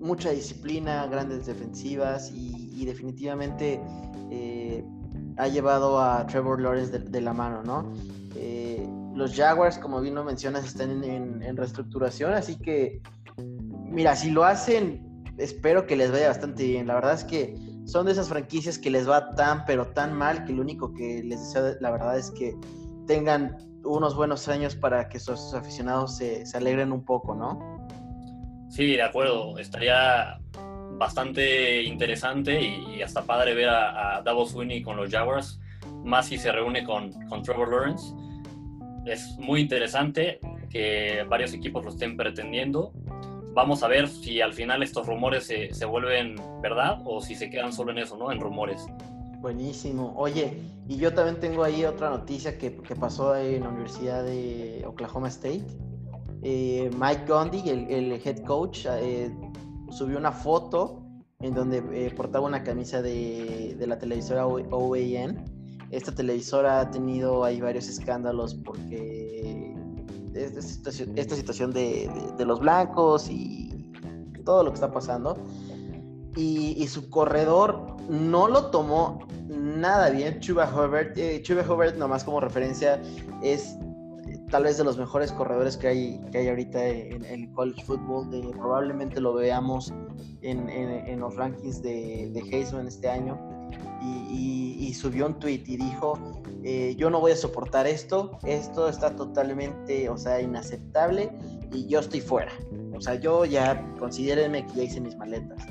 mucha 0.00 0.30
disciplina, 0.30 1.06
grandes 1.06 1.46
defensivas 1.46 2.32
y, 2.34 2.84
definitivamente 2.84 3.78
ha 5.36 5.48
llevado 5.48 6.00
a 6.00 6.26
Trevor 6.26 6.60
Lawrence 6.60 6.98
de 6.98 7.20
la 7.20 7.32
mano, 7.32 7.62
¿no? 7.62 7.92
Eh, 8.36 8.86
los 9.14 9.34
Jaguars, 9.34 9.78
como 9.78 10.00
bien 10.00 10.14
lo 10.14 10.24
mencionas, 10.24 10.64
están 10.64 11.02
en, 11.02 11.56
reestructuración, 11.56 12.32
así 12.32 12.56
que, 12.56 13.00
mira, 13.90 14.16
si 14.16 14.30
lo 14.30 14.44
hacen, 14.44 15.24
espero 15.36 15.86
que 15.86 15.96
les 15.96 16.10
vaya 16.10 16.28
bastante 16.28 16.64
bien. 16.64 16.86
La 16.86 16.94
verdad 16.94 17.14
es 17.14 17.24
que 17.24 17.54
son 17.90 18.06
de 18.06 18.12
esas 18.12 18.28
franquicias 18.28 18.78
que 18.78 18.90
les 18.90 19.08
va 19.08 19.30
tan, 19.30 19.64
pero 19.64 19.88
tan 19.88 20.12
mal, 20.12 20.44
que 20.44 20.52
lo 20.52 20.62
único 20.62 20.92
que 20.94 21.22
les 21.24 21.40
deseo, 21.40 21.74
la 21.80 21.90
verdad 21.90 22.16
es 22.16 22.30
que 22.30 22.54
tengan 23.06 23.56
unos 23.82 24.14
buenos 24.14 24.46
años 24.48 24.76
para 24.76 25.08
que 25.08 25.18
sus 25.18 25.54
aficionados 25.54 26.16
se, 26.16 26.44
alegren 26.54 26.92
un 26.92 27.04
poco, 27.04 27.34
¿no? 27.34 27.88
Sí, 28.68 28.92
de 28.92 29.02
acuerdo. 29.02 29.58
Estaría 29.58 30.38
bastante 30.92 31.82
interesante 31.82 32.60
y, 32.60 33.02
hasta 33.02 33.22
padre 33.22 33.54
ver 33.54 33.70
a, 33.70 34.18
a 34.18 34.22
Davos 34.22 34.54
Winnie 34.54 34.82
con 34.82 34.96
los 34.96 35.10
Jaguars 35.10 35.58
más 36.04 36.28
si 36.28 36.38
se 36.38 36.52
reúne 36.52 36.84
con, 36.84 37.12
con 37.28 37.42
Trevor 37.42 37.70
Lawrence. 37.70 38.14
Es 39.06 39.36
muy 39.38 39.60
interesante 39.60 40.38
que 40.70 41.24
varios 41.28 41.52
equipos 41.52 41.84
lo 41.84 41.90
estén 41.90 42.16
pretendiendo. 42.16 42.92
Vamos 43.52 43.82
a 43.82 43.88
ver 43.88 44.08
si 44.08 44.40
al 44.40 44.52
final 44.52 44.82
estos 44.82 45.06
rumores 45.06 45.44
se, 45.44 45.72
se 45.74 45.84
vuelven 45.84 46.36
verdad 46.62 47.02
o 47.04 47.20
si 47.20 47.34
se 47.34 47.50
quedan 47.50 47.72
solo 47.72 47.90
en 47.92 47.98
eso, 47.98 48.16
¿no? 48.16 48.30
En 48.30 48.40
rumores. 48.40 48.86
Buenísimo. 49.40 50.14
Oye, 50.16 50.60
y 50.88 50.96
yo 50.96 51.12
también 51.14 51.40
tengo 51.40 51.64
ahí 51.64 51.84
otra 51.84 52.10
noticia 52.10 52.58
que, 52.58 52.76
que 52.76 52.94
pasó 52.94 53.36
en 53.36 53.62
la 53.62 53.70
Universidad 53.70 54.24
de 54.24 54.84
Oklahoma 54.86 55.28
State. 55.28 55.64
Eh, 56.42 56.90
Mike 56.98 57.24
Gundy, 57.26 57.68
el, 57.68 57.90
el 57.90 58.12
head 58.24 58.44
coach, 58.44 58.86
eh, 58.86 59.30
subió 59.90 60.18
una 60.18 60.32
foto 60.32 61.02
en 61.40 61.54
donde 61.54 61.78
eh, 61.92 62.10
portaba 62.10 62.46
una 62.46 62.62
camisa 62.62 63.02
de, 63.02 63.74
de 63.78 63.86
la 63.86 63.98
televisora 63.98 64.46
OAN 64.46 65.44
esta 65.90 66.14
televisora 66.14 66.80
ha 66.80 66.90
tenido 66.90 67.44
ahí 67.44 67.60
varios 67.60 67.88
escándalos 67.88 68.54
porque 68.54 69.69
esta 70.34 70.62
situación, 70.62 71.16
esta 71.16 71.34
situación 71.36 71.72
de, 71.72 72.10
los 72.38 72.60
blancos 72.60 73.28
y 73.28 73.90
todo 74.44 74.64
lo 74.64 74.70
que 74.70 74.74
está 74.74 74.92
pasando. 74.92 75.36
Y, 76.36 76.86
su 76.86 77.10
corredor 77.10 77.96
no 78.08 78.48
lo 78.48 78.66
tomó 78.66 79.26
nada 79.48 80.10
bien. 80.10 80.40
Chuba 80.40 80.68
Hubbard, 80.72 81.18
eh, 81.18 81.42
Chuba 81.42 81.62
Hubbard, 81.62 81.96
nomás 81.96 82.24
como 82.24 82.40
referencia, 82.40 83.02
es 83.42 83.76
tal 84.50 84.64
vez 84.64 84.78
de 84.78 84.84
los 84.84 84.96
mejores 84.96 85.32
corredores 85.32 85.76
que 85.76 85.88
hay, 85.88 86.20
que 86.32 86.38
hay 86.38 86.48
ahorita 86.48 86.86
en 86.86 87.24
el 87.24 87.50
college 87.52 87.84
football. 87.84 88.28
probablemente 88.52 89.20
lo 89.20 89.34
veamos 89.34 89.92
en, 90.42 91.20
los 91.20 91.36
rankings 91.36 91.82
de, 91.82 92.30
de 92.32 92.40
Heisman 92.40 92.86
este 92.86 93.08
año 93.08 93.59
y, 94.00 94.94
subió 94.94 95.26
un 95.26 95.38
tweet 95.38 95.62
y 95.66 95.76
dijo, 95.76 96.18
eh, 96.62 96.94
yo 96.98 97.08
no 97.10 97.20
voy 97.20 97.32
a 97.32 97.36
soportar 97.36 97.86
esto, 97.86 98.38
esto 98.44 98.88
está 98.88 99.14
totalmente, 99.14 100.10
o 100.10 100.18
sea, 100.18 100.42
inaceptable 100.42 101.30
y 101.72 101.86
yo 101.86 102.00
estoy 102.00 102.20
fuera. 102.20 102.52
O 102.94 103.00
sea, 103.00 103.14
yo 103.14 103.44
ya, 103.44 103.82
considérenme 103.98 104.66
que 104.66 104.74
ya 104.74 104.82
hice 104.82 105.00
mis 105.00 105.16
maletas. 105.16 105.64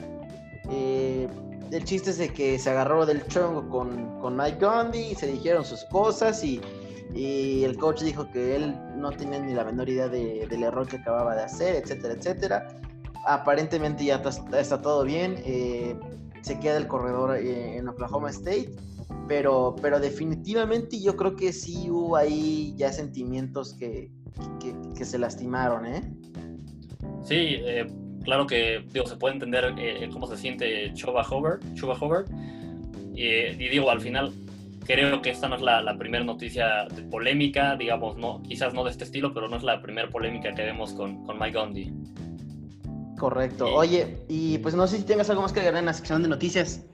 Eh, 0.71 1.27
el 1.71 1.83
chiste 1.83 2.09
es 2.09 2.17
de 2.17 2.33
que 2.33 2.57
se 2.57 2.69
agarró 2.69 3.05
del 3.05 3.25
chongo 3.27 3.67
con, 3.69 4.19
con 4.19 4.35
Mike 4.35 4.65
Gundy, 4.65 5.13
se 5.15 5.27
dijeron 5.27 5.63
sus 5.65 5.83
cosas 5.85 6.43
y, 6.43 6.61
el 7.15 7.75
coach 7.77 8.01
dijo 8.03 8.29
que 8.31 8.55
él 8.55 8.75
no 8.95 9.09
tenía 9.11 9.39
ni 9.39 9.53
la 9.53 9.63
menor 9.63 9.89
idea 9.89 10.07
del 10.07 10.63
error 10.63 10.87
que 10.87 10.97
acababa 10.97 11.35
de 11.35 11.41
hacer, 11.41 11.75
etcétera, 11.75 12.13
etcétera. 12.13 12.67
Aparentemente 13.25 14.05
ya 14.05 14.17
está, 14.17 14.59
está 14.59 14.79
todo 14.79 15.03
bien. 15.03 15.41
Eh, 15.43 15.95
se 16.41 16.59
queda 16.59 16.77
el 16.77 16.87
corredor 16.87 17.37
eh, 17.37 17.77
en 17.77 17.87
Oklahoma 17.87 18.29
State. 18.29 18.71
Pero, 19.27 19.75
pero 19.81 19.99
definitivamente 19.99 20.99
yo 20.99 21.15
creo 21.15 21.35
que 21.35 21.53
sí 21.53 21.89
hubo 21.89 22.15
ahí 22.15 22.73
ya 22.77 22.91
sentimientos 22.91 23.73
que, 23.73 24.11
que, 24.95 25.05
se 25.05 25.19
lastimaron, 25.19 25.85
¿eh? 25.85 26.01
Sí, 27.23 27.57
eh, 27.59 27.85
claro 28.23 28.47
que 28.47 28.83
digo, 28.91 29.05
se 29.05 29.17
puede 29.17 29.35
entender 29.35 29.73
eh, 29.77 30.09
cómo 30.11 30.25
se 30.27 30.37
siente 30.37 30.91
Chuba 30.93 31.21
Hobart. 31.21 31.63
Chuba 31.75 31.97
y 33.13 33.67
digo, 33.67 33.91
al 33.91 33.99
final 33.99 34.31
creo 34.85 35.21
que 35.21 35.29
esta 35.29 35.47
no 35.47 35.55
es 35.55 35.61
la, 35.61 35.95
primera 35.99 36.23
noticia 36.23 36.87
de 36.95 37.03
polémica, 37.03 37.75
digamos, 37.75 38.17
no, 38.17 38.41
quizás 38.41 38.73
no 38.73 38.83
de 38.83 38.89
este 38.89 39.03
estilo, 39.03 39.33
pero 39.33 39.47
no 39.47 39.57
es 39.57 39.63
la 39.63 39.81
primera 39.81 40.09
polémica 40.09 40.53
que 40.53 40.63
vemos 40.63 40.93
con, 40.93 41.23
con 41.25 41.37
Mike 41.37 41.59
Gundy. 41.59 41.93
Correcto. 43.19 43.65
Oye, 43.75 44.23
y 44.29 44.57
pues 44.59 44.75
no 44.75 44.87
sé 44.87 44.97
si 44.97 45.03
tengas 45.03 45.29
algo 45.29 45.41
más 45.41 45.51
que 45.51 45.59
agregar 45.59 45.79
en 45.79 45.85
la 45.85 45.93
sección 45.93 46.23
de 46.23 46.29
noticias. 46.29 46.85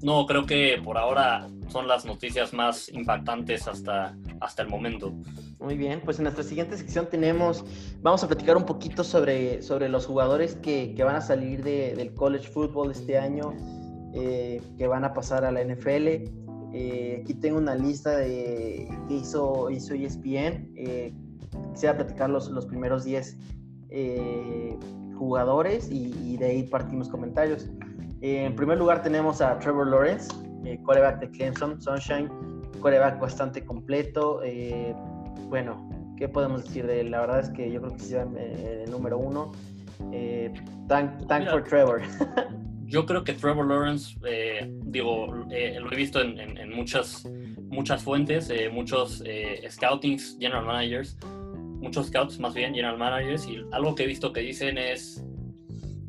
No, 0.00 0.24
creo 0.26 0.46
que 0.46 0.80
por 0.82 0.96
ahora 0.96 1.48
son 1.68 1.86
las 1.86 2.06
noticias 2.06 2.54
más 2.54 2.88
impactantes 2.88 3.68
hasta, 3.68 4.16
hasta 4.40 4.62
el 4.62 4.68
momento. 4.68 5.12
Muy 5.58 5.76
bien, 5.76 6.00
pues 6.02 6.18
en 6.18 6.24
nuestra 6.24 6.42
siguiente 6.42 6.76
sección 6.78 7.08
tenemos, 7.10 7.64
vamos 8.00 8.24
a 8.24 8.28
platicar 8.28 8.56
un 8.56 8.64
poquito 8.64 9.04
sobre, 9.04 9.60
sobre 9.60 9.88
los 9.88 10.06
jugadores 10.06 10.54
que, 10.54 10.94
van 11.04 11.16
a 11.16 11.20
salir 11.20 11.62
del 11.62 12.14
college 12.14 12.48
football 12.48 12.92
este 12.92 13.18
año, 13.18 13.52
eh, 14.14 14.62
que 14.78 14.86
van 14.86 15.04
a 15.04 15.12
pasar 15.12 15.44
a 15.44 15.50
la 15.50 15.62
NFL. 15.62 16.06
Eh, 16.72 17.20
aquí 17.22 17.34
tengo 17.34 17.58
una 17.58 17.74
lista 17.74 18.16
de, 18.16 18.88
que 19.08 19.14
hizo, 19.14 19.68
hizo 19.68 19.94
ESPN. 19.94 20.72
Eh, 20.76 21.12
quisiera 21.74 21.96
platicar 21.96 22.30
los, 22.30 22.48
los 22.48 22.64
primeros 22.64 23.04
10 23.04 23.36
jugadores 25.20 25.90
y, 25.92 26.38
de 26.38 26.46
ahí 26.46 26.62
partimos 26.62 27.10
comentarios. 27.10 27.68
Eh, 28.22 28.44
en 28.46 28.56
primer 28.56 28.78
lugar 28.78 29.02
tenemos 29.02 29.42
a 29.42 29.58
Trevor 29.58 29.88
Lawrence, 29.88 30.34
eh, 30.64 30.78
quarterback 30.82 31.20
de 31.20 31.30
Clemson, 31.30 31.80
Sunshine, 31.80 32.28
quarterback 32.80 33.20
bastante 33.20 33.62
completo. 33.62 34.40
Eh, 34.42 34.94
bueno, 35.50 35.86
¿qué 36.16 36.26
podemos 36.26 36.64
decir 36.64 36.86
de 36.86 37.02
él? 37.02 37.10
La 37.10 37.20
verdad 37.20 37.40
es 37.40 37.50
que 37.50 37.70
yo 37.70 37.82
creo 37.82 37.92
que 37.92 38.02
sea 38.02 38.22
el 38.22 38.90
número 38.90 39.18
uno. 39.18 39.52
thank, 40.88 41.50
for 41.50 41.62
Trevor. 41.64 42.00
yo 42.86 43.04
creo 43.04 43.22
que 43.22 43.34
Trevor 43.34 43.66
Lawrence, 43.66 44.16
digo, 44.86 45.26
lo 45.26 45.92
he 45.92 45.96
visto 45.96 46.22
en, 46.22 46.38
en, 46.38 46.74
muchas, 46.74 47.28
muchas 47.68 48.02
fuentes, 48.02 48.50
muchos 48.72 49.22
scoutings, 49.68 50.38
general 50.40 50.64
managers, 50.64 51.18
muchos 51.80 52.06
scouts 52.06 52.38
más 52.38 52.54
bien, 52.54 52.74
general 52.74 52.98
managers, 52.98 53.46
y 53.46 53.62
algo 53.72 53.94
que 53.94 54.04
he 54.04 54.06
visto 54.06 54.32
que 54.32 54.40
dicen 54.40 54.78
es 54.78 55.24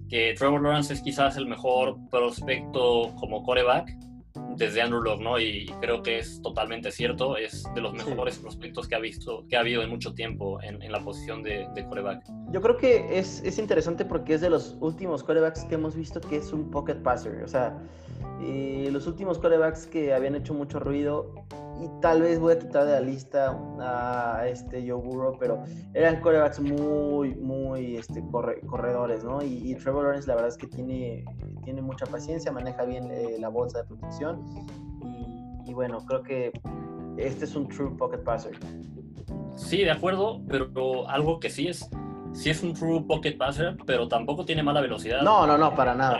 que 0.10 0.36
Trevor 0.38 0.62
Lawrence 0.62 0.93
es 0.93 1.01
quizás 1.01 1.38
el 1.38 1.47
mejor 1.47 1.97
prospecto 2.10 3.15
como 3.17 3.43
coreback 3.43 3.95
desde 4.57 4.81
Andrew 4.81 5.01
Locke, 5.01 5.21
¿no? 5.21 5.39
Y 5.39 5.65
creo 5.81 6.03
que 6.03 6.19
es 6.19 6.41
totalmente 6.41 6.91
cierto, 6.91 7.38
es 7.38 7.63
de 7.73 7.81
los 7.81 7.93
mejores 7.93 8.38
prospectos 8.38 8.88
que 8.88 8.95
ha 8.95 8.99
visto, 8.99 9.45
que 9.49 9.57
ha 9.57 9.62
habido 9.62 9.81
en 9.81 9.89
mucho 9.89 10.13
tiempo 10.13 10.62
en, 10.62 10.81
en 10.81 10.91
la 10.91 10.99
posición 10.99 11.43
de, 11.43 11.67
de, 11.73 11.86
coreback. 11.86 12.23
Yo 12.51 12.62
creo 12.62 12.77
que 12.77 13.17
es, 13.17 13.41
es, 13.43 13.57
interesante 13.57 14.05
porque 14.05 14.36
es 14.36 14.41
de 14.41 14.49
los 14.49 14.77
últimos 14.79 15.23
corebacks 15.23 15.63
que 15.65 15.75
hemos 15.75 15.95
visto 15.95 16.21
que 16.21 16.38
es 16.38 16.53
un 16.53 16.69
pocket 16.69 16.95
passer, 16.95 17.43
o 17.43 17.47
sea, 17.47 17.77
eh, 18.43 18.89
los 18.91 19.08
últimos 19.08 19.39
corebacks 19.39 19.88
que 19.88 20.13
habían 20.13 20.36
hecho 20.36 20.54
mucho 20.54 20.80
ruido 20.80 21.34
y 21.82 21.89
tal 22.01 22.21
vez 22.21 22.39
voy 22.39 22.54
a 22.54 22.60
quitar 22.60 22.86
de 22.86 22.91
la 22.91 23.01
lista 23.01 23.58
a 23.80 24.47
este 24.47 24.88
Joe 24.88 25.01
pero 25.39 25.63
eran 25.93 26.21
corebacks 26.21 26.60
muy, 26.60 27.34
muy 27.36 27.95
este, 27.97 28.23
corredores, 28.67 29.23
¿no? 29.23 29.41
Y, 29.41 29.75
Trevor 29.75 30.04
Lawrence 30.04 30.27
la 30.27 30.36
verdad 30.36 30.49
es 30.49 30.58
que 30.58 30.67
tiene, 30.67 31.25
tiene 31.63 31.82
mucha 31.82 32.06
paciencia, 32.06 32.51
maneja 32.51 32.84
bien 32.84 33.10
eh, 33.12 33.38
la 33.39 33.49
bolsa 33.49 33.80
de 33.80 33.86
protección 33.86 34.45
y, 35.65 35.73
bueno, 35.73 35.99
creo 36.06 36.21
que 36.21 36.51
este 37.17 37.45
es 37.45 37.56
un 37.56 37.67
true 37.67 37.95
pocket 37.97 38.19
passer. 38.19 38.58
Sí, 39.56 39.77
de 39.77 39.91
acuerdo, 39.91 40.41
pero 40.47 41.08
algo 41.08 41.39
que 41.39 41.49
sí 41.49 41.67
es, 41.67 41.89
sí 42.33 42.49
es 42.49 42.63
un 42.63 42.73
true 42.73 43.03
pocket 43.07 43.37
passer, 43.37 43.77
pero 43.85 44.07
tampoco 44.07 44.45
tiene 44.45 44.63
mala 44.63 44.81
velocidad. 44.81 45.21
No, 45.21 45.45
no, 45.45 45.57
no, 45.57 45.75
para 45.75 45.93
nada. 45.93 46.19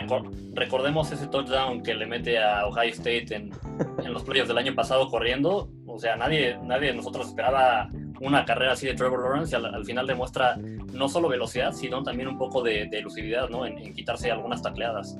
recordemos 0.54 1.10
ese 1.12 1.26
touchdown 1.26 1.82
que 1.82 1.94
le 1.94 2.06
mete 2.06 2.38
a 2.38 2.66
Ohio 2.66 2.90
State 2.90 3.34
en, 3.34 3.50
en 4.04 4.12
los 4.12 4.22
playoffs 4.22 4.48
del 4.48 4.58
año 4.58 4.74
pasado 4.74 5.08
corriendo. 5.08 5.70
O 5.86 5.98
sea, 5.98 6.16
nadie, 6.16 6.58
nadie 6.62 6.88
de 6.88 6.94
nosotros 6.94 7.28
esperaba 7.28 7.90
una 8.20 8.44
carrera 8.44 8.72
así 8.72 8.86
de 8.86 8.94
Trevor 8.94 9.20
Lawrence 9.20 9.56
y 9.56 9.64
al, 9.64 9.84
final 9.84 10.06
demuestra 10.06 10.56
no 10.92 11.08
solo 11.08 11.28
velocidad, 11.28 11.72
sino 11.72 12.02
también 12.02 12.28
un 12.28 12.38
poco 12.38 12.62
de, 12.62 12.84
elusividad, 12.84 13.48
¿no? 13.48 13.66
En, 13.66 13.92
quitarse 13.94 14.30
algunas 14.30 14.62
tacleadas. 14.62 15.18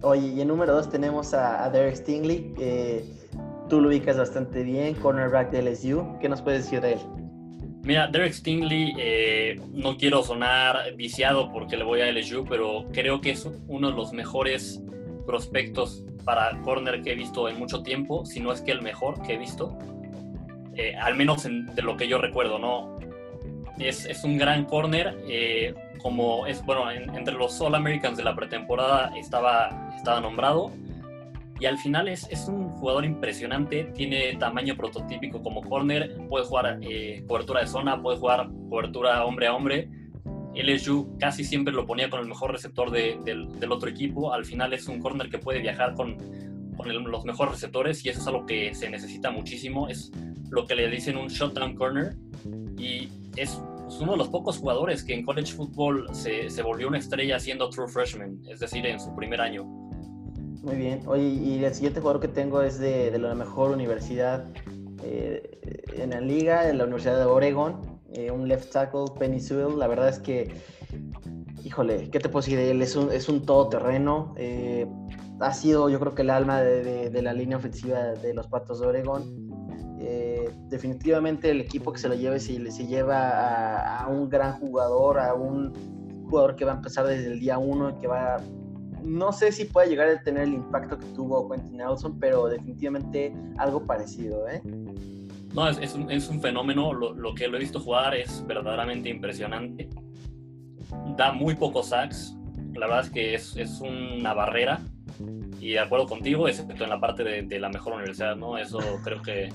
Oye, 0.00 0.28
y 0.28 0.40
en 0.40 0.48
número 0.48 0.74
dos 0.74 0.88
tenemos 0.88 1.34
a, 1.34 1.68
Derek 1.70 1.96
Stingley. 1.96 2.54
tú 3.68 3.80
lo 3.80 3.88
ubicas 3.88 4.16
bastante 4.16 4.62
bien, 4.62 4.94
cornerback 4.94 5.50
de 5.50 5.62
LSU. 5.62 6.18
¿Qué 6.20 6.28
nos 6.28 6.40
puedes 6.40 6.64
decir 6.64 6.80
de 6.80 6.94
él? 6.94 6.98
Mira, 7.88 8.06
Derek 8.06 8.34
Stingley, 8.34 8.94
eh, 8.98 9.58
no 9.72 9.96
quiero 9.96 10.22
sonar 10.22 10.94
viciado 10.94 11.50
porque 11.50 11.78
le 11.78 11.84
voy 11.84 12.02
a 12.02 12.12
LSU, 12.12 12.44
pero 12.46 12.84
creo 12.92 13.22
que 13.22 13.30
es 13.30 13.48
uno 13.66 13.88
de 13.88 13.96
los 13.96 14.12
mejores 14.12 14.82
prospectos 15.24 16.04
para 16.22 16.60
corner 16.60 17.00
que 17.00 17.12
he 17.12 17.14
visto 17.14 17.48
en 17.48 17.58
mucho 17.58 17.82
tiempo, 17.82 18.26
si 18.26 18.40
no 18.40 18.52
es 18.52 18.60
que 18.60 18.72
el 18.72 18.82
mejor 18.82 19.22
que 19.22 19.32
he 19.32 19.38
visto, 19.38 19.78
eh, 20.74 20.96
al 20.96 21.14
menos 21.14 21.44
de 21.44 21.80
lo 21.80 21.96
que 21.96 22.06
yo 22.06 22.18
recuerdo, 22.18 22.58
¿no? 22.58 22.98
Es, 23.78 24.04
es 24.04 24.22
un 24.22 24.36
gran 24.36 24.66
corner, 24.66 25.18
eh, 25.26 25.72
como 26.02 26.46
es, 26.46 26.62
bueno, 26.66 26.90
entre 26.90 27.32
los 27.32 27.58
All 27.58 27.74
Americans 27.74 28.18
de 28.18 28.22
la 28.22 28.36
pretemporada 28.36 29.16
estaba, 29.16 29.94
estaba 29.96 30.20
nombrado, 30.20 30.72
y 31.60 31.66
al 31.66 31.78
final 31.78 32.08
es, 32.08 32.28
es, 32.30 32.46
un 32.48 32.70
jugador 32.70 33.04
impresionante, 33.04 33.84
tiene 33.94 34.36
tamaño 34.36 34.76
prototípico 34.76 35.42
como 35.42 35.62
corner, 35.62 36.16
puede 36.28 36.44
jugar 36.44 36.78
eh, 36.82 37.24
cobertura 37.26 37.60
de 37.60 37.66
zona, 37.66 38.00
puede 38.00 38.18
jugar 38.18 38.48
cobertura 38.68 39.24
hombre 39.24 39.48
a 39.48 39.54
hombre. 39.54 39.88
LSU 40.54 41.16
casi 41.18 41.44
siempre 41.44 41.72
lo 41.72 41.86
ponía 41.86 42.10
con 42.10 42.20
el 42.20 42.26
mejor 42.26 42.52
receptor 42.52 42.90
del, 42.90 43.22
del, 43.24 43.72
otro 43.72 43.88
equipo. 43.88 44.32
Al 44.32 44.44
final 44.44 44.72
es 44.72 44.88
un 44.88 45.00
corner 45.00 45.30
que 45.30 45.38
puede 45.38 45.60
viajar 45.60 45.94
con, 45.94 46.16
con 46.76 47.10
los 47.10 47.24
mejores 47.24 47.54
receptores 47.54 48.04
y 48.04 48.08
eso 48.08 48.20
es 48.20 48.26
algo 48.26 48.46
que 48.46 48.74
se 48.74 48.88
necesita 48.88 49.30
muchísimo. 49.30 49.88
Es 49.88 50.12
lo 50.50 50.66
que 50.66 50.74
le 50.74 50.88
dicen 50.88 51.16
un 51.16 51.28
shutdown 51.28 51.74
corner 51.74 52.16
y 52.76 53.08
es 53.36 53.60
uno 54.00 54.12
de 54.12 54.18
los 54.18 54.28
pocos 54.28 54.58
jugadores 54.58 55.02
que 55.02 55.14
en 55.14 55.24
college 55.24 55.52
football 55.52 56.06
se, 56.12 56.50
se 56.50 56.62
volvió 56.62 56.88
una 56.88 56.98
estrella 56.98 57.38
siendo 57.38 57.68
true 57.70 57.88
freshman, 57.88 58.40
es 58.48 58.60
decir, 58.60 58.84
en 58.86 59.00
su 59.00 59.14
primer 59.14 59.40
año. 59.40 59.87
Muy 60.62 60.76
bien. 60.76 61.02
Oye, 61.06 61.22
y 61.22 61.64
el 61.64 61.74
siguiente 61.74 62.00
jugador 62.00 62.20
que 62.20 62.28
tengo 62.28 62.62
es 62.62 62.78
de, 62.78 63.10
de 63.10 63.18
la 63.18 63.34
mejor 63.34 63.70
universidad 63.70 64.44
eh, 65.02 65.60
en 65.96 66.10
la 66.10 66.20
liga, 66.20 66.68
en 66.68 66.78
la 66.78 66.84
Universidad 66.84 67.18
de 67.18 67.24
Oregon, 67.24 68.00
eh, 68.12 68.30
un 68.30 68.48
left 68.48 68.72
tackle, 68.72 69.04
Penny 69.18 69.40
Sewell. 69.40 69.78
La 69.78 69.86
verdad 69.86 70.08
es 70.08 70.18
que, 70.18 70.52
híjole, 71.64 72.10
¿qué 72.10 72.18
te 72.18 72.28
puedo 72.28 72.42
decir 72.42 72.58
de 72.58 72.70
él? 72.70 72.82
Es 72.82 72.96
un, 72.96 73.12
es 73.12 73.28
un 73.28 73.44
todoterreno. 73.44 74.34
Eh, 74.36 74.86
ha 75.40 75.52
sido, 75.52 75.88
yo 75.88 76.00
creo 76.00 76.14
que 76.14 76.22
el 76.22 76.30
alma 76.30 76.60
de, 76.60 77.10
de, 77.10 77.22
la 77.22 77.32
línea 77.32 77.58
ofensiva 77.58 77.98
de 78.14 78.34
los 78.34 78.48
Patos 78.48 78.80
de 78.80 78.86
Oregon. 78.86 79.48
definitivamente 80.68 81.50
el 81.50 81.60
equipo 81.60 81.92
que 81.92 81.98
se 81.98 82.08
lo 82.08 82.14
lleve, 82.14 82.40
si 82.40 82.58
se 82.70 82.86
lleva 82.86 83.98
a, 83.98 84.08
un 84.08 84.28
gran 84.28 84.58
jugador, 84.58 85.20
a 85.20 85.34
un 85.34 85.72
jugador 86.28 86.56
que 86.56 86.64
va 86.64 86.72
a 86.72 86.76
empezar 86.76 87.06
desde 87.06 87.28
el 87.32 87.38
día 87.38 87.58
uno, 87.58 87.96
que 88.00 88.08
va 88.08 88.36
a 88.36 88.40
no 89.08 89.32
sé 89.32 89.52
si 89.52 89.64
puede 89.64 89.88
llegar 89.88 90.08
a 90.08 90.22
tener 90.22 90.44
el 90.44 90.54
impacto 90.54 90.98
que 90.98 91.06
tuvo 91.06 91.48
Quentin 91.48 91.78
Nelson, 91.78 92.18
pero 92.18 92.46
definitivamente 92.46 93.32
algo 93.56 93.84
parecido, 93.84 94.46
¿eh? 94.48 94.62
No, 95.54 95.68
es, 95.68 96.28
un, 96.28 96.40
fenómeno, 96.40 96.92
lo, 96.92 97.34
que 97.34 97.48
lo 97.48 97.56
he 97.56 97.60
visto 97.60 97.80
jugar 97.80 98.14
es 98.14 98.46
verdaderamente 98.46 99.08
impresionante. 99.08 99.88
Da 101.16 101.32
muy 101.32 101.54
pocos 101.54 101.88
sacks, 101.88 102.36
la 102.74 102.86
verdad 102.86 103.06
es 103.06 103.10
que 103.10 103.34
es, 103.34 103.80
una 103.80 104.34
barrera, 104.34 104.80
y 105.58 105.70
de 105.70 105.80
acuerdo 105.80 106.06
contigo, 106.06 106.46
excepto 106.46 106.84
en 106.84 106.90
la 106.90 107.00
parte 107.00 107.24
de, 107.24 107.58
la 107.58 107.70
mejor 107.70 107.94
universidad, 107.94 108.36
¿no? 108.36 108.58
Eso 108.58 108.78
creo 109.04 109.22
que 109.22 109.48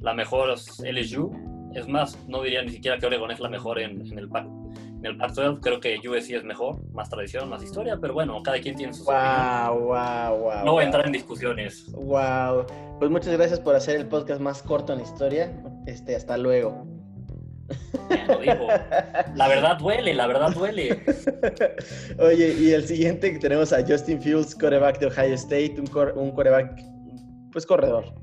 la 0.00 0.14
mejor 0.14 0.50
es 0.50 0.80
LSU, 0.80 1.30
es 1.74 1.88
más, 1.88 2.18
no 2.28 2.42
diría 2.42 2.62
ni 2.62 2.70
siquiera 2.70 2.98
que 2.98 3.06
Oregon 3.06 3.30
es 3.30 3.38
la 3.38 3.48
mejor 3.48 3.78
en, 3.78 4.04
en 4.04 4.18
el 4.18 4.28
pack 4.28 4.46
en 5.06 5.12
el 5.12 5.18
Pac-12 5.18 5.60
creo 5.60 5.80
que 5.80 5.96
USC 5.96 6.32
es 6.32 6.44
mejor, 6.44 6.78
más 6.92 7.08
tradición, 7.08 7.48
más 7.48 7.62
historia, 7.62 7.98
pero 8.00 8.14
bueno, 8.14 8.42
cada 8.42 8.60
quien 8.60 8.76
tiene 8.76 8.92
sus 8.92 9.06
wow, 9.06 9.78
wow, 9.78 10.36
wow, 10.38 10.64
No 10.64 10.72
voy 10.72 10.82
a 10.82 10.86
entrar 10.86 11.06
en 11.06 11.12
discusiones. 11.12 11.90
Wow. 11.92 12.66
Pues 12.98 13.10
muchas 13.10 13.32
gracias 13.32 13.60
por 13.60 13.74
hacer 13.74 13.96
el 13.96 14.06
podcast 14.06 14.40
más 14.40 14.62
corto 14.62 14.92
en 14.92 14.98
la 14.98 15.04
historia. 15.04 15.52
Este, 15.86 16.16
hasta 16.16 16.36
luego. 16.36 16.86
digo. 18.40 18.68
La 19.34 19.48
verdad 19.48 19.78
duele, 19.78 20.14
la 20.14 20.26
verdad 20.26 20.52
duele. 20.52 21.02
Oye, 22.18 22.54
y 22.58 22.70
el 22.72 22.86
siguiente 22.86 23.32
que 23.32 23.38
tenemos 23.38 23.72
a 23.72 23.84
Justin 23.86 24.20
Fields, 24.20 24.54
coreback 24.54 24.98
de 24.98 25.06
Ohio 25.06 25.34
State, 25.34 25.76
un, 25.78 25.88
un 26.16 26.30
coreback, 26.32 26.82
pues 27.52 27.66
corredor. 27.66 28.14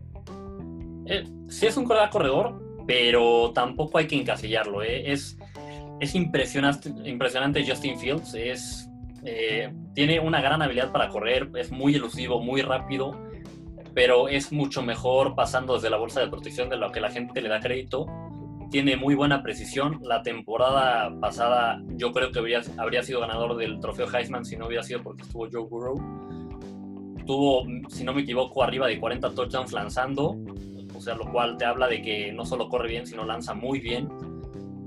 Eh, 1.05 1.23
sí 1.49 1.67
es 1.67 1.77
un 1.77 1.85
coreback 1.85 2.11
corredor, 2.11 2.61
pero 2.87 3.51
tampoco 3.53 3.97
hay 3.97 4.07
que 4.07 4.15
encasillarlo. 4.15 4.83
¿eh? 4.83 5.11
Es, 5.11 5.37
es 5.99 6.15
impresionante, 6.15 6.89
impresionante 7.05 7.65
Justin 7.65 7.97
Fields. 7.97 8.33
Es, 8.33 8.89
eh, 9.23 9.73
tiene 9.93 10.19
una 10.19 10.41
gran 10.41 10.61
habilidad 10.61 10.91
para 10.91 11.09
correr, 11.09 11.49
es 11.55 11.71
muy 11.71 11.95
elusivo, 11.95 12.41
muy 12.41 12.61
rápido, 12.61 13.17
pero 13.93 14.27
es 14.27 14.51
mucho 14.51 14.81
mejor 14.81 15.35
pasando 15.35 15.75
desde 15.75 15.89
la 15.89 15.97
bolsa 15.97 16.19
de 16.19 16.27
protección 16.27 16.69
de 16.69 16.77
lo 16.77 16.91
que 16.91 16.99
la 16.99 17.09
gente 17.09 17.41
le 17.41 17.49
da 17.49 17.59
crédito. 17.59 18.07
Tiene 18.71 18.97
muy 18.97 19.13
buena 19.13 19.43
precisión. 19.43 19.99
La 20.01 20.23
temporada 20.23 21.13
pasada 21.21 21.79
yo 21.89 22.11
creo 22.11 22.31
que 22.31 22.39
habría, 22.39 22.61
habría 22.77 23.03
sido 23.03 23.19
ganador 23.19 23.55
del 23.55 23.79
trofeo 23.79 24.07
Heisman 24.11 24.45
si 24.45 24.57
no 24.57 24.65
hubiera 24.65 24.83
sido 24.83 25.03
porque 25.03 25.21
estuvo 25.21 25.47
Joe 25.51 25.67
Burrow. 25.69 25.95
Tuvo, 27.25 27.65
si 27.87 28.03
no 28.03 28.13
me 28.13 28.21
equivoco, 28.21 28.63
arriba 28.63 28.87
de 28.87 28.99
40 28.99 29.33
touchdowns 29.33 29.71
lanzando, 29.71 30.35
o 30.93 30.99
sea, 30.99 31.15
lo 31.15 31.31
cual 31.31 31.55
te 31.55 31.63
habla 31.63 31.87
de 31.87 32.01
que 32.01 32.33
no 32.33 32.45
solo 32.45 32.67
corre 32.67 32.89
bien, 32.89 33.05
sino 33.05 33.23
lanza 33.23 33.53
muy 33.53 33.79
bien 33.79 34.09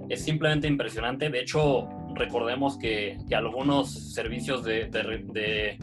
es 0.08 0.24
simplemente 0.24 0.68
impresionante. 0.68 1.30
De 1.30 1.40
hecho, 1.40 1.88
recordemos 2.14 2.78
que, 2.78 3.18
algunos 3.34 3.90
servicios 4.14 4.64
de, 4.64 4.86
de, 4.86 5.78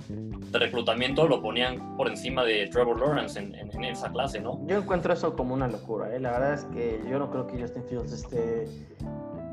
reclutamiento 0.52 1.28
lo 1.28 1.42
ponían 1.42 1.96
por 1.98 2.08
encima 2.08 2.44
de 2.44 2.68
Trevor 2.68 3.00
Lawrence 3.00 3.40
en, 3.40 3.84
esa 3.84 4.12
clase, 4.12 4.40
¿no? 4.40 4.60
Yo 4.68 4.78
encuentro 4.78 5.14
eso 5.14 5.36
como 5.36 5.54
una 5.54 5.68
locura. 5.68 6.16
¿eh? 6.16 6.20
La 6.20 6.32
verdad 6.32 6.54
es 6.54 6.64
que 6.66 7.02
yo 7.10 7.20
no 7.20 7.30
creo 7.30 7.48
que 7.48 7.60
Justin 7.62 7.84
Fields 7.86 8.12
esté 8.12 8.68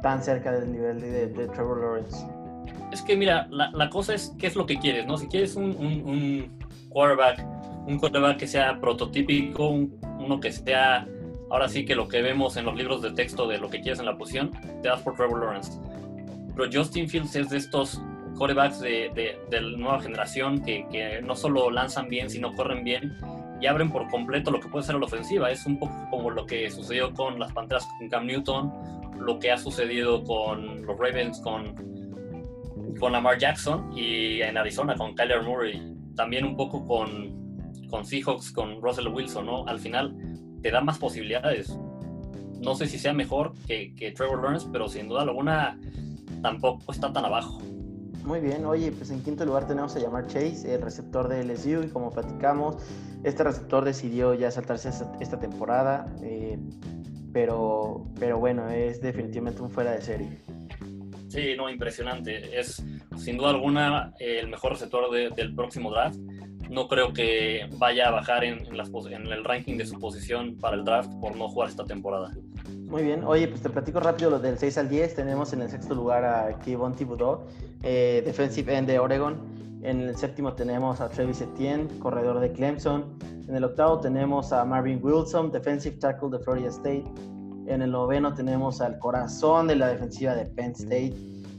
tan 0.02 0.22
cerca 0.22 0.52
del 0.52 0.72
nivel 0.72 1.00
de, 1.00 1.48
Trevor 1.48 1.80
Lawrence. 1.80 2.26
Es 2.92 3.02
que 3.02 3.16
mira, 3.16 3.48
la, 3.50 3.90
cosa 3.90 4.14
es 4.14 4.34
qué 4.38 4.46
es 4.46 4.56
lo 4.56 4.66
que 4.66 4.78
quieres, 4.78 5.06
¿no? 5.06 5.16
Si 5.16 5.26
quieres 5.26 5.56
un, 5.56 5.70
un, 5.76 6.58
quarterback, 6.88 7.44
un 7.86 7.98
quarterback 7.98 8.38
que 8.38 8.46
sea 8.46 8.80
prototípico, 8.80 9.68
uno 9.68 10.40
que 10.40 10.52
sea 10.52 11.06
ahora 11.50 11.68
sí 11.68 11.84
que 11.84 11.94
lo 11.94 12.08
que 12.08 12.22
vemos 12.22 12.56
en 12.56 12.64
los 12.64 12.76
libros 12.76 13.02
de 13.02 13.10
texto 13.12 13.46
de 13.46 13.58
lo 13.58 13.68
que 13.68 13.80
quieres 13.80 13.98
en 13.98 14.06
la 14.06 14.16
posición, 14.16 14.52
te 14.82 14.88
das 14.88 15.02
por 15.02 15.14
Trevor 15.16 15.40
Lawrence. 15.40 15.78
Pero 16.56 16.70
Justin 16.72 17.08
Fields 17.08 17.34
es 17.36 17.50
de 17.50 17.58
estos 17.58 18.00
quarterbacks 18.36 18.80
de, 18.80 19.10
de, 19.50 19.60
nueva 19.76 20.00
generación 20.00 20.62
que, 20.62 20.86
que, 20.90 21.20
no 21.20 21.34
solo 21.34 21.70
lanzan 21.70 22.08
bien, 22.08 22.30
sino 22.30 22.54
corren 22.54 22.84
bien 22.84 23.16
y 23.60 23.66
abren 23.66 23.90
por 23.90 24.08
completo 24.08 24.50
lo 24.50 24.60
que 24.60 24.68
puede 24.68 24.84
ser 24.84 24.94
la 24.94 25.04
ofensiva. 25.04 25.50
Es 25.50 25.66
un 25.66 25.78
poco 25.78 25.94
como 26.10 26.30
lo 26.30 26.46
que 26.46 26.70
sucedió 26.70 27.12
con 27.12 27.38
las 27.38 27.52
Panteras 27.52 27.86
con 27.98 28.08
Cam 28.08 28.26
Newton, 28.26 28.72
lo 29.18 29.38
que 29.38 29.50
ha 29.50 29.58
sucedido 29.58 30.24
con 30.24 30.86
los 30.86 30.98
Ravens 30.98 31.40
con, 31.40 31.74
con 32.98 33.12
Lamar 33.12 33.38
Jackson 33.38 33.92
y 33.96 34.40
en 34.40 34.56
Arizona 34.56 34.94
con 34.94 35.14
Kyler 35.14 35.42
Murray. 35.42 35.94
También 36.16 36.44
un 36.46 36.56
poco 36.56 36.84
con, 36.86 37.86
con 37.88 38.06
Seahawks, 38.06 38.52
con 38.52 38.80
Russell 38.80 39.08
Wilson, 39.08 39.46
¿no? 39.46 39.66
Al 39.66 39.78
final 39.78 40.14
te 40.62 40.70
da 40.70 40.80
más 40.80 40.98
posibilidades. 40.98 41.76
No 42.60 42.74
sé 42.74 42.86
si 42.86 42.98
sea 42.98 43.12
mejor 43.12 43.54
que, 43.66 44.12
Trevor 44.16 44.42
Lawrence, 44.42 44.68
pero 44.70 44.88
sin 44.88 45.08
duda 45.08 45.22
alguna 45.22 45.78
tampoco 46.42 46.92
está 46.92 47.12
tan 47.12 47.24
abajo. 47.24 47.60
Muy 48.24 48.40
bien, 48.40 48.66
oye, 48.66 48.92
pues 48.92 49.10
en 49.10 49.22
quinto 49.22 49.46
lugar 49.46 49.66
tenemos 49.66 49.96
a 49.96 49.98
llamar 49.98 50.26
Chase, 50.26 50.74
el 50.74 50.82
receptor 50.82 51.28
de 51.28 51.42
LSU, 51.42 51.84
y 51.84 51.88
como 51.88 52.10
platicamos, 52.10 52.76
este 53.24 53.44
receptor 53.44 53.82
decidió 53.84 54.34
ya 54.34 54.50
saltarse 54.50 54.90
esta, 55.20 55.40
temporada, 55.40 56.14
eh, 56.22 56.58
pero, 57.32 58.04
pero 58.18 58.38
bueno, 58.38 58.68
es 58.68 59.00
definitivamente 59.00 59.62
un 59.62 59.70
fuera 59.70 59.92
de 59.92 60.02
serie. 60.02 60.38
Sí, 61.28 61.54
no, 61.56 61.70
impresionante. 61.70 62.58
Es 62.58 62.84
sin 63.16 63.38
duda 63.38 63.50
alguna 63.50 64.12
el 64.18 64.48
mejor 64.48 64.72
receptor 64.72 65.10
del 65.10 65.54
próximo 65.54 65.90
draft 65.90 66.18
no 66.70 66.86
creo 66.86 67.12
que 67.12 67.68
vaya 67.78 68.08
a 68.08 68.10
bajar 68.12 68.44
en, 68.44 68.76
las, 68.76 68.88
en, 68.88 69.26
el 69.26 69.44
ranking 69.44 69.76
de 69.76 69.84
su 69.84 69.98
posición 69.98 70.56
para 70.56 70.76
el 70.76 70.84
draft 70.84 71.10
por 71.20 71.36
no 71.36 71.48
jugar 71.48 71.68
esta 71.68 71.84
temporada. 71.84 72.32
Muy 72.86 73.02
bien, 73.02 73.24
oye, 73.24 73.48
pues 73.48 73.60
te 73.60 73.70
platico 73.70 74.00
rápido 74.00 74.30
lo 74.30 74.38
del 74.38 74.56
6 74.56 74.78
al 74.78 74.88
10. 74.88 75.16
Tenemos 75.16 75.52
en 75.52 75.62
el 75.62 75.70
sexto 75.70 75.94
lugar 75.94 76.24
a 76.24 76.58
Kevon 76.60 76.94
Thibodeau, 76.94 77.40
eh, 77.82 78.22
defensive 78.24 78.74
end 78.74 78.88
de 78.88 78.98
Oregon. 78.98 79.36
En 79.82 80.00
el 80.02 80.16
séptimo 80.16 80.52
tenemos 80.52 81.00
a 81.00 81.08
Travis 81.08 81.40
Etienne, 81.40 81.88
corredor 81.98 82.38
de 82.38 82.52
Clemson. 82.52 83.18
En 83.48 83.56
el 83.56 83.64
octavo 83.64 83.98
tenemos 83.98 84.52
a 84.52 84.64
Marvin 84.64 85.00
Wilson, 85.02 85.50
defensive 85.50 85.96
tackle 85.96 86.30
de 86.30 86.38
Florida 86.38 86.68
State. 86.68 87.04
En 87.66 87.82
el 87.82 87.90
noveno 87.90 88.32
tenemos 88.32 88.80
al 88.80 88.98
corazón 88.98 89.66
de 89.66 89.76
la 89.76 89.88
defensiva 89.88 90.34
de 90.34 90.46
Penn 90.46 90.72
State, 90.72 91.14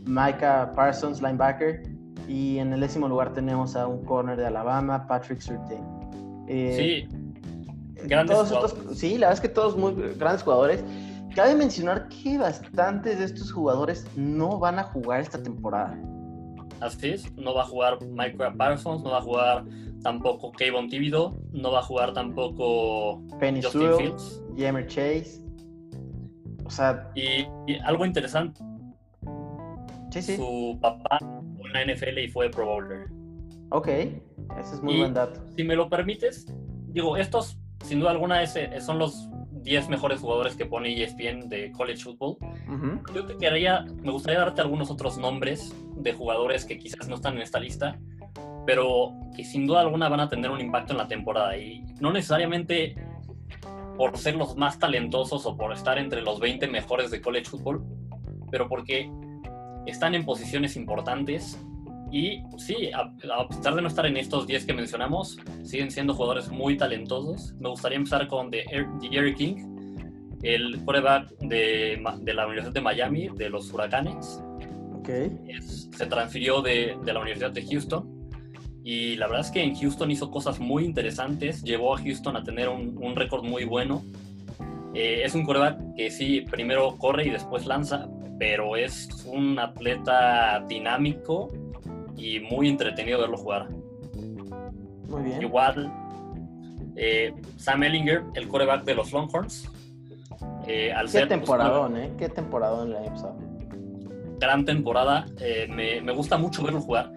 Micah 0.05 0.71
Parsons, 0.73 1.21
linebacker. 1.21 1.83
Y 2.31 2.59
en 2.59 2.71
el 2.71 2.79
décimo 2.79 3.09
lugar 3.09 3.33
tenemos 3.33 3.75
a 3.75 3.87
un 3.87 4.05
corner 4.05 4.37
de 4.37 4.45
Alabama, 4.45 5.05
Patrick 5.05 5.41
Surtain. 5.41 5.83
Eh, 6.47 7.07
sí, 7.09 8.05
grandes 8.07 8.37
jugadores. 8.37 8.97
sí, 8.97 9.17
la 9.17 9.27
verdad 9.27 9.33
es 9.33 9.41
que 9.41 9.49
todos 9.49 9.75
muy 9.75 9.93
grandes 10.17 10.41
jugadores. 10.41 10.81
Cabe 11.35 11.55
mencionar 11.55 12.07
que 12.07 12.37
bastantes 12.37 13.19
de 13.19 13.25
estos 13.25 13.51
jugadores 13.51 14.05
no 14.15 14.59
van 14.59 14.79
a 14.79 14.83
jugar 14.83 15.19
esta 15.19 15.43
temporada. 15.43 15.99
Así 16.79 17.09
es, 17.09 17.35
no 17.35 17.53
va 17.53 17.63
a 17.63 17.65
jugar 17.65 18.01
Michael 18.05 18.55
Parsons, 18.55 19.03
no 19.03 19.11
va 19.11 19.17
a 19.17 19.21
jugar 19.21 19.65
tampoco 20.01 20.53
Kayvon 20.53 20.87
Thibodeau, 20.87 21.37
no 21.51 21.71
va 21.73 21.79
a 21.79 21.83
jugar 21.83 22.13
tampoco 22.13 23.21
Penny 23.39 23.61
Justin 23.61 23.93
Fields. 23.97 24.41
Jammer 24.57 24.87
Chase. 24.87 25.43
O 26.63 26.69
sea... 26.69 27.11
Y, 27.13 27.45
algo 27.83 28.05
interesante. 28.05 28.61
Sí, 30.11 30.21
sí. 30.21 30.37
Su 30.37 30.77
papá 30.81 31.19
en 31.73 31.87
la 31.87 31.93
NFL 31.93 32.17
y 32.19 32.27
fue 32.29 32.49
Pro 32.49 32.65
Bowler. 32.65 33.07
Ok, 33.69 33.87
ese 33.87 34.75
es 34.75 34.81
muy 34.81 34.97
buen 34.97 35.13
dato. 35.13 35.41
Si 35.55 35.63
me 35.63 35.75
lo 35.75 35.89
permites, 35.89 36.45
digo, 36.89 37.17
estos 37.17 37.57
sin 37.85 37.99
duda 37.99 38.11
alguna 38.11 38.45
son 38.45 38.99
los 38.99 39.29
10 39.63 39.89
mejores 39.89 40.19
jugadores 40.19 40.55
que 40.55 40.65
pone 40.65 41.01
ESPN 41.01 41.47
de 41.47 41.71
college 41.71 42.03
football. 42.03 42.37
Yo 43.13 43.25
te 43.25 43.37
quedaría, 43.37 43.85
me 44.01 44.11
gustaría 44.11 44.39
darte 44.39 44.61
algunos 44.61 44.91
otros 44.91 45.17
nombres 45.17 45.73
de 45.95 46.13
jugadores 46.13 46.65
que 46.65 46.77
quizás 46.77 47.07
no 47.07 47.15
están 47.15 47.35
en 47.35 47.43
esta 47.43 47.59
lista, 47.59 47.99
pero 48.65 49.13
que 49.35 49.43
sin 49.43 49.67
duda 49.67 49.81
alguna 49.81 50.09
van 50.09 50.19
a 50.19 50.29
tener 50.29 50.51
un 50.51 50.59
impacto 50.59 50.93
en 50.93 50.97
la 50.97 51.07
temporada 51.07 51.57
y 51.57 51.85
no 51.99 52.11
necesariamente 52.11 52.95
por 53.97 54.17
ser 54.17 54.35
los 54.35 54.55
más 54.55 54.79
talentosos 54.79 55.45
o 55.45 55.55
por 55.55 55.73
estar 55.73 55.97
entre 55.97 56.21
los 56.21 56.39
20 56.39 56.67
mejores 56.67 57.11
de 57.11 57.21
college 57.21 57.45
football, 57.45 57.83
pero 58.49 58.67
porque 58.67 59.11
están 59.85 60.15
en 60.15 60.25
posiciones 60.25 60.75
importantes 60.75 61.59
y 62.11 62.43
sí, 62.57 62.91
a, 62.93 63.47
pesar 63.47 63.75
de 63.75 63.81
no 63.81 63.87
estar 63.87 64.05
en 64.05 64.17
estos 64.17 64.45
10 64.45 64.65
que 64.65 64.73
mencionamos, 64.73 65.37
siguen 65.63 65.91
siendo 65.91 66.13
jugadores 66.13 66.49
muy 66.49 66.75
talentosos. 66.75 67.53
Me 67.59 67.69
gustaría 67.69 67.97
empezar 67.97 68.27
con 68.27 68.51
The 68.51 68.65
Jerry 69.09 69.33
King, 69.33 69.55
el 70.43 70.83
quarterback 70.83 71.29
de, 71.39 72.03
de, 72.21 72.33
la 72.33 72.45
Universidad 72.45 72.73
de 72.73 72.81
Miami, 72.81 73.29
de 73.29 73.49
los 73.49 73.71
Huracanes. 73.71 74.43
Okay. 74.99 75.31
se 75.59 76.05
transfirió 76.05 76.61
de, 76.61 76.95
de, 77.03 77.13
la 77.13 77.21
Universidad 77.21 77.51
de 77.51 77.65
Houston. 77.65 78.29
Y 78.83 79.15
la 79.15 79.27
verdad 79.27 79.45
es 79.45 79.51
que 79.51 79.63
en 79.63 79.75
Houston 79.75 80.11
hizo 80.11 80.29
cosas 80.29 80.59
muy 80.59 80.83
interesantes. 80.83 81.63
Llevó 81.63 81.95
a 81.95 82.01
Houston 82.01 82.35
a 82.35 82.43
tener 82.43 82.67
un, 82.67 82.97
un 83.01 83.15
récord 83.15 83.43
muy 83.43 83.63
bueno. 83.63 84.03
Eh, 84.93 85.21
es 85.23 85.33
un 85.33 85.45
quarterback 85.45 85.95
que 85.95 86.11
sí, 86.11 86.41
primero 86.41 86.97
corre 86.97 87.25
y 87.25 87.29
después 87.29 87.65
lanza, 87.65 88.09
pero 88.41 88.75
es 88.75 89.07
un 89.27 89.59
atleta 89.59 90.65
dinámico 90.67 91.49
y 92.17 92.39
muy 92.39 92.69
entretenido 92.69 93.19
verlo 93.19 93.37
jugar. 93.37 93.69
Muy 95.07 95.21
bien. 95.21 95.43
Igual, 95.43 95.93
eh, 96.95 97.35
Sam 97.57 97.83
Ellinger, 97.83 98.23
el 98.33 98.47
coreback 98.47 98.83
de 98.83 98.95
los 98.95 99.11
Longhorns. 99.11 99.71
Eh, 100.65 100.91
al 100.91 101.05
Qué 101.05 101.11
ser, 101.11 101.27
pues, 101.27 101.39
temporadón, 101.39 101.97
¿eh? 101.97 102.11
Qué 102.17 102.29
temporadón 102.29 102.91
la 102.91 103.05
EPSA. 103.05 103.31
Gran 104.39 104.65
temporada. 104.65 105.27
Eh, 105.39 105.67
me, 105.69 106.01
me, 106.01 106.11
gusta 106.11 106.39
mucho 106.39 106.63
verlo 106.63 106.81
jugar. 106.81 107.11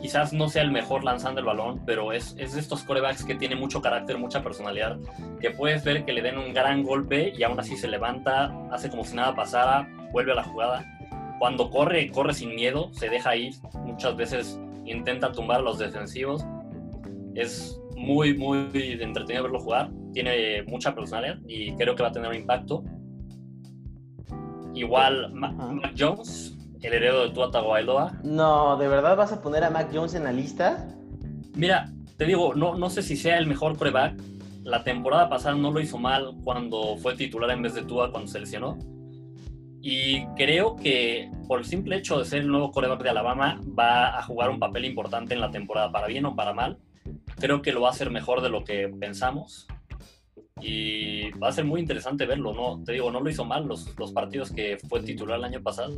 Quizás 0.00 0.32
no 0.32 0.48
sea 0.48 0.62
el 0.62 0.70
mejor 0.70 1.04
lanzando 1.04 1.40
el 1.40 1.46
balón, 1.46 1.82
pero 1.84 2.14
es, 2.14 2.34
es 2.38 2.54
de 2.54 2.60
estos 2.60 2.84
corebacks 2.84 3.26
que 3.26 3.34
tiene 3.34 3.54
mucho 3.54 3.82
carácter, 3.82 4.16
mucha 4.16 4.42
personalidad, 4.42 4.96
que 5.42 5.50
puedes 5.50 5.84
ver 5.84 6.06
que 6.06 6.14
le 6.14 6.22
den 6.22 6.38
un 6.38 6.54
gran 6.54 6.84
golpe 6.84 7.34
y 7.36 7.42
aún 7.42 7.60
así 7.60 7.76
se 7.76 7.86
levanta, 7.86 8.50
hace 8.72 8.88
como 8.88 9.04
si 9.04 9.14
nada 9.14 9.34
pasara, 9.34 9.86
vuelve 10.14 10.32
a 10.32 10.36
la 10.36 10.44
jugada 10.44 10.94
cuando 11.38 11.68
corre, 11.68 12.10
corre 12.10 12.32
sin 12.32 12.54
miedo, 12.54 12.90
se 12.92 13.10
deja 13.10 13.36
ir, 13.36 13.54
muchas 13.84 14.16
veces 14.16 14.58
intenta 14.86 15.32
tumbar 15.32 15.58
a 15.58 15.62
los 15.62 15.78
defensivos. 15.78 16.44
Es 17.34 17.78
muy, 17.96 18.36
muy 18.38 18.70
entretenido 19.00 19.42
verlo 19.42 19.58
jugar, 19.58 19.90
tiene 20.12 20.62
mucha 20.62 20.94
personalidad 20.94 21.38
y 21.46 21.74
creo 21.74 21.94
que 21.94 22.02
va 22.02 22.08
a 22.08 22.12
tener 22.12 22.30
un 22.30 22.36
impacto. 22.36 22.84
Igual 24.74 25.32
Mac 25.34 25.94
Jones, 25.98 26.56
el 26.80 26.92
heredero 26.94 27.24
de 27.24 27.30
Tua 27.30 27.50
Tagovailoa. 27.50 28.20
No, 28.22 28.76
¿de 28.76 28.88
verdad 28.88 29.16
vas 29.16 29.32
a 29.32 29.42
poner 29.42 29.64
a 29.64 29.70
Mac 29.70 29.90
Jones 29.92 30.14
en 30.14 30.24
la 30.24 30.32
lista? 30.32 30.88
Mira, 31.54 31.92
te 32.16 32.24
digo, 32.24 32.54
no, 32.54 32.76
no 32.76 32.88
sé 32.90 33.02
si 33.02 33.16
sea 33.16 33.38
el 33.38 33.46
mejor 33.46 33.76
coreback. 33.76 34.18
La 34.62 34.82
temporada 34.82 35.28
pasada 35.28 35.56
no 35.56 35.70
lo 35.70 35.80
hizo 35.80 35.98
mal 35.98 36.32
cuando 36.42 36.96
fue 36.96 37.16
titular 37.16 37.50
en 37.50 37.62
vez 37.62 37.74
de 37.74 37.82
Tua 37.82 38.10
cuando 38.10 38.28
se 38.28 38.40
lesionó 38.40 38.78
y 39.86 40.24
creo 40.28 40.76
que 40.76 41.30
por 41.46 41.58
el 41.58 41.66
simple 41.66 41.96
hecho 41.96 42.18
de 42.18 42.24
ser 42.24 42.40
el 42.40 42.48
nuevo 42.48 42.72
coreback 42.72 43.02
de 43.02 43.10
Alabama, 43.10 43.60
va 43.78 44.18
a 44.18 44.22
jugar 44.22 44.48
un 44.48 44.58
papel 44.58 44.86
importante 44.86 45.34
en 45.34 45.42
la 45.42 45.50
temporada, 45.50 45.92
para 45.92 46.06
bien 46.06 46.24
o 46.24 46.34
para 46.34 46.54
mal. 46.54 46.78
Creo 47.36 47.60
que 47.60 47.70
lo 47.70 47.82
va 47.82 47.88
a 47.88 47.90
hacer 47.90 48.10
mejor 48.10 48.40
de 48.40 48.48
lo 48.48 48.64
que 48.64 48.88
pensamos. 48.88 49.66
Y 50.58 51.32
va 51.32 51.48
a 51.48 51.52
ser 51.52 51.66
muy 51.66 51.82
interesante 51.82 52.24
verlo, 52.24 52.54
¿no? 52.54 52.82
Te 52.82 52.92
digo, 52.92 53.10
no 53.10 53.20
lo 53.20 53.28
hizo 53.28 53.44
mal 53.44 53.66
los, 53.66 53.94
los 53.98 54.10
partidos 54.12 54.50
que 54.52 54.78
fue 54.88 55.02
titular 55.02 55.38
el 55.38 55.44
año 55.44 55.62
pasado. 55.62 55.94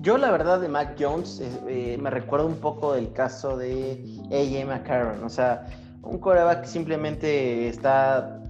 Yo 0.00 0.16
la 0.16 0.30
verdad 0.30 0.60
de 0.60 0.68
Mac 0.68 0.94
Jones 0.96 1.42
eh, 1.68 1.98
me 2.00 2.10
recuerdo 2.10 2.46
un 2.46 2.60
poco 2.60 2.92
del 2.92 3.12
caso 3.12 3.56
de 3.56 4.04
AJ 4.26 4.68
McCarron. 4.68 5.24
O 5.24 5.28
sea, 5.28 5.66
un 6.02 6.20
coreback 6.20 6.64
simplemente 6.64 7.66
está 7.66 8.40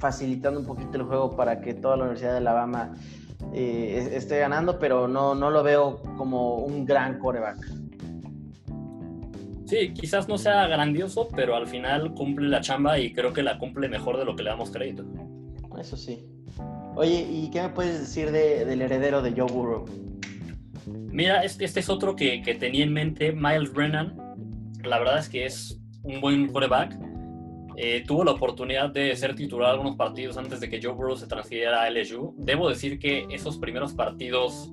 facilitando 0.00 0.58
un 0.58 0.66
poquito 0.66 0.96
el 0.96 1.04
juego 1.04 1.36
para 1.36 1.60
que 1.60 1.74
toda 1.74 1.96
la 1.96 2.02
Universidad 2.04 2.32
de 2.32 2.38
Alabama 2.38 2.96
eh, 3.52 4.10
esté 4.12 4.38
ganando, 4.38 4.78
pero 4.78 5.08
no, 5.08 5.34
no 5.34 5.50
lo 5.50 5.62
veo 5.62 6.02
como 6.16 6.56
un 6.58 6.84
gran 6.84 7.18
coreback. 7.18 7.58
Sí, 9.66 9.92
quizás 9.94 10.28
no 10.28 10.36
sea 10.36 10.66
grandioso, 10.66 11.28
pero 11.34 11.54
al 11.54 11.66
final 11.66 12.12
cumple 12.14 12.48
la 12.48 12.60
chamba 12.60 12.98
y 12.98 13.12
creo 13.12 13.32
que 13.32 13.42
la 13.42 13.58
cumple 13.58 13.88
mejor 13.88 14.18
de 14.18 14.24
lo 14.24 14.34
que 14.34 14.42
le 14.42 14.50
damos 14.50 14.70
crédito. 14.70 15.04
Eso 15.78 15.96
sí. 15.96 16.26
Oye, 16.96 17.26
¿y 17.30 17.50
qué 17.50 17.62
me 17.62 17.68
puedes 17.68 18.00
decir 18.00 18.32
del 18.32 18.82
heredero 18.82 19.22
de 19.22 19.32
Joe 19.32 19.50
Burrow? 19.50 19.84
Mira, 20.86 21.44
este, 21.44 21.64
este 21.64 21.80
es 21.80 21.88
otro 21.88 22.16
que, 22.16 22.42
que, 22.42 22.54
tenía 22.54 22.84
en 22.84 22.92
mente, 22.92 23.32
Miles 23.32 23.72
Brennan. 23.72 24.16
La 24.82 24.98
verdad 24.98 25.18
es 25.18 25.28
que 25.28 25.46
es 25.46 25.80
un 26.02 26.20
buen 26.20 26.50
coreback 26.52 27.09
eh, 27.82 28.04
tuvo 28.06 28.24
la 28.24 28.32
oportunidad 28.32 28.90
de 28.90 29.16
ser 29.16 29.34
titular 29.34 29.70
algunos 29.70 29.96
partidos 29.96 30.36
antes 30.36 30.60
de 30.60 30.68
que 30.68 30.82
Joe 30.82 30.92
Burrow 30.92 31.16
se 31.16 31.26
transfiriera 31.26 31.82
a 31.82 31.88
LSU. 31.88 32.34
Debo 32.36 32.68
decir 32.68 32.98
que 32.98 33.24
esos 33.30 33.56
primeros 33.56 33.94
partidos 33.94 34.70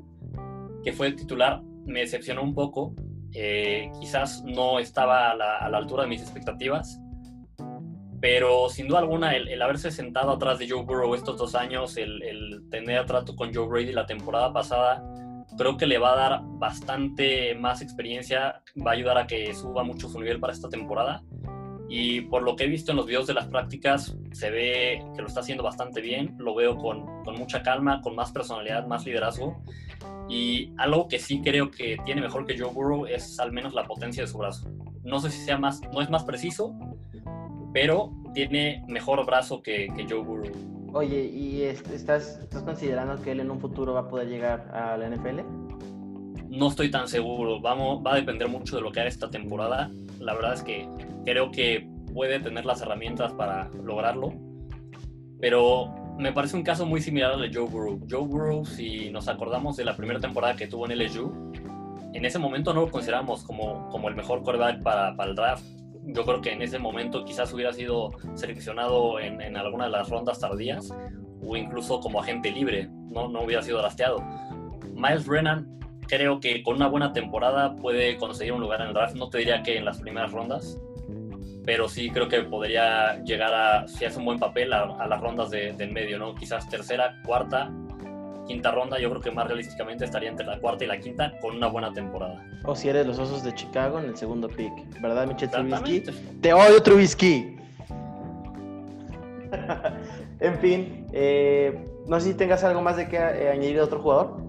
que 0.83 0.91
fue 0.91 1.13
titular 1.13 1.61
me 1.85 2.01
decepcionó 2.01 2.43
un 2.43 2.53
poco. 2.53 2.93
Eh, 3.33 3.89
quizás 4.01 4.43
no 4.43 4.77
estaba 4.77 5.31
a 5.31 5.35
la, 5.35 5.77
altura 5.77 6.03
de 6.03 6.09
mis 6.09 6.21
expectativas. 6.21 6.99
Pero 8.19 8.67
sin 8.67 8.89
duda 8.89 8.99
alguna, 8.99 9.37
el, 9.37 9.61
haberse 9.61 9.89
sentado 9.89 10.33
atrás 10.33 10.59
de 10.59 10.67
Joe 10.67 10.83
Burrow 10.83 11.15
estos 11.15 11.37
dos 11.37 11.55
años, 11.55 11.95
el, 11.95 12.21
el 12.23 12.69
tener 12.69 13.05
trato 13.05 13.37
con 13.37 13.53
Joe 13.53 13.67
Brady 13.67 13.93
la 13.93 14.05
temporada 14.05 14.51
pasada, 14.51 15.01
creo 15.57 15.77
que 15.77 15.85
le 15.85 15.97
va 15.97 16.11
a 16.11 16.15
dar 16.17 16.41
bastante 16.43 17.55
más 17.55 17.81
experiencia, 17.81 18.61
va 18.85 18.91
a 18.91 18.93
ayudar 18.95 19.17
a 19.17 19.27
que 19.27 19.53
suba 19.53 19.85
mucho 19.85 20.09
su 20.09 20.19
nivel 20.19 20.41
para 20.41 20.51
esta 20.51 20.67
temporada 20.67 21.23
y 21.89 22.21
por 22.21 22.43
lo 22.43 22.55
que 22.55 22.65
he 22.65 22.67
visto 22.67 22.91
en 22.91 22.97
los 22.97 23.05
videos 23.05 23.27
de 23.27 23.33
las 23.33 23.47
prácticas 23.47 24.15
se 24.31 24.49
ve 24.49 25.03
que 25.15 25.21
lo 25.21 25.27
está 25.27 25.39
haciendo 25.39 25.63
bastante 25.63 26.01
bien, 26.01 26.35
lo 26.37 26.53
veo 26.53 26.77
con, 26.77 27.23
con, 27.23 27.35
mucha 27.35 27.63
calma, 27.63 28.01
con 28.01 28.15
más 28.15 28.31
personalidad, 28.31 28.85
más 28.87 29.05
liderazgo 29.05 29.61
y 30.29 30.73
algo 30.77 31.07
que 31.07 31.19
sí 31.19 31.41
creo 31.41 31.71
que 31.71 31.97
tiene 32.05 32.21
mejor 32.21 32.45
que 32.45 32.57
Joe 32.57 32.71
Burrow 32.71 33.05
es 33.05 33.39
al 33.39 33.51
menos 33.51 33.73
la 33.73 33.85
potencia 33.85 34.23
de 34.23 34.27
su 34.27 34.37
brazo. 34.37 34.69
No 35.03 35.19
sé 35.19 35.29
si 35.31 35.43
sea 35.45 35.57
más, 35.57 35.81
no 35.93 36.01
es 36.01 36.09
más 36.09 36.25
preciso, 36.25 36.73
pero 37.73 38.11
tiene 38.33 38.83
mejor 38.87 39.25
brazo 39.25 39.61
que, 39.61 39.87
que 39.95 40.05
Joe 40.09 40.21
Burrow. 40.21 40.51
Oye, 40.93 41.25
¿y 41.25 41.63
estás, 41.63 42.39
estás 42.41 42.63
considerando 42.63 43.21
que 43.21 43.31
él 43.31 43.39
en 43.39 43.51
un 43.51 43.59
futuro 43.59 43.93
va 43.93 44.01
a 44.01 44.07
poder 44.07 44.27
llegar 44.27 44.69
a 44.73 44.97
la 44.97 45.09
NFL? 45.09 45.41
No 46.49 46.69
estoy 46.69 46.89
tan 46.89 47.07
seguro, 47.07 47.59
Vamos, 47.61 48.03
va 48.05 48.13
a 48.13 48.15
depender 48.15 48.47
mucho 48.47 48.77
de 48.77 48.81
lo 48.81 48.91
que 48.91 49.01
haga 49.01 49.09
esta 49.09 49.29
temporada. 49.29 49.91
La 50.27 50.33
verdad 50.33 50.55
es 50.55 50.61
que 50.61 50.89
creo 51.23 51.51
que 51.51 51.87
puede 52.13 52.41
tener 52.41 52.65
las 52.65 52.81
herramientas 52.81 53.31
para 53.31 53.69
lograrlo, 53.81 54.33
pero 55.39 55.95
me 56.19 56.33
parece 56.33 56.57
un 56.57 56.63
caso 56.63 56.85
muy 56.85 56.99
similar 56.99 57.31
al 57.31 57.41
de 57.41 57.57
Joe 57.57 57.69
Burrow. 57.69 57.97
Joe 58.11 58.27
Burrow, 58.27 58.65
si 58.65 59.09
nos 59.09 59.29
acordamos 59.29 59.77
de 59.77 59.85
la 59.85 59.95
primera 59.95 60.19
temporada 60.19 60.57
que 60.57 60.67
tuvo 60.67 60.85
en 60.85 60.99
LSU, 60.99 61.31
en 62.13 62.25
ese 62.25 62.39
momento 62.39 62.73
no 62.73 62.81
lo 62.81 62.91
consideramos 62.91 63.45
como, 63.45 63.87
como 63.87 64.09
el 64.09 64.15
mejor 64.15 64.43
quarterback 64.43 64.83
para, 64.83 65.15
para 65.15 65.29
el 65.29 65.35
draft. 65.37 65.63
Yo 66.07 66.25
creo 66.25 66.41
que 66.41 66.51
en 66.51 66.61
ese 66.61 66.77
momento 66.77 67.23
quizás 67.23 67.53
hubiera 67.53 67.71
sido 67.71 68.11
seleccionado 68.35 69.21
en, 69.21 69.39
en 69.39 69.55
alguna 69.55 69.85
de 69.85 69.91
las 69.91 70.09
rondas 70.09 70.41
tardías 70.41 70.93
o 71.41 71.55
incluso 71.55 72.01
como 72.01 72.19
agente 72.19 72.51
libre, 72.51 72.89
no, 73.13 73.29
no 73.29 73.43
hubiera 73.43 73.61
sido 73.61 73.77
drafteado. 73.77 74.21
Miles 74.93 75.25
Brennan 75.25 75.69
creo 76.07 76.39
que 76.39 76.63
con 76.63 76.75
una 76.75 76.87
buena 76.87 77.13
temporada 77.13 77.75
puede 77.75 78.17
conseguir 78.17 78.53
un 78.53 78.61
lugar 78.61 78.81
en 78.81 78.87
el 78.87 78.93
draft. 78.93 79.15
No 79.15 79.29
te 79.29 79.39
diría 79.39 79.61
que 79.63 79.77
en 79.77 79.85
las 79.85 79.99
primeras 79.99 80.31
rondas, 80.31 80.79
pero 81.65 81.89
sí 81.89 82.09
creo 82.09 82.27
que 82.27 82.41
podría 82.43 83.21
llegar 83.23 83.53
a, 83.53 83.87
si 83.87 84.05
hace 84.05 84.19
un 84.19 84.25
buen 84.25 84.39
papel, 84.39 84.73
a, 84.73 85.07
las 85.07 85.21
rondas 85.21 85.49
de, 85.49 85.73
del 85.73 85.91
medio, 85.91 86.17
¿no? 86.17 86.33
Quizás 86.33 86.69
tercera, 86.69 87.21
cuarta, 87.25 87.69
quinta 88.47 88.71
ronda, 88.71 88.97
yo 88.99 89.09
creo 89.09 89.21
que 89.21 89.31
más 89.31 89.47
realísticamente 89.47 90.05
estaría 90.05 90.29
entre 90.29 90.45
la 90.45 90.59
cuarta 90.59 90.85
y 90.85 90.87
la 90.87 90.97
quinta 90.99 91.33
con 91.41 91.55
una 91.57 91.67
buena 91.67 91.93
temporada. 91.93 92.41
O 92.63 92.75
si 92.75 92.89
eres 92.89 93.05
los 93.05 93.19
Osos 93.19 93.43
de 93.43 93.53
Chicago 93.53 93.99
en 93.99 94.05
el 94.05 94.17
segundo 94.17 94.47
pick, 94.47 94.71
¿verdad, 95.01 95.27
Michel 95.27 95.49
Trubisky? 95.49 96.03
Te 96.41 96.53
odio, 96.53 96.81
Trubisky. 96.81 97.57
en 100.39 100.59
fin, 100.59 101.07
eh, 101.11 101.85
no 102.07 102.19
sé 102.19 102.31
si 102.31 102.33
tengas 102.35 102.63
algo 102.63 102.81
más 102.81 102.97
de 102.97 103.07
que 103.07 103.17
eh, 103.17 103.49
añadir 103.51 103.79
a 103.79 103.83
otro 103.83 103.99
jugador. 103.99 104.46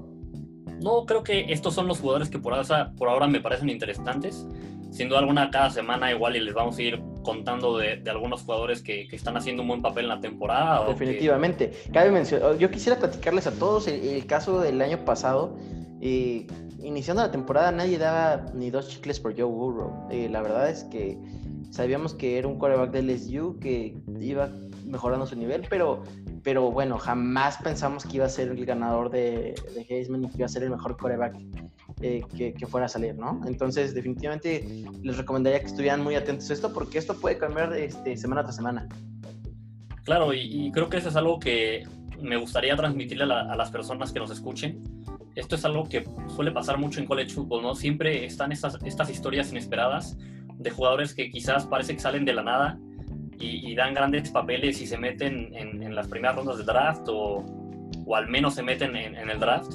No, 0.80 1.04
creo 1.06 1.22
que 1.22 1.52
estos 1.52 1.74
son 1.74 1.86
los 1.86 2.00
jugadores 2.00 2.28
que 2.28 2.38
por 2.38 2.54
ahora, 2.54 2.92
por 2.96 3.08
ahora 3.08 3.26
me 3.26 3.40
parecen 3.40 3.68
interesantes. 3.68 4.46
Sin 4.90 5.08
duda 5.08 5.18
alguna, 5.18 5.50
cada 5.50 5.70
semana 5.70 6.10
igual 6.10 6.36
y 6.36 6.40
les 6.40 6.54
vamos 6.54 6.78
a 6.78 6.82
ir 6.82 7.02
contando 7.22 7.76
de, 7.76 8.02
algunos 8.08 8.42
jugadores 8.42 8.82
que, 8.82 9.06
están 9.12 9.36
haciendo 9.36 9.62
un 9.62 9.68
buen 9.68 9.82
papel 9.82 10.04
en 10.04 10.08
la 10.08 10.20
temporada. 10.20 10.86
Definitivamente. 10.88 11.72
Cabe 11.92 12.10
mencionar, 12.10 12.56
yo 12.56 12.70
quisiera 12.70 12.98
platicarles 12.98 13.46
a 13.46 13.52
todos 13.52 13.86
el, 13.86 14.24
caso 14.26 14.60
del 14.60 14.80
año 14.80 15.04
pasado. 15.04 15.56
Eh, 16.00 16.46
iniciando 16.82 17.22
la 17.22 17.30
temporada 17.32 17.72
nadie 17.72 17.98
daba 17.98 18.46
ni 18.54 18.70
dos 18.70 18.88
chicles 18.88 19.20
por 19.20 19.36
Joe 19.36 19.44
Burrow. 19.44 20.08
Eh, 20.10 20.28
la 20.30 20.40
verdad 20.40 20.70
es 20.70 20.84
que 20.84 21.18
sabíamos 21.70 22.14
que 22.14 22.38
era 22.38 22.48
un 22.48 22.58
quarterback 22.58 22.90
de 22.92 23.02
LSU 23.02 23.58
que 23.60 23.94
iba 24.20 24.50
mejorando 24.86 25.26
su 25.26 25.36
nivel, 25.36 25.66
pero, 25.68 26.02
pero 26.48 26.70
bueno, 26.70 26.96
jamás 26.96 27.58
pensamos 27.58 28.06
que 28.06 28.16
iba 28.16 28.24
a 28.24 28.30
ser 28.30 28.48
el 28.48 28.64
ganador 28.64 29.10
de, 29.10 29.54
de 29.74 29.86
Heisman 29.86 30.24
y 30.24 30.30
que 30.30 30.38
iba 30.38 30.46
a 30.46 30.48
ser 30.48 30.62
el 30.62 30.70
mejor 30.70 30.96
quarterback 30.96 31.36
eh, 32.00 32.22
que, 32.58 32.66
fuera 32.66 32.86
a 32.86 32.88
salir, 32.88 33.16
¿no? 33.16 33.42
Entonces, 33.46 33.92
definitivamente 33.94 34.66
les 35.02 35.18
recomendaría 35.18 35.60
que 35.60 35.66
estuvieran 35.66 36.02
muy 36.02 36.14
atentos 36.14 36.48
a 36.48 36.54
esto 36.54 36.72
porque 36.72 36.96
esto 36.96 37.20
puede 37.20 37.36
cambiar 37.36 37.74
este, 37.74 38.16
semana 38.16 38.44
tras 38.44 38.56
semana. 38.56 38.88
Claro, 40.04 40.32
y, 40.32 40.72
creo 40.72 40.88
que 40.88 40.96
eso 40.96 41.10
es 41.10 41.16
algo 41.16 41.38
que 41.38 41.86
me 42.18 42.38
gustaría 42.38 42.74
transmitirle 42.76 43.24
a, 43.24 43.54
las 43.54 43.70
personas 43.70 44.10
que 44.10 44.18
nos 44.18 44.30
escuchen. 44.30 44.82
Esto 45.34 45.54
es 45.54 45.66
algo 45.66 45.86
que 45.86 46.08
suele 46.34 46.50
pasar 46.50 46.78
mucho 46.78 46.98
en 46.98 47.04
college 47.04 47.34
football, 47.34 47.60
¿no? 47.60 47.74
Siempre 47.74 48.24
están 48.24 48.52
estas, 48.52 48.78
estas 48.86 49.10
historias 49.10 49.50
inesperadas 49.50 50.16
de 50.56 50.70
jugadores 50.70 51.12
que 51.12 51.28
quizás 51.28 51.66
parece 51.66 51.92
que 51.92 52.00
salen 52.00 52.24
de 52.24 52.32
la 52.32 52.42
nada 52.42 52.78
y, 53.40 53.74
dan 53.74 53.94
grandes 53.94 54.30
papeles 54.30 54.80
y 54.80 54.86
se 54.86 54.98
meten 54.98 55.54
en, 55.54 55.94
las 55.94 56.08
primeras 56.08 56.36
rondas 56.36 56.56
del 56.56 56.66
draft 56.66 57.08
o, 57.08 57.44
o 58.06 58.16
al 58.16 58.28
menos 58.28 58.54
se 58.54 58.62
meten 58.62 58.96
en, 58.96 59.16
en 59.16 59.30
el 59.30 59.38
draft 59.38 59.72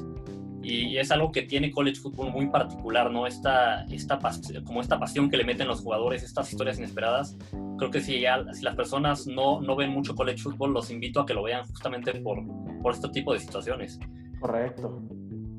y 0.64 0.98
es 0.98 1.12
algo 1.12 1.32
que 1.32 1.42
tiene 1.42 1.72
college 1.72 2.00
football 2.00 2.32
muy 2.32 2.48
particular, 2.48 3.12
¿no? 3.12 3.28
Esta, 3.28 3.84
esta 3.86 4.18
como 4.64 4.80
esta 4.80 4.98
pasión 4.98 5.30
que 5.30 5.36
le 5.36 5.44
meten 5.44 5.68
los 5.68 5.82
jugadores, 5.82 6.24
estas 6.24 6.52
historias 6.52 6.78
inesperadas. 6.78 7.38
Creo 7.78 7.92
que 7.92 8.00
si, 8.00 8.24
si 8.54 8.64
las 8.64 8.76
personas 8.76 9.28
no, 9.28 9.60
no 9.60 9.76
ven 9.76 9.90
mucho 9.90 10.16
college 10.16 10.42
football, 10.42 10.72
los 10.74 10.90
invito 10.90 11.20
a 11.20 11.26
que 11.26 11.34
lo 11.34 11.44
vean 11.44 11.66
justamente 11.66 12.14
por, 12.22 12.40
por 12.82 12.94
este 12.94 13.10
tipo 13.10 13.34
de 13.34 13.40
situaciones. 13.40 14.00
Correcto. 14.40 15.02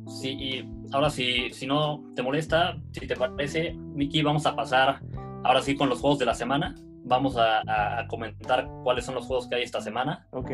Sí, 0.06 0.30
y 0.30 0.70
ahora 0.92 1.10
si, 1.10 1.50
si 1.50 1.66
no 1.66 2.02
te 2.16 2.22
molesta, 2.22 2.80
si 2.92 3.06
te 3.06 3.14
parece, 3.14 3.74
Miki, 3.74 4.22
vamos 4.22 4.46
a 4.46 4.56
pasar 4.56 5.00
ahora 5.44 5.60
sí 5.60 5.74
con 5.74 5.90
los 5.90 6.00
juegos 6.00 6.18
de 6.18 6.26
la 6.26 6.34
semana. 6.34 6.74
Vamos 7.04 7.36
a, 7.36 8.00
a 8.00 8.06
comentar 8.08 8.68
cuáles 8.82 9.04
son 9.04 9.14
los 9.14 9.26
juegos 9.26 9.46
que 9.46 9.56
hay 9.56 9.62
esta 9.62 9.80
semana. 9.80 10.26
Ok. 10.30 10.50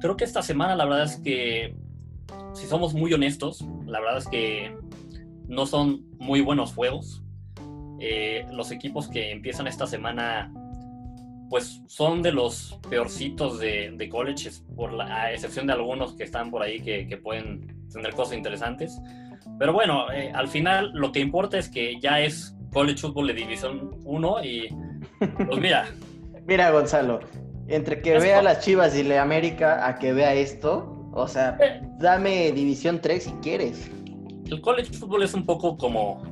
Creo 0.00 0.16
que 0.16 0.24
esta 0.24 0.42
semana 0.42 0.74
la 0.74 0.84
verdad 0.84 1.04
es 1.04 1.16
que 1.18 1.76
si 2.54 2.66
somos 2.66 2.94
muy 2.94 3.12
honestos, 3.12 3.64
la 3.86 4.00
verdad 4.00 4.18
es 4.18 4.28
que 4.28 4.76
no 5.48 5.66
son 5.66 6.04
muy 6.18 6.40
buenos 6.40 6.74
juegos. 6.74 7.22
Eh, 8.00 8.46
los 8.50 8.70
equipos 8.70 9.08
que 9.08 9.30
empiezan 9.30 9.66
esta 9.66 9.86
semana, 9.86 10.52
pues 11.48 11.82
son 11.86 12.22
de 12.22 12.32
los 12.32 12.78
peorcitos 12.88 13.58
de, 13.58 13.92
de 13.96 14.08
colleges, 14.08 14.64
por 14.74 14.92
la, 14.92 15.04
a 15.04 15.32
excepción 15.32 15.66
de 15.66 15.74
algunos 15.74 16.14
que 16.14 16.24
están 16.24 16.50
por 16.50 16.62
ahí 16.62 16.80
que, 16.80 17.16
pueden 17.22 17.88
tener 17.90 18.14
cosas 18.14 18.36
interesantes. 18.36 19.00
Pero 19.58 19.72
bueno, 19.72 20.10
eh, 20.10 20.32
al 20.34 20.48
final 20.48 20.90
lo 20.94 21.12
que 21.12 21.20
importa 21.20 21.58
es 21.58 21.68
que 21.68 22.00
ya 22.00 22.20
es 22.20 22.56
college 22.72 23.00
football 23.00 23.28
de 23.28 23.34
división 23.34 23.90
1 24.04 24.44
y 24.44 24.68
pues 25.36 25.60
mira. 25.60 25.86
mira, 26.46 26.70
Gonzalo, 26.70 27.20
entre 27.68 28.00
que 28.00 28.18
vea 28.18 28.42
las 28.42 28.60
Chivas 28.60 28.96
y 28.96 29.02
la 29.02 29.22
América 29.22 29.86
a 29.86 29.98
que 29.98 30.12
vea 30.12 30.34
esto, 30.34 31.10
o 31.12 31.28
sea, 31.28 31.58
dame 31.98 32.52
División 32.52 33.00
3 33.00 33.22
si 33.22 33.30
quieres. 33.42 33.90
El 34.46 34.60
college 34.60 34.92
football 34.92 35.22
es 35.22 35.34
un 35.34 35.46
poco 35.46 35.76
como, 35.76 36.22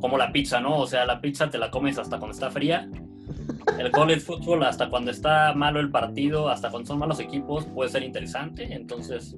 como 0.00 0.18
la 0.18 0.32
pizza, 0.32 0.60
¿no? 0.60 0.78
O 0.78 0.86
sea, 0.86 1.06
la 1.06 1.20
pizza 1.20 1.48
te 1.48 1.58
la 1.58 1.70
comes 1.70 1.98
hasta 1.98 2.18
cuando 2.18 2.34
está 2.34 2.50
fría. 2.50 2.88
El 3.78 3.90
college 3.90 4.20
football, 4.20 4.64
hasta 4.64 4.90
cuando 4.90 5.10
está 5.10 5.54
malo 5.54 5.80
el 5.80 5.90
partido, 5.90 6.48
hasta 6.48 6.70
cuando 6.70 6.88
son 6.88 6.98
malos 6.98 7.20
equipos, 7.20 7.64
puede 7.66 7.90
ser 7.90 8.02
interesante. 8.02 8.72
Entonces, 8.74 9.36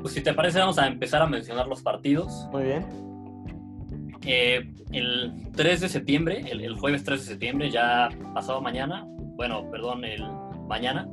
pues 0.00 0.14
si 0.14 0.22
te 0.22 0.32
parece, 0.32 0.58
vamos 0.58 0.78
a 0.78 0.86
empezar 0.86 1.22
a 1.22 1.26
mencionar 1.26 1.66
los 1.68 1.82
partidos. 1.82 2.48
Muy 2.50 2.64
bien. 2.64 3.09
Eh, 4.24 4.70
el 4.92 5.32
3 5.56 5.80
de 5.80 5.88
septiembre, 5.88 6.44
el, 6.50 6.60
el, 6.60 6.76
jueves 6.76 7.04
3 7.04 7.20
de 7.20 7.26
septiembre, 7.26 7.70
ya 7.70 8.10
pasado 8.34 8.60
mañana, 8.60 9.04
bueno, 9.36 9.70
perdón, 9.70 10.04
el 10.04 10.22
mañana, 10.68 11.08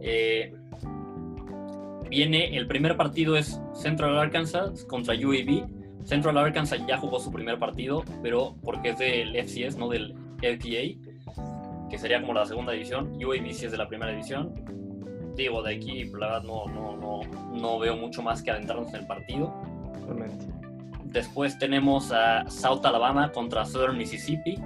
eh, 0.00 0.52
viene, 2.08 2.56
el 2.56 2.66
primer 2.66 2.96
partido 2.96 3.36
es 3.36 3.60
Central 3.74 4.18
Arkansas 4.18 4.84
contra 4.84 5.14
UAB. 5.14 5.66
Central 6.04 6.36
Arkansas 6.38 6.80
ya 6.86 6.98
jugó 6.98 7.20
su 7.20 7.32
primer 7.32 7.58
partido, 7.58 8.04
pero 8.22 8.56
porque 8.62 8.90
es 8.90 8.98
del 8.98 9.36
FCS, 9.36 9.78
no 9.78 9.88
del 9.88 10.14
LPA, 10.42 11.88
que 11.88 11.98
sería 11.98 12.20
como 12.20 12.34
la 12.34 12.44
segunda 12.44 12.72
división. 12.72 13.12
UAB 13.24 13.52
sí 13.52 13.66
es 13.66 13.72
de 13.72 13.78
la 13.78 13.88
primera 13.88 14.10
división. 14.10 14.52
Digo, 15.36 15.62
de 15.62 15.76
aquí, 15.76 16.04
la 16.04 16.26
verdad, 16.26 16.42
no, 16.42 16.66
no, 16.66 16.96
no, 16.96 17.20
no 17.52 17.78
veo 17.78 17.96
mucho 17.96 18.22
más 18.22 18.42
que 18.42 18.50
adentrarnos 18.50 18.88
en 18.92 19.00
el 19.00 19.06
partido. 19.06 19.54
Realmente. 20.06 20.61
Después 21.12 21.58
tenemos 21.58 22.10
a 22.10 22.48
South 22.50 22.84
Alabama 22.84 23.30
contra 23.32 23.64
Southern 23.64 23.98
Mississippi. 23.98 24.56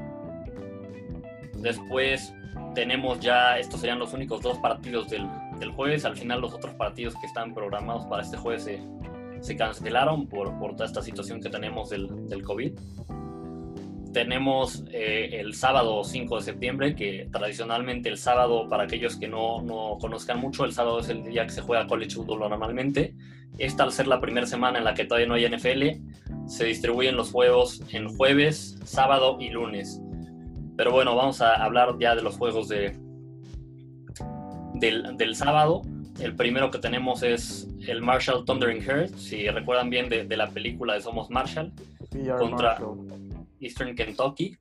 Después 1.55 2.32
tenemos 2.74 3.18
ya, 3.20 3.59
estos 3.59 3.80
serían 3.80 3.99
los 3.99 4.12
únicos 4.12 4.42
dos 4.42 4.59
partidos 4.59 5.09
del, 5.09 5.26
del 5.59 5.70
jueves. 5.72 6.05
Al 6.05 6.16
final 6.16 6.40
los 6.40 6.55
otros 6.55 6.74
partidos 6.74 7.16
que 7.16 7.26
están 7.26 7.53
programados 7.53 8.07
para 8.07 8.22
este 8.22 8.36
jueves 8.36 8.64
se, 8.64 8.80
se 9.40 9.57
cancelaron 9.57 10.26
por, 10.28 10.57
por, 10.59 10.72
toda 10.72 10.86
esta 10.86 11.03
situación 11.03 11.40
que 11.40 11.49
tenemos 11.49 11.90
del, 11.90 12.28
del 12.28 12.42
COVID. 12.42 12.78
Tenemos 14.12 14.84
eh, 14.92 15.40
el 15.40 15.55
sábado 15.55 16.03
5 16.03 16.36
de 16.36 16.42
septiembre, 16.42 16.94
que 16.94 17.28
tradicionalmente 17.30 18.09
el 18.09 18.16
sábado, 18.16 18.68
para 18.68 18.84
aquellos 18.84 19.16
que 19.16 19.28
no, 19.28 19.61
no, 19.62 19.99
conozcan 20.01 20.40
mucho, 20.40 20.64
el 20.64 20.72
sábado 20.72 21.01
es 21.01 21.09
el 21.09 21.22
día 21.24 21.44
que 21.44 21.53
se 21.53 21.61
juega 21.61 21.86
college 21.86 22.14
football 22.14 22.38
normalmente. 22.38 23.14
Esta 23.59 23.84
al 23.84 23.92
ser 23.92 24.07
la 24.07 24.20
primera 24.20 24.47
semana 24.47 24.78
en 24.78 24.84
la 24.84 24.94
que 24.94 25.05
todavía 25.05 25.26
no 25.26 25.34
hay 25.34 25.49
NFL, 25.49 26.26
se 26.47 26.64
distribuyen 26.64 27.16
los 27.16 27.32
juegos 27.32 27.82
en 27.92 28.09
jueves, 28.16 28.78
sábado 28.84 29.38
y 29.40 29.51
lunes. 29.51 30.01
Pero 30.76 30.92
bueno, 30.92 31.16
vamos 31.16 31.40
a 31.40 31.55
hablar 31.55 31.97
ya 31.99 32.14
de 32.14 32.22
los 32.22 32.36
juegos 32.36 32.68
de, 32.68 32.97
del, 34.74 35.34
sábado. 35.34 35.82
El 36.20 36.34
primero 36.36 36.70
que 36.70 36.78
tenemos 36.78 37.22
es 37.22 37.68
el 37.86 38.03
Marshall 38.03 38.44
Thundering 38.44 38.82
Herd, 38.82 39.14
si 39.16 39.49
recuerdan 39.49 39.90
bien 39.90 40.09
de, 40.09 40.36
la 40.36 40.49
película 40.51 40.94
de 40.94 41.01
Somos 41.01 41.30
Marshall, 41.30 41.72
contra 42.38 42.78
Eastern 43.61 43.94
Kentucky. 43.94 44.57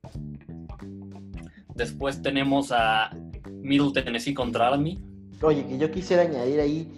Después 1.74 2.22
tenemos 2.22 2.72
a 2.72 3.10
Middle 3.50 3.92
Tennessee 3.92 4.34
contra 4.34 4.68
Army. 4.68 4.98
Oye, 5.42 5.66
que 5.66 5.76
yo 5.76 5.90
quisiera 5.90 6.22
añadir 6.22 6.60
ahí, 6.60 6.88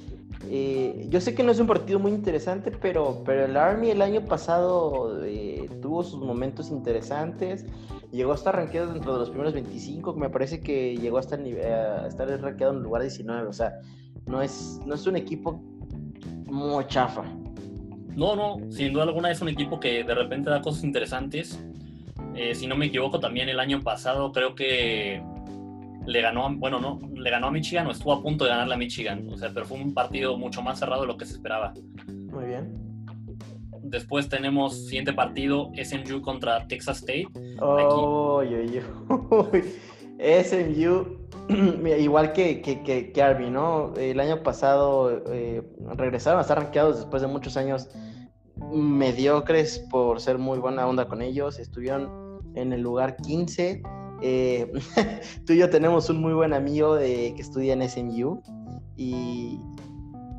eh, 0.47 1.07
yo 1.09 1.21
sé 1.21 1.35
que 1.35 1.43
no 1.43 1.53
es 1.53 1.59
un 1.59 1.67
partido 1.67 1.99
muy 1.99 2.13
interesante, 2.13 2.71
pero, 2.71 3.23
pero 3.25 3.47
el 3.47 3.57
Army 3.57 3.91
el 3.91 4.03
año 4.03 4.25
pasado 4.25 5.25
eh, 5.25 5.69
tuvo 5.81 6.05
sus 6.05 6.21
momentos 6.21 6.71
interesantes 6.71 7.65
llegó 8.13 8.33
a 8.33 8.35
estar 8.35 8.55
rankeado 8.55 8.93
dentro 8.93 9.13
de 9.13 9.19
los 9.21 9.31
primeros 9.31 9.53
25, 9.55 10.15
me 10.15 10.31
parece 10.31 10.61
que 10.61 10.97
llegó 10.97 11.19
hasta 11.19 11.37
estar 12.07 12.29
rankeado 12.41 12.73
en 12.73 12.79
el 12.79 12.85
lugar 12.85 13.03
19, 13.03 13.47
o 13.47 13.53
sea, 13.53 13.81
no 14.27 14.43
es, 14.43 14.81
no 14.87 14.95
es 14.95 15.07
un 15.07 15.17
equipo 15.17 15.61
muy 16.47 16.87
chafa. 16.87 17.25
No, 18.15 18.35
no, 18.35 18.71
sin 18.71 18.93
duda 18.93 19.05
alguna 19.05 19.31
es 19.31 19.41
un 19.41 19.49
equipo 19.49 19.79
que 19.79 20.03
de 20.03 20.15
repente 20.15 20.51
da 20.51 20.61
cosas 20.61 20.83
interesantes. 20.83 21.63
Eh, 22.35 22.55
si 22.55 22.67
no 22.67 22.77
me 22.77 22.87
equivoco, 22.87 23.21
también 23.21 23.49
el 23.49 23.61
año 23.61 23.81
pasado 23.81 24.33
creo 24.33 24.55
que 24.55 25.23
le 26.09 26.23
ganó, 26.23 26.49
bueno, 26.57 26.81
no, 26.81 26.99
le 27.15 27.31
ganó 27.31 27.49
a 27.49 27.51
Michigan 27.51 27.87
o 27.87 27.91
estuvo 27.91 28.15
a 28.15 28.23
punto 28.23 28.45
de 28.45 28.51
ganarle 28.51 28.75
a 28.75 28.79
Michigan, 28.79 29.29
o 29.31 29.37
sea, 29.37 29.51
pero 29.53 29.67
fue 29.67 29.79
un 29.79 29.93
partido 29.93 30.39
mucho 30.39 30.63
más 30.63 30.79
cerrado 30.79 31.03
de 31.03 31.07
lo 31.07 31.19
que 31.19 31.27
se 31.27 31.35
esperaba. 31.35 31.75
Muy 32.07 32.47
bien. 32.47 32.73
Después 33.83 34.27
tenemos 34.29 34.87
siguiente 34.87 35.13
partido, 35.13 35.71
SMU 35.83 36.23
contra 36.23 36.67
Texas 36.67 36.99
State. 36.99 37.29
Oh, 37.61 38.43
SMU, 40.19 41.19
igual 41.99 42.33
que, 42.33 42.63
que, 42.63 43.13
que, 43.13 43.23
Arby, 43.23 43.51
¿no? 43.51 43.93
El 43.95 44.19
año 44.19 44.43
pasado 44.43 45.23
eh, 45.31 45.63
regresaron 45.95 46.39
a 46.39 46.43
estar 46.43 46.59
rankeados 46.59 46.97
después 46.97 47.21
de 47.21 47.29
muchos 47.29 47.59
años 47.59 47.91
mediocres 48.73 49.79
por 49.91 50.21
ser 50.23 50.39
muy 50.39 50.59
buena 50.59 50.87
onda 50.87 51.07
con 51.07 51.21
ellos. 51.21 51.59
Estuvieron 51.59 52.41
en 52.55 52.73
el 52.73 52.81
lugar 52.81 53.17
15 53.17 53.83
Eh, 54.23 54.71
tú 55.47 55.53
y 55.53 55.59
yo 55.59 55.71
tenemos 55.71 56.09
un 56.11 56.21
muy 56.21 56.33
buen 56.33 56.53
amigo 56.53 56.95
de, 56.95 57.33
que 57.35 57.43
estudia 57.43 57.73
en 57.73 57.89
SMU 57.89 58.43
y, 58.97 59.61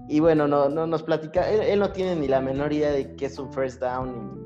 y 0.07 0.19
bueno, 0.19 0.47
no, 0.47 0.69
no 0.69 0.87
nos 0.87 1.03
platica, 1.03 1.49
él, 1.49 1.79
no 1.79 1.91
tiene 1.91 2.15
ni 2.15 2.27
la 2.27 2.41
menor 2.41 2.73
idea 2.73 2.91
de 2.91 3.15
qué 3.15 3.25
es 3.25 3.39
un 3.39 3.51
first 3.53 3.79
down. 3.79 4.37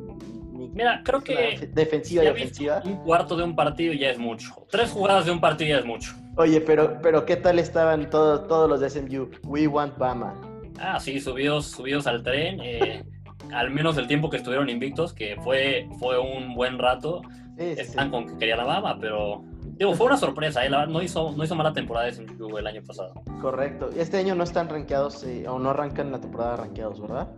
Mira, 0.74 1.02
creo 1.04 1.22
que 1.22 1.70
defensiva 1.74 2.24
y 2.24 2.28
ofensiva. 2.28 2.82
Un 2.86 2.98
cuarto 2.98 3.36
de 3.36 3.44
un 3.44 3.56
partido 3.56 3.94
ya 3.94 4.10
es 4.10 4.18
mucho. 4.18 4.54
Tres 4.70 4.92
jugadas 4.92 5.26
de 5.26 5.32
un 5.32 5.40
partido 5.40 5.70
ya 5.70 5.80
es 5.80 5.86
mucho. 5.86 6.14
Oye, 6.36 6.62
pero, 6.62 7.00
pero 7.02 7.26
¿qué 7.26 7.36
tal 7.36 7.60
estaban 7.60 8.10
todos, 8.10 8.48
todos 8.48 8.70
los 8.70 8.80
de 8.80 8.90
SMU? 8.90 9.30
We 9.44 9.68
want 9.68 9.98
Bama. 9.98 10.34
Ah, 10.80 11.00
sí, 11.00 11.20
subidos, 11.20 11.68
subidos 11.68 12.08
al 12.08 12.24
tren. 12.24 12.60
Eh, 12.62 13.04
al 13.54 13.72
menos 13.72 13.97
el 13.97 14.08
tiempo 14.08 14.30
que 14.30 14.38
estuvieron 14.38 14.70
invictos, 14.70 15.14
que 15.14 15.38
fue, 15.43 15.88
fue 15.99 16.20
un 16.20 16.56
buen 16.56 16.78
rato, 16.80 17.22
están 17.58 18.10
con 18.10 18.28
que 18.28 18.38
quería 18.38 18.56
la 18.56 18.66
Bama, 18.66 18.97
pero 18.99 19.43
digo, 19.78 19.93
fue 19.93 20.08
una 20.08 20.18
sorpresa, 20.18 20.66
¿eh? 20.66 20.70
no, 20.70 21.01
hizo, 21.01 21.32
no 21.32 21.43
hizo 21.43 21.56
mala 21.56 21.74
temporada 21.74 22.08
ese 22.08 22.26
el 22.26 22.68
año 22.68 22.84
pasado. 22.84 23.14
Correcto. 23.41 23.89
Este 23.95 24.18
año 24.18 24.36
no 24.36 24.43
están 24.43 24.70
rankeados 24.70 25.24
eh, 25.24 25.47
o 25.47 25.60
no 25.60 25.70
arrancan 25.70 26.12
la 26.12 26.20
temporada 26.20 26.58
rankeados, 26.58 27.01
¿verdad? 27.01 27.30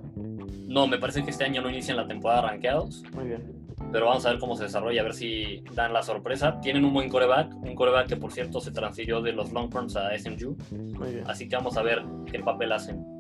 No, 0.68 0.88
me 0.88 0.97
parece 0.97 1.24
que 1.24 1.32
este 1.32 1.43
año 1.43 1.61
no 1.61 1.70
inician 1.70 1.97
la 1.97 2.07
temporada 2.07 2.41
rankeados. 2.41 3.03
Muy 3.13 3.26
bien. 3.26 3.66
Pero 3.91 4.07
vamos 4.07 4.26
a 4.26 4.32
ver 4.32 4.39
cómo 4.39 4.55
se 4.55 4.63
desarrolla, 4.63 5.01
a 5.01 5.03
ver 5.03 5.13
si 5.13 5.63
dan 5.74 5.93
la 5.93 6.01
sorpresa. 6.01 6.59
Tienen 6.59 6.86
un 6.86 6.93
buen 6.93 7.09
coreback, 7.09 7.53
un 7.55 7.76
coreback 7.76 8.07
que 8.07 8.18
por 8.18 8.32
cierto 8.32 8.59
se 8.59 8.72
transfirió 8.72 9.22
de 9.22 9.32
los 9.32 9.51
Longhorns 9.53 9.95
a 9.95 10.18
SMU. 10.18 10.57
Muy 10.72 11.13
bien. 11.13 11.24
Así 11.28 11.47
que 11.47 11.55
vamos 11.55 11.78
a 11.78 11.82
ver 11.82 12.03
qué 12.26 12.39
papel 12.39 12.72
hacen. 12.72 13.14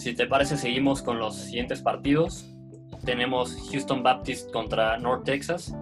Si 0.00 0.14
te 0.14 0.26
parece, 0.26 0.56
seguimos 0.56 1.02
con 1.02 1.18
los 1.18 1.36
siguientes 1.36 1.82
partidos. 1.82 2.46
Tenemos 3.04 3.54
Houston 3.70 4.02
Baptist 4.02 4.50
contra 4.50 4.96
North 4.96 5.24
Texas. 5.24 5.76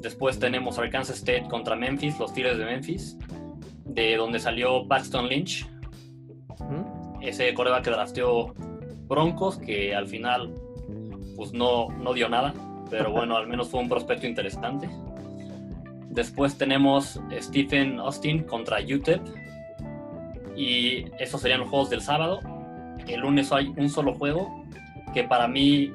Después 0.00 0.38
tenemos 0.38 0.78
Arkansas 0.78 1.16
State 1.16 1.48
contra 1.50 1.74
Memphis, 1.74 2.16
los 2.20 2.32
Tigres 2.32 2.58
de 2.58 2.64
Memphis, 2.64 3.18
de 3.86 4.16
donde 4.16 4.38
salió 4.38 4.86
Paxton 4.86 5.28
Lynch. 5.28 5.68
Ese 7.20 7.52
coreback 7.54 7.82
que 7.82 7.90
drafteó 7.90 8.54
Broncos, 9.08 9.58
que 9.58 9.96
al 9.96 10.06
final 10.06 10.54
pues 11.34 11.52
no, 11.52 11.88
no 11.88 12.14
dio 12.14 12.28
nada, 12.28 12.54
pero 12.88 13.10
bueno, 13.10 13.36
al 13.36 13.48
menos 13.48 13.68
fue 13.68 13.80
un 13.80 13.88
prospecto 13.88 14.28
interesante. 14.28 14.88
Después 16.08 16.56
tenemos 16.56 17.20
Stephen 17.40 17.98
Austin 17.98 18.44
contra 18.44 18.78
UTEP. 18.78 19.22
Y 20.54 21.06
esos 21.18 21.40
serían 21.40 21.58
los 21.58 21.68
juegos 21.68 21.90
del 21.90 22.02
sábado 22.02 22.51
el 23.08 23.20
lunes 23.20 23.52
hay 23.52 23.72
un 23.76 23.88
solo 23.88 24.14
juego 24.14 24.64
que 25.12 25.24
para 25.24 25.48
mí 25.48 25.92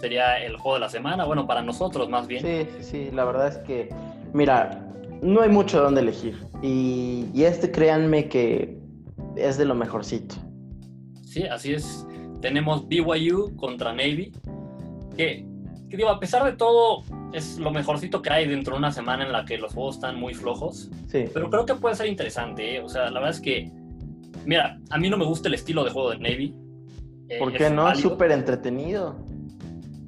sería 0.00 0.38
el 0.44 0.56
juego 0.56 0.74
de 0.74 0.80
la 0.80 0.88
semana, 0.88 1.24
bueno, 1.24 1.46
para 1.46 1.62
nosotros 1.62 2.08
más 2.08 2.26
bien. 2.26 2.42
Sí, 2.42 2.68
sí, 2.80 3.10
la 3.12 3.24
verdad 3.24 3.48
es 3.48 3.58
que, 3.58 3.88
mira, 4.32 4.86
no 5.22 5.42
hay 5.42 5.48
mucho 5.48 5.82
donde 5.82 6.00
elegir. 6.00 6.36
Y, 6.62 7.30
este, 7.34 7.70
créanme 7.70 8.28
que 8.28 8.78
es 9.36 9.58
de 9.58 9.64
lo 9.64 9.74
mejorcito. 9.74 10.36
Sí, 11.24 11.44
así 11.44 11.74
es. 11.74 12.06
Tenemos 12.40 12.88
BYU 12.88 13.56
contra 13.56 13.92
Navy, 13.92 14.32
que, 15.16 15.44
que 15.90 15.96
digo, 15.96 16.08
a 16.08 16.20
pesar 16.20 16.44
de 16.44 16.52
todo, 16.52 17.02
es 17.32 17.58
lo 17.58 17.70
mejorcito 17.70 18.22
que 18.22 18.30
hay 18.30 18.46
dentro 18.46 18.74
de 18.74 18.78
una 18.78 18.92
semana 18.92 19.24
en 19.24 19.32
la 19.32 19.44
que 19.44 19.58
los 19.58 19.74
juegos 19.74 19.96
están 19.96 20.18
muy 20.18 20.34
flojos. 20.34 20.90
Sí. 21.08 21.24
Pero 21.32 21.50
creo 21.50 21.66
que 21.66 21.74
puede 21.74 21.94
ser 21.94 22.06
interesante, 22.06 22.76
¿eh? 22.76 22.80
O 22.80 22.88
sea, 22.88 23.10
la 23.10 23.20
verdad 23.20 23.30
es 23.30 23.40
que 23.40 23.70
Mira, 24.46 24.78
a 24.90 24.98
mí 24.98 25.08
no 25.10 25.16
me 25.16 25.24
gusta 25.24 25.48
el 25.48 25.54
estilo 25.54 25.84
de 25.84 25.90
juego 25.90 26.10
de 26.10 26.18
Navy. 26.18 26.54
Eh, 27.28 27.38
¿Por 27.38 27.52
qué 27.52 27.70
no? 27.70 27.90
Es 27.90 28.00
súper 28.00 28.32
entretenido. 28.32 29.16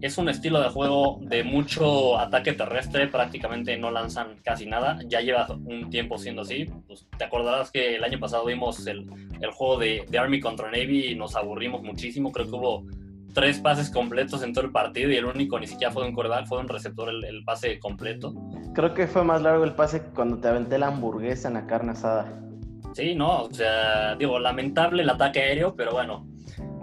Es 0.01 0.17
un 0.17 0.31
estilo 0.31 0.63
de 0.63 0.71
juego 0.71 1.19
de 1.21 1.45
mucho 1.45 2.19
ataque 2.19 2.55
terrestre, 2.55 3.07
prácticamente 3.09 3.77
no 3.77 3.91
lanzan 3.91 4.37
casi 4.43 4.65
nada. 4.65 4.99
Ya 5.07 5.21
lleva 5.21 5.47
un 5.51 5.91
tiempo 5.91 6.17
siendo 6.17 6.43
así. 6.43 6.67
Pues, 6.87 7.07
te 7.19 7.25
acordarás 7.25 7.71
que 7.71 7.97
el 7.97 8.05
año 8.05 8.19
pasado 8.19 8.47
vimos 8.47 8.87
el, 8.87 9.11
juego 9.53 9.79
de, 9.79 10.07
Army 10.19 10.41
contra 10.41 10.71
Navy 10.71 11.09
y 11.09 11.15
nos 11.15 11.37
aburrimos 11.37 11.83
muchísimo. 11.83 12.33
Creo 12.33 12.47
que 12.47 12.57
hubo 12.57 12.87
tres 13.35 13.59
pases 13.59 13.91
completos 13.91 14.43
en 14.43 14.55
todo 14.55 14.65
el 14.65 14.73
partido 14.73 15.11
y 15.11 15.17
el 15.17 15.27
único 15.27 15.61
ni 15.61 15.67
siquiera 15.67 15.93
fue 15.93 16.07
un 16.07 16.15
coreback, 16.15 16.47
fue 16.47 16.59
un 16.59 16.69
receptor 16.69 17.11
el, 17.11 17.23
el, 17.25 17.45
pase 17.45 17.79
completo. 17.79 18.35
Creo 18.75 18.95
que 18.95 19.07
fue 19.07 19.23
más 19.23 19.43
largo 19.43 19.65
el 19.65 19.75
pase 19.75 20.03
cuando 20.15 20.39
te 20.39 20.49
aventé 20.49 20.79
la 20.79 20.87
hamburguesa 20.87 21.49
en 21.49 21.55
la 21.55 21.67
carne 21.67 21.93
asada. 21.93 22.50
Sí, 22.93 23.15
no, 23.15 23.43
o 23.45 23.53
sea, 23.53 24.17
digo, 24.17 24.39
lamentable 24.39 25.03
el 25.03 25.11
ataque 25.11 25.41
aéreo, 25.41 25.75
pero 25.75 25.93
bueno, 25.93 26.27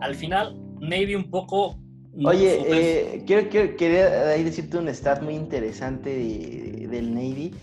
al 0.02 0.16
final 0.16 0.56
Navy 0.80 1.16
un 1.16 1.30
poco... 1.30 1.78
Oye, 2.26 2.64
eh, 2.66 3.24
quiero, 3.28 3.48
quiero, 3.50 3.76
quería 3.76 4.30
ahí 4.30 4.44
decirte 4.44 4.78
un 4.78 4.88
stat 4.90 5.22
muy 5.22 5.36
interesante 5.36 6.10
del 6.90 7.14
Navy. 7.14 7.54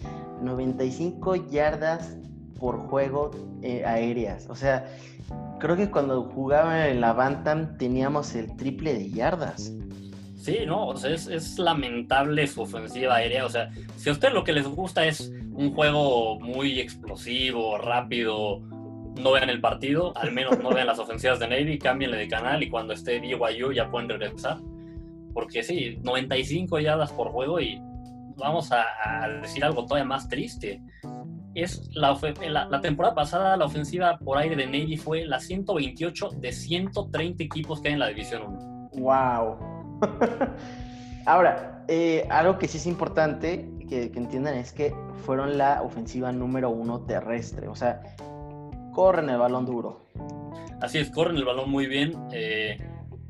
95 0.43 1.51
yardas 1.51 2.17
por 2.59 2.79
juego 2.79 3.31
eh, 3.63 3.85
aéreas. 3.85 4.47
O 4.49 4.55
sea, 4.55 4.87
creo 5.59 5.77
que 5.77 5.91
cuando 5.91 6.23
jugaban 6.23 6.89
en 6.89 7.01
la 7.01 7.13
Bantam 7.13 7.77
teníamos 7.79 8.35
el 8.35 8.55
triple 8.57 8.95
de 8.95 9.11
yardas. 9.11 9.73
Sí, 10.45 10.59
no, 10.67 10.89
o 10.89 10.97
sea, 10.99 11.11
es, 11.11 11.27
es, 11.27 11.59
lamentable 11.59 12.47
su 12.47 12.61
ofensiva 12.61 13.15
aérea. 13.15 13.47
O 13.47 13.49
sea, 13.49 13.71
si 13.97 14.11
a 14.11 14.13
usted 14.13 14.31
lo 14.31 14.45
que 14.45 14.53
les 14.53 14.67
gusta 14.67 15.07
es 15.07 15.33
un 15.53 15.73
juego 15.73 16.39
muy 16.39 16.81
explosivo, 16.81 17.79
rápido, 17.79 18.61
no 19.19 19.33
vean 19.33 19.49
el 19.49 19.63
partido, 19.63 20.15
al 20.19 20.33
menos 20.33 20.59
no 20.59 20.69
vean 20.69 20.87
las 20.87 20.99
ofensivas 20.99 21.39
de 21.39 21.49
Navy, 21.49 21.79
cámbienle 21.79 22.19
de 22.19 22.29
canal 22.29 22.63
y 22.63 22.69
cuando 22.69 22.93
esté 22.93 23.21
BYU 23.21 23.73
ya 23.73 23.91
pueden 23.91 24.11
regresar. 24.11 24.59
Porque 25.33 25.63
sí, 25.63 25.99
95 26.03 26.79
yardas 26.79 27.11
por 27.13 27.31
juego 27.31 27.59
y 27.59 27.81
vamos 28.37 28.71
a, 28.71 28.85
decir 29.41 29.65
algo 29.65 29.87
todavía 29.87 30.05
más 30.05 30.29
triste. 30.29 30.83
Es 31.55 31.89
la, 31.95 32.19
la, 32.69 32.81
temporada 32.83 33.15
pasada 33.15 33.57
la 33.57 33.65
ofensiva 33.65 34.19
por 34.19 34.37
aire 34.37 34.57
de 34.57 34.67
Navy 34.67 34.99
fue 34.99 35.25
la 35.25 35.41
128 35.41 36.33
de 36.37 36.53
130 36.53 37.43
equipos 37.43 37.81
que 37.81 37.89
hay 37.89 37.95
en 37.95 38.01
la 38.01 38.09
División 38.09 38.43
1. 38.43 38.91
¡Wow! 38.99 39.74
Ahora, 41.27 41.85
eh, 41.89 42.27
algo 42.31 42.59
que 42.59 42.69
sí 42.69 42.79
es 42.79 42.87
importante 42.87 43.69
que, 43.89 44.11
entiendan 44.15 44.55
es 44.55 44.73
que 44.73 44.95
fueron 45.25 45.57
la 45.59 45.83
ofensiva 45.83 46.33
número 46.33 46.71
uno 46.71 47.01
terrestre. 47.01 47.69
O 47.69 47.75
sea, 47.75 48.03
corren 48.93 49.31
el 49.31 49.39
balón 49.39 49.67
duro. 49.67 50.07
Así 50.81 50.99
es, 50.99 51.11
corren 51.11 51.37
el 51.37 51.45
balón 51.45 51.71
muy 51.71 51.87
bien. 51.87 52.13
Eh, 52.33 52.79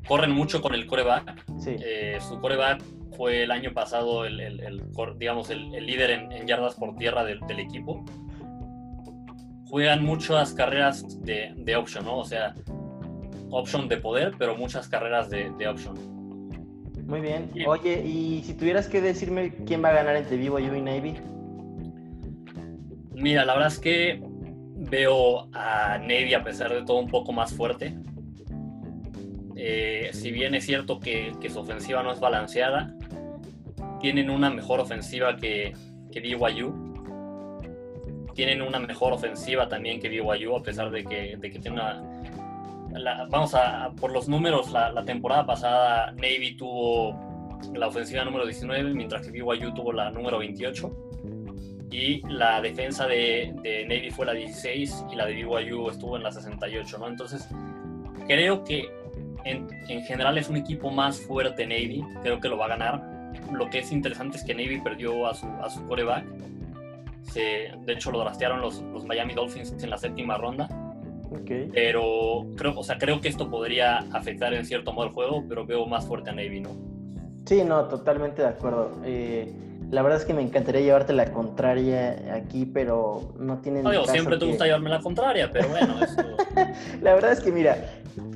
corren 0.07 0.31
mucho 0.31 0.61
con 0.61 0.73
el 0.73 0.85
coreback. 0.87 1.45
Eh, 1.65 2.17
su 2.27 2.39
coreback 2.39 2.81
fue 3.15 3.43
el 3.43 3.51
año 3.51 3.73
pasado 3.73 4.25
el, 4.25 4.83
digamos, 5.17 5.49
el, 5.49 5.71
líder 5.71 6.11
en, 6.11 6.47
yardas 6.47 6.75
por 6.75 6.95
tierra 6.95 7.23
del, 7.23 7.59
equipo. 7.59 8.03
Juegan 9.69 10.03
muchas 10.03 10.53
carreras 10.53 11.21
de, 11.21 11.53
de, 11.55 11.75
option, 11.75 12.05
¿no? 12.05 12.19
O 12.19 12.25
sea, 12.25 12.55
option 13.49 13.87
de 13.87 13.97
poder, 13.97 14.33
pero 14.37 14.55
muchas 14.57 14.87
carreras 14.87 15.29
de, 15.29 15.51
de 15.57 15.67
option. 15.67 16.14
Muy 17.05 17.21
bien. 17.21 17.51
Oye, 17.67 18.03
y 18.03 18.41
si 18.43 18.55
tuvieras 18.55 18.87
que 18.87 18.99
decirme 18.99 19.53
quién 19.65 19.83
va 19.83 19.89
a 19.89 19.93
ganar 19.93 20.15
entre 20.15 20.37
Vivo 20.37 20.59
y 20.59 20.81
Navy. 20.81 21.15
Mira, 23.13 23.45
la 23.45 23.53
verdad 23.53 23.71
es 23.71 23.79
que 23.79 24.21
veo 24.75 25.47
a 25.53 25.97
Navy 25.99 26.33
a 26.33 26.43
pesar 26.43 26.73
de 26.73 26.83
todo 26.83 26.97
un 26.97 27.07
poco 27.07 27.31
más 27.31 27.53
fuerte. 27.53 27.95
Eh, 29.55 30.09
si 30.13 30.31
bien 30.31 30.55
es 30.55 30.65
cierto 30.65 30.99
que, 30.99 31.33
su 31.47 31.59
ofensiva 31.59 32.01
no 32.01 32.11
es 32.11 32.19
balanceada, 32.19 32.93
tienen 34.01 34.29
una 34.29 34.49
mejor 34.49 34.79
ofensiva 34.79 35.37
que, 35.37 35.73
que 36.11 36.19
BYU. 36.19 36.95
Tienen 38.33 38.61
una 38.63 38.79
mejor 38.79 39.13
ofensiva 39.13 39.69
también 39.69 40.01
que 40.01 40.09
BYU, 40.09 40.55
a 40.55 40.63
pesar 40.63 40.89
de 40.89 41.05
que, 41.05 41.37
de 41.37 41.51
que 41.51 41.59
tiene 41.59 41.77
una, 41.77 42.03
vamos 43.29 43.53
a, 43.55 43.91
por 43.99 44.11
los 44.11 44.27
números, 44.27 44.71
la, 44.71 45.03
temporada 45.05 45.45
pasada 45.45 46.11
Navy 46.11 46.55
tuvo 46.55 47.19
la 47.73 47.87
ofensiva 47.87 48.23
número 48.23 48.45
19, 48.45 48.93
mientras 48.93 49.25
que 49.25 49.31
BYU 49.31 49.73
tuvo 49.73 49.91
la 49.91 50.11
número 50.11 50.39
28. 50.39 50.91
Y 51.91 52.21
la 52.27 52.61
defensa 52.61 53.07
de, 53.07 53.53
Navy 53.87 54.11
fue 54.11 54.25
la 54.25 54.33
16 54.33 55.05
y 55.11 55.15
la 55.15 55.25
de 55.25 55.33
BYU 55.33 55.89
estuvo 55.89 56.17
en 56.17 56.23
la 56.23 56.31
68, 56.31 56.97
¿no? 56.97 57.07
Entonces, 57.07 57.47
creo 58.27 58.63
que 58.63 58.89
en, 59.45 59.69
general 60.03 60.37
es 60.37 60.49
un 60.49 60.57
equipo 60.57 60.91
más 60.91 61.19
fuerte 61.19 61.65
Navy, 61.65 62.03
creo 62.21 62.39
que 62.39 62.49
lo 62.49 62.57
va 62.57 62.65
a 62.65 62.69
ganar. 62.69 63.31
Lo 63.51 63.69
que 63.69 63.79
es 63.79 63.91
interesante 63.91 64.37
es 64.37 64.43
que 64.43 64.53
Navy 64.53 64.81
perdió 64.81 65.27
a 65.27 65.33
su, 65.33 65.47
a 65.47 65.69
su 65.69 65.85
coreback. 65.85 66.25
de 67.33 67.93
hecho, 67.93 68.11
lo 68.11 68.19
drastearon 68.19 68.61
los, 68.61 68.81
los 68.81 69.05
Miami 69.05 69.33
Dolphins 69.33 69.71
en 69.83 69.89
la 69.89 69.97
séptima 69.97 70.37
ronda 70.37 70.84
pero 71.73 72.45
creo, 72.55 72.77
o 72.77 72.83
sea, 72.83 72.97
creo 72.97 73.21
que 73.21 73.27
esto 73.27 73.49
podría 73.49 73.99
afectar 74.11 74.53
en 74.53 74.65
cierto 74.65 74.93
modo 74.93 75.07
el 75.07 75.13
juego, 75.13 75.43
pero 75.47 75.65
veo 75.65 75.85
más 75.85 76.05
fuerte 76.05 76.29
a 76.29 76.33
Navy, 76.33 76.61
¿no? 76.61 76.69
Sí, 77.45 77.63
no, 77.63 77.85
totalmente 77.85 78.41
de 78.41 78.47
acuerdo. 78.47 78.97
Eh, 79.03 79.53
la 79.91 80.01
verdad 80.01 80.19
es 80.19 80.25
que 80.25 80.33
me 80.33 80.41
encantaría 80.41 80.81
llevarte 80.81 81.13
la 81.13 81.31
contraria 81.31 82.33
aquí, 82.33 82.65
pero 82.65 83.33
no 83.39 83.59
tiene 83.59 83.83
no, 83.83 84.05
siempre 84.05 84.37
te 84.37 84.45
gusta 84.45 84.65
llevarme 84.65 84.89
la 84.89 84.99
contraria, 84.99 85.51
pero 85.51 85.69
bueno, 85.69 85.95
la 87.01 87.13
verdad 87.13 87.33
es 87.33 87.39
que 87.39 87.51
mira, 87.51 87.77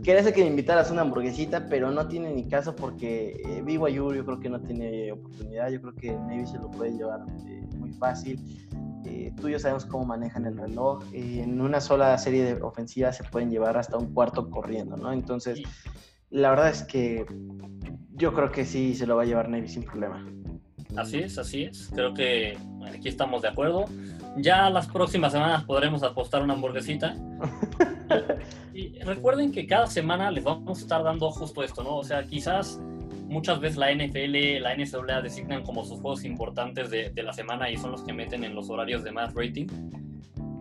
quería 0.03 0.31
que 0.31 0.41
me 0.41 0.47
invitaras 0.47 0.91
una 0.91 1.01
hamburguesita, 1.01 1.67
pero 1.67 1.91
no 1.91 2.07
tiene 2.07 2.31
ni 2.31 2.47
caso 2.47 2.75
porque 2.75 3.41
eh, 3.45 3.61
BYU 3.63 4.13
yo 4.13 4.25
creo 4.25 4.39
que 4.39 4.49
no 4.49 4.61
tiene 4.61 5.11
oportunidad. 5.11 5.69
Yo 5.69 5.81
creo 5.81 5.95
que 5.95 6.11
Navy 6.11 6.45
se 6.45 6.57
lo 6.57 6.69
puede 6.71 6.91
llevar 6.91 7.21
eh, 7.47 7.63
muy 7.77 7.91
fácil. 7.93 8.39
Eh, 9.09 9.33
tú 9.39 9.47
y 9.47 9.53
yo 9.53 9.59
sabemos 9.59 9.85
cómo 9.85 10.05
manejan 10.05 10.45
el 10.45 10.57
reloj. 10.57 11.03
Eh, 11.13 11.41
en 11.43 11.59
una 11.61 11.81
sola 11.81 12.17
serie 12.17 12.43
de 12.43 12.61
ofensivas 12.61 13.17
se 13.17 13.23
pueden 13.23 13.49
llevar 13.49 13.77
hasta 13.77 13.97
un 13.97 14.13
cuarto 14.13 14.49
corriendo, 14.49 14.95
¿no? 14.97 15.11
Entonces, 15.11 15.61
la 16.29 16.51
verdad 16.51 16.69
es 16.69 16.83
que 16.83 17.25
yo 18.13 18.33
creo 18.33 18.51
que 18.51 18.65
sí 18.65 18.93
se 18.93 19.07
lo 19.07 19.15
va 19.15 19.23
a 19.23 19.25
llevar 19.25 19.49
Navy 19.49 19.67
sin 19.67 19.83
problema. 19.83 20.25
Así 20.95 21.19
es, 21.19 21.37
así 21.37 21.63
es. 21.63 21.89
Creo 21.93 22.13
que 22.13 22.57
aquí 22.87 23.07
estamos 23.07 23.41
de 23.41 23.47
acuerdo. 23.47 23.85
Ya 24.37 24.69
las 24.69 24.87
próximas 24.87 25.31
semanas 25.31 25.63
podremos 25.63 26.03
apostar 26.03 26.43
una 26.43 26.53
hamburguesita. 26.53 27.15
y 28.73 28.99
recuerden 28.99 29.51
que 29.51 29.65
cada 29.65 29.87
semana 29.87 30.29
les 30.31 30.43
vamos 30.43 30.79
a 30.79 30.81
estar 30.81 31.03
dando 31.03 31.31
justo 31.31 31.63
esto, 31.63 31.83
¿no? 31.83 31.97
O 31.97 32.03
sea, 32.03 32.23
quizás 32.23 32.79
muchas 33.29 33.59
veces 33.59 33.77
la 33.77 33.93
NFL, 33.93 34.61
la 34.61 34.75
NCAA 34.75 35.21
designan 35.21 35.63
como 35.63 35.85
sus 35.85 36.01
juegos 36.01 36.25
importantes 36.25 36.89
de, 36.89 37.11
de, 37.11 37.23
la 37.23 37.31
semana 37.31 37.69
y 37.69 37.77
son 37.77 37.91
los 37.91 38.03
que 38.03 38.11
meten 38.11 38.43
en 38.43 38.55
los 38.55 38.69
horarios 38.69 39.03
de 39.03 39.11
más 39.11 39.33
rating. 39.33 39.67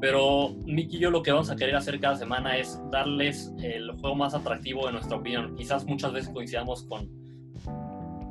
Pero 0.01 0.51
Mickey 0.65 0.99
y 0.99 1.01
yo 1.01 1.11
lo 1.11 1.23
que 1.23 1.33
vamos 1.33 1.51
a 1.51 1.57
querer 1.57 1.75
hacer 1.75 1.99
cada 1.99 2.17
semana 2.17 2.57
es 2.57 2.81
darles 2.93 3.53
el 3.61 3.91
juego 3.93 4.15
más 4.15 4.35
atractivo 4.35 4.87
de 4.87 4.93
nuestra 4.93 5.17
opinión. 5.17 5.57
Quizás 5.57 5.85
muchas 5.87 6.13
veces 6.13 6.31
coincidamos 6.31 6.85
con, 6.85 7.09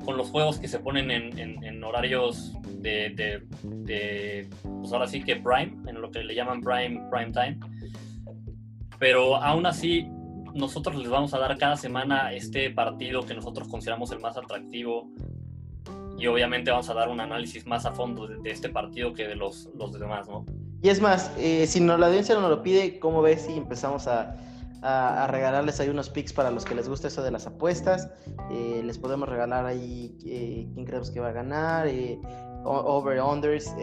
con 0.06 0.16
los 0.16 0.30
juegos 0.30 0.60
que 0.60 0.68
se 0.70 0.80
ponen 0.80 1.12
en, 1.12 1.38
en, 1.38 1.62
en 1.64 1.84
horarios 1.84 2.54
de, 2.80 3.10
de, 3.10 3.44
de, 3.64 4.50
pues 4.64 4.94
ahora 4.94 5.08
sí 5.08 5.22
que 5.22 5.36
prime, 5.36 5.76
en 5.90 6.00
lo 6.00 6.10
que 6.10 6.24
le 6.24 6.36
llaman 6.36 6.62
prime, 6.62 7.02
prime 7.12 7.32
time. 7.34 7.60
Pero 9.00 9.36
aún 9.36 9.66
así, 9.66 10.10
nosotros 10.58 10.96
les 10.96 11.10
vamos 11.10 11.34
a 11.34 11.40
dar 11.40 11.58
cada 11.58 11.78
semana 11.78 12.34
este 12.34 12.70
partido 12.72 13.26
que 13.26 13.34
nosotros 13.34 13.68
consideramos 13.68 14.12
el 14.12 14.20
más 14.20 14.38
atractivo 14.38 15.10
y 16.18 16.28
obviamente 16.28 16.72
vamos 16.72 16.90
a 16.90 16.94
dar 16.94 17.10
un 17.10 17.20
análisis 17.20 17.66
más 17.66 17.86
a 17.86 17.92
fondo 17.92 18.28
de, 18.28 18.50
este 18.50 18.70
partido 18.70 19.14
que 19.14 19.28
de 19.28 19.36
los, 19.36 19.70
los 19.76 19.94
demás, 19.94 20.28
¿no? 20.28 20.46
Y 20.82 20.90
es 20.90 21.00
más, 21.02 21.32
eh, 21.38 21.68
si 21.68 21.80
no, 21.80 21.98
la 21.98 22.08
audiencia 22.08 22.36
nos 22.36 22.50
lo 22.50 22.64
pide, 22.64 23.00
¿cómo 23.00 23.22
ves 23.22 23.44
si 23.44 23.54
empezamos 23.54 24.08
a, 24.08 24.36
a, 24.82 25.24
a, 25.24 25.28
regalarles 25.28 25.80
ahí 25.80 25.90
unos 25.90 26.10
picks 26.10 26.34
para 26.34 26.52
los 26.52 26.66
que 26.66 26.76
les 26.76 26.88
gusta 26.90 27.08
eso 27.08 27.22
de 27.24 27.32
las 27.32 27.48
apuestas? 27.48 28.10
Eh, 28.52 28.82
les 28.84 28.98
podemos 28.98 29.28
regalar 29.28 29.66
ahí 29.66 30.16
eh, 30.26 30.68
quién 30.74 30.86
creemos 30.86 31.12
que 31.12 31.20
va 31.20 31.30
a 31.30 31.34
ganar, 31.34 31.88
eh, 31.88 32.20
over-unders. 32.64 33.74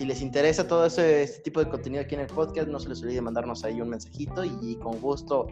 Si 0.00 0.06
les 0.06 0.22
interesa 0.22 0.66
todo 0.66 0.86
ese, 0.86 1.24
este 1.24 1.42
tipo 1.42 1.62
de 1.62 1.68
contenido 1.68 2.02
aquí 2.02 2.14
en 2.14 2.22
el 2.22 2.26
podcast, 2.26 2.66
no 2.68 2.80
se 2.80 2.88
les 2.88 3.02
olvide 3.02 3.20
mandarnos 3.20 3.64
ahí 3.64 3.82
un 3.82 3.90
mensajito 3.90 4.42
y, 4.42 4.50
y 4.62 4.76
con 4.76 4.98
gusto 4.98 5.48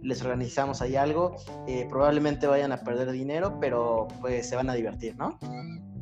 les 0.00 0.22
organizamos 0.22 0.80
ahí 0.80 0.94
algo. 0.94 1.34
Eh, 1.66 1.88
probablemente 1.90 2.46
vayan 2.46 2.70
a 2.70 2.84
perder 2.84 3.10
dinero, 3.10 3.58
pero 3.60 4.06
pues 4.20 4.48
se 4.48 4.54
van 4.54 4.70
a 4.70 4.74
divertir, 4.74 5.16
¿no? 5.16 5.40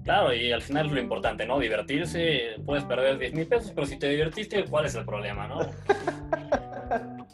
Claro, 0.05 0.34
y 0.34 0.53
al 0.53 0.61
final 0.61 0.89
es 0.89 0.93
lo 0.93 1.01
importante, 1.01 1.47
¿no? 1.47 1.59
Divertirse, 1.59 2.57
puedes 2.66 2.84
perder 2.84 3.18
10 3.18 3.32
mil 3.32 3.47
pesos, 3.47 3.72
pero 3.74 3.86
si 3.86 3.99
te 3.99 4.11
divertiste, 4.11 4.66
¿cuál 4.66 4.84
es 4.84 4.95
el 4.95 5.07
problema, 5.07 5.49
no? 5.49 5.61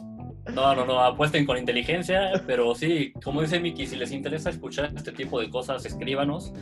No, 0.53 0.73
no, 0.73 0.85
no, 0.85 1.01
apuesten 1.01 1.45
con 1.45 1.57
inteligencia, 1.57 2.31
pero 2.47 2.73
sí, 2.75 3.11
como 3.23 3.41
dice 3.41 3.59
Miki, 3.59 3.87
si 3.87 3.97
les 3.97 4.11
interesa 4.11 4.51
escuchar 4.51 4.89
este 4.95 5.11
tipo 5.11 5.41
de 5.41 5.49
cosas, 5.49 5.85
escríbanos. 5.85 6.53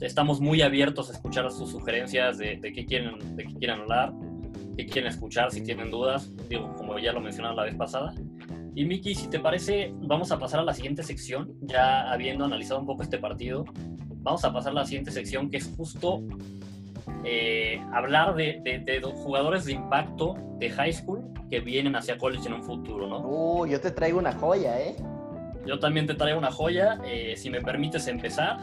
Estamos 0.00 0.40
muy 0.40 0.62
abiertos 0.62 1.10
a 1.10 1.12
escuchar 1.12 1.50
sus 1.50 1.70
sugerencias 1.70 2.38
de, 2.38 2.56
de 2.56 2.72
qué 2.72 2.86
quieren, 2.86 3.36
de 3.36 3.44
qué 3.44 3.54
quieren 3.54 3.80
hablar, 3.80 4.12
qué 4.76 4.86
quieren 4.86 5.10
escuchar, 5.10 5.50
si 5.50 5.62
tienen 5.62 5.90
dudas, 5.90 6.30
digo, 6.48 6.74
como 6.76 6.98
ya 6.98 7.12
lo 7.12 7.20
mencionaba 7.20 7.54
la 7.54 7.64
vez 7.64 7.74
pasada. 7.74 8.14
Y 8.74 8.84
Miki, 8.84 9.14
si 9.14 9.28
te 9.28 9.40
parece, 9.40 9.90
vamos 10.02 10.30
a 10.32 10.38
pasar 10.38 10.60
a 10.60 10.62
la 10.62 10.74
siguiente 10.74 11.02
sección, 11.02 11.54
ya 11.62 12.12
habiendo 12.12 12.44
analizado 12.44 12.78
un 12.80 12.86
poco 12.86 13.02
este 13.02 13.16
partido. 13.16 13.64
Vamos 14.18 14.44
a 14.44 14.52
pasar 14.52 14.72
a 14.72 14.74
la 14.74 14.84
siguiente 14.84 15.10
sección, 15.10 15.50
que 15.50 15.56
es 15.56 15.72
justo 15.76 16.22
eh, 17.24 17.80
hablar 17.92 18.34
de, 18.34 18.60
de, 18.62 18.80
de, 18.80 19.00
jugadores 19.00 19.64
de 19.64 19.72
impacto 19.72 20.34
de 20.58 20.68
high 20.68 20.92
school 20.92 21.24
que 21.48 21.60
vienen 21.60 21.96
hacia 21.96 22.18
college 22.18 22.48
en 22.48 22.54
un 22.54 22.62
futuro, 22.62 23.06
¿no? 23.06 23.20
Uh, 23.20 23.66
yo 23.66 23.80
te 23.80 23.90
traigo 23.90 24.18
una 24.18 24.32
joya, 24.32 24.78
¿eh? 24.80 24.96
Yo 25.64 25.78
también 25.78 26.06
te 26.06 26.14
traigo 26.14 26.38
una 26.38 26.50
joya. 26.50 26.98
Eh, 27.06 27.34
si 27.36 27.50
me 27.50 27.60
permites 27.60 28.06
empezar, 28.08 28.58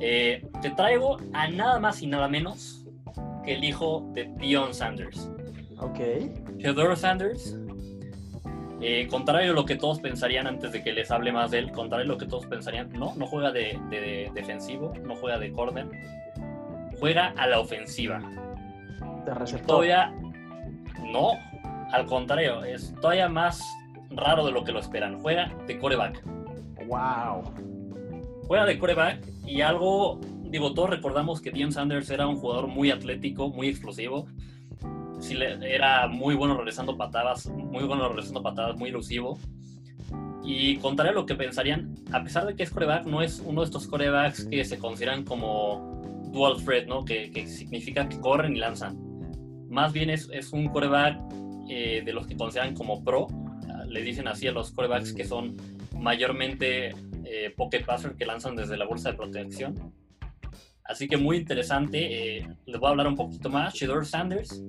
eh, 0.00 0.46
te 0.62 0.70
traigo 0.70 1.18
a 1.32 1.48
nada 1.48 1.78
más 1.78 2.02
y 2.02 2.06
nada 2.06 2.28
menos 2.28 2.84
que 3.44 3.54
el 3.54 3.64
hijo 3.64 4.08
de 4.12 4.30
Dion 4.38 4.74
Sanders. 4.74 5.30
Ok. 5.78 5.98
Theodore 6.58 6.96
Sanders. 6.96 7.56
Eh, 8.80 9.06
contrario 9.08 9.52
a 9.52 9.54
lo 9.54 9.64
que 9.64 9.76
todos 9.76 10.00
pensarían 10.00 10.46
antes 10.46 10.72
de 10.72 10.82
que 10.82 10.92
les 10.92 11.10
hable 11.10 11.32
más 11.32 11.50
de 11.50 11.60
él, 11.60 11.72
contrario 11.72 12.04
a 12.04 12.08
lo 12.08 12.18
que 12.18 12.26
todos 12.26 12.44
pensarían, 12.46 12.90
no, 12.92 13.14
no 13.16 13.26
juega 13.26 13.50
de, 13.50 13.78
de, 13.88 14.00
de 14.00 14.30
defensivo, 14.34 14.92
no 15.04 15.16
juega 15.16 15.38
de 15.38 15.52
corner, 15.52 15.86
juega 16.98 17.32
a 17.36 17.46
la 17.46 17.60
ofensiva. 17.60 18.20
De 19.24 19.32
receptor. 19.32 19.66
Todavía 19.66 20.12
no, 21.12 21.32
al 21.92 22.06
contrario, 22.06 22.64
es 22.64 22.94
todavía 23.00 23.28
más 23.28 23.62
raro 24.10 24.44
de 24.44 24.52
lo 24.52 24.64
que 24.64 24.72
lo 24.72 24.80
esperan. 24.80 25.20
Juega 25.20 25.50
de 25.66 25.78
coreback. 25.78 26.22
Wow. 26.86 27.44
Juega 28.46 28.66
de 28.66 28.78
coreback 28.78 29.26
y 29.46 29.62
algo, 29.62 30.20
digo, 30.44 30.74
todos 30.74 30.90
recordamos 30.90 31.40
que 31.40 31.50
Dion 31.50 31.72
Sanders 31.72 32.10
era 32.10 32.26
un 32.26 32.36
jugador 32.36 32.66
muy 32.66 32.90
atlético, 32.90 33.48
muy 33.48 33.68
explosivo. 33.68 34.26
Era 35.62 36.06
muy 36.08 36.34
bueno 36.34 36.56
regresando 36.56 36.96
patadas, 36.96 37.46
muy 37.46 37.84
bueno 37.84 38.08
regresando 38.08 38.42
patadas, 38.42 38.76
muy 38.76 38.90
elusivo. 38.90 39.38
Y 40.44 40.76
contrario 40.76 41.12
a 41.12 41.14
lo 41.14 41.26
que 41.26 41.34
pensarían, 41.34 41.94
a 42.12 42.22
pesar 42.22 42.46
de 42.46 42.54
que 42.54 42.62
es 42.62 42.70
coreback, 42.70 43.06
no 43.06 43.22
es 43.22 43.40
uno 43.44 43.62
de 43.62 43.64
estos 43.64 43.86
corebacks 43.86 44.44
que 44.44 44.62
se 44.66 44.78
consideran 44.78 45.24
como 45.24 46.02
dual 46.30 46.62
threat, 46.62 46.86
¿no? 46.86 47.04
Que, 47.04 47.30
significa 47.46 48.08
que 48.08 48.20
corren 48.20 48.54
y 48.54 48.58
lanzan. 48.58 48.98
Más 49.70 49.94
bien 49.94 50.10
es, 50.10 50.28
es 50.32 50.52
un 50.52 50.68
coreback 50.68 51.18
eh, 51.70 52.02
de 52.04 52.12
los 52.12 52.26
que 52.26 52.36
consideran 52.36 52.74
como 52.74 53.02
pro. 53.02 53.28
Le 53.88 54.02
dicen 54.02 54.28
así 54.28 54.46
a 54.46 54.52
los 54.52 54.70
corebacks 54.72 55.14
que 55.14 55.24
son 55.24 55.56
mayormente 55.98 56.94
eh, 57.34 57.50
pocket 57.50 57.84
passer 57.84 58.14
que 58.14 58.26
lanzan 58.26 58.54
desde 58.54 58.76
la 58.76 58.86
bolsa 58.86 59.10
de 59.10 59.16
protección. 59.16 59.92
Así 60.84 61.08
que 61.08 61.16
muy 61.16 61.38
interesante. 61.38 62.38
Eh, 62.38 62.48
les 62.66 62.78
voy 62.78 62.88
a 62.88 62.90
hablar 62.90 63.08
un 63.08 63.16
poquito 63.16 63.48
más. 63.48 63.74
Shedor 63.74 64.06
Sanders 64.06 64.62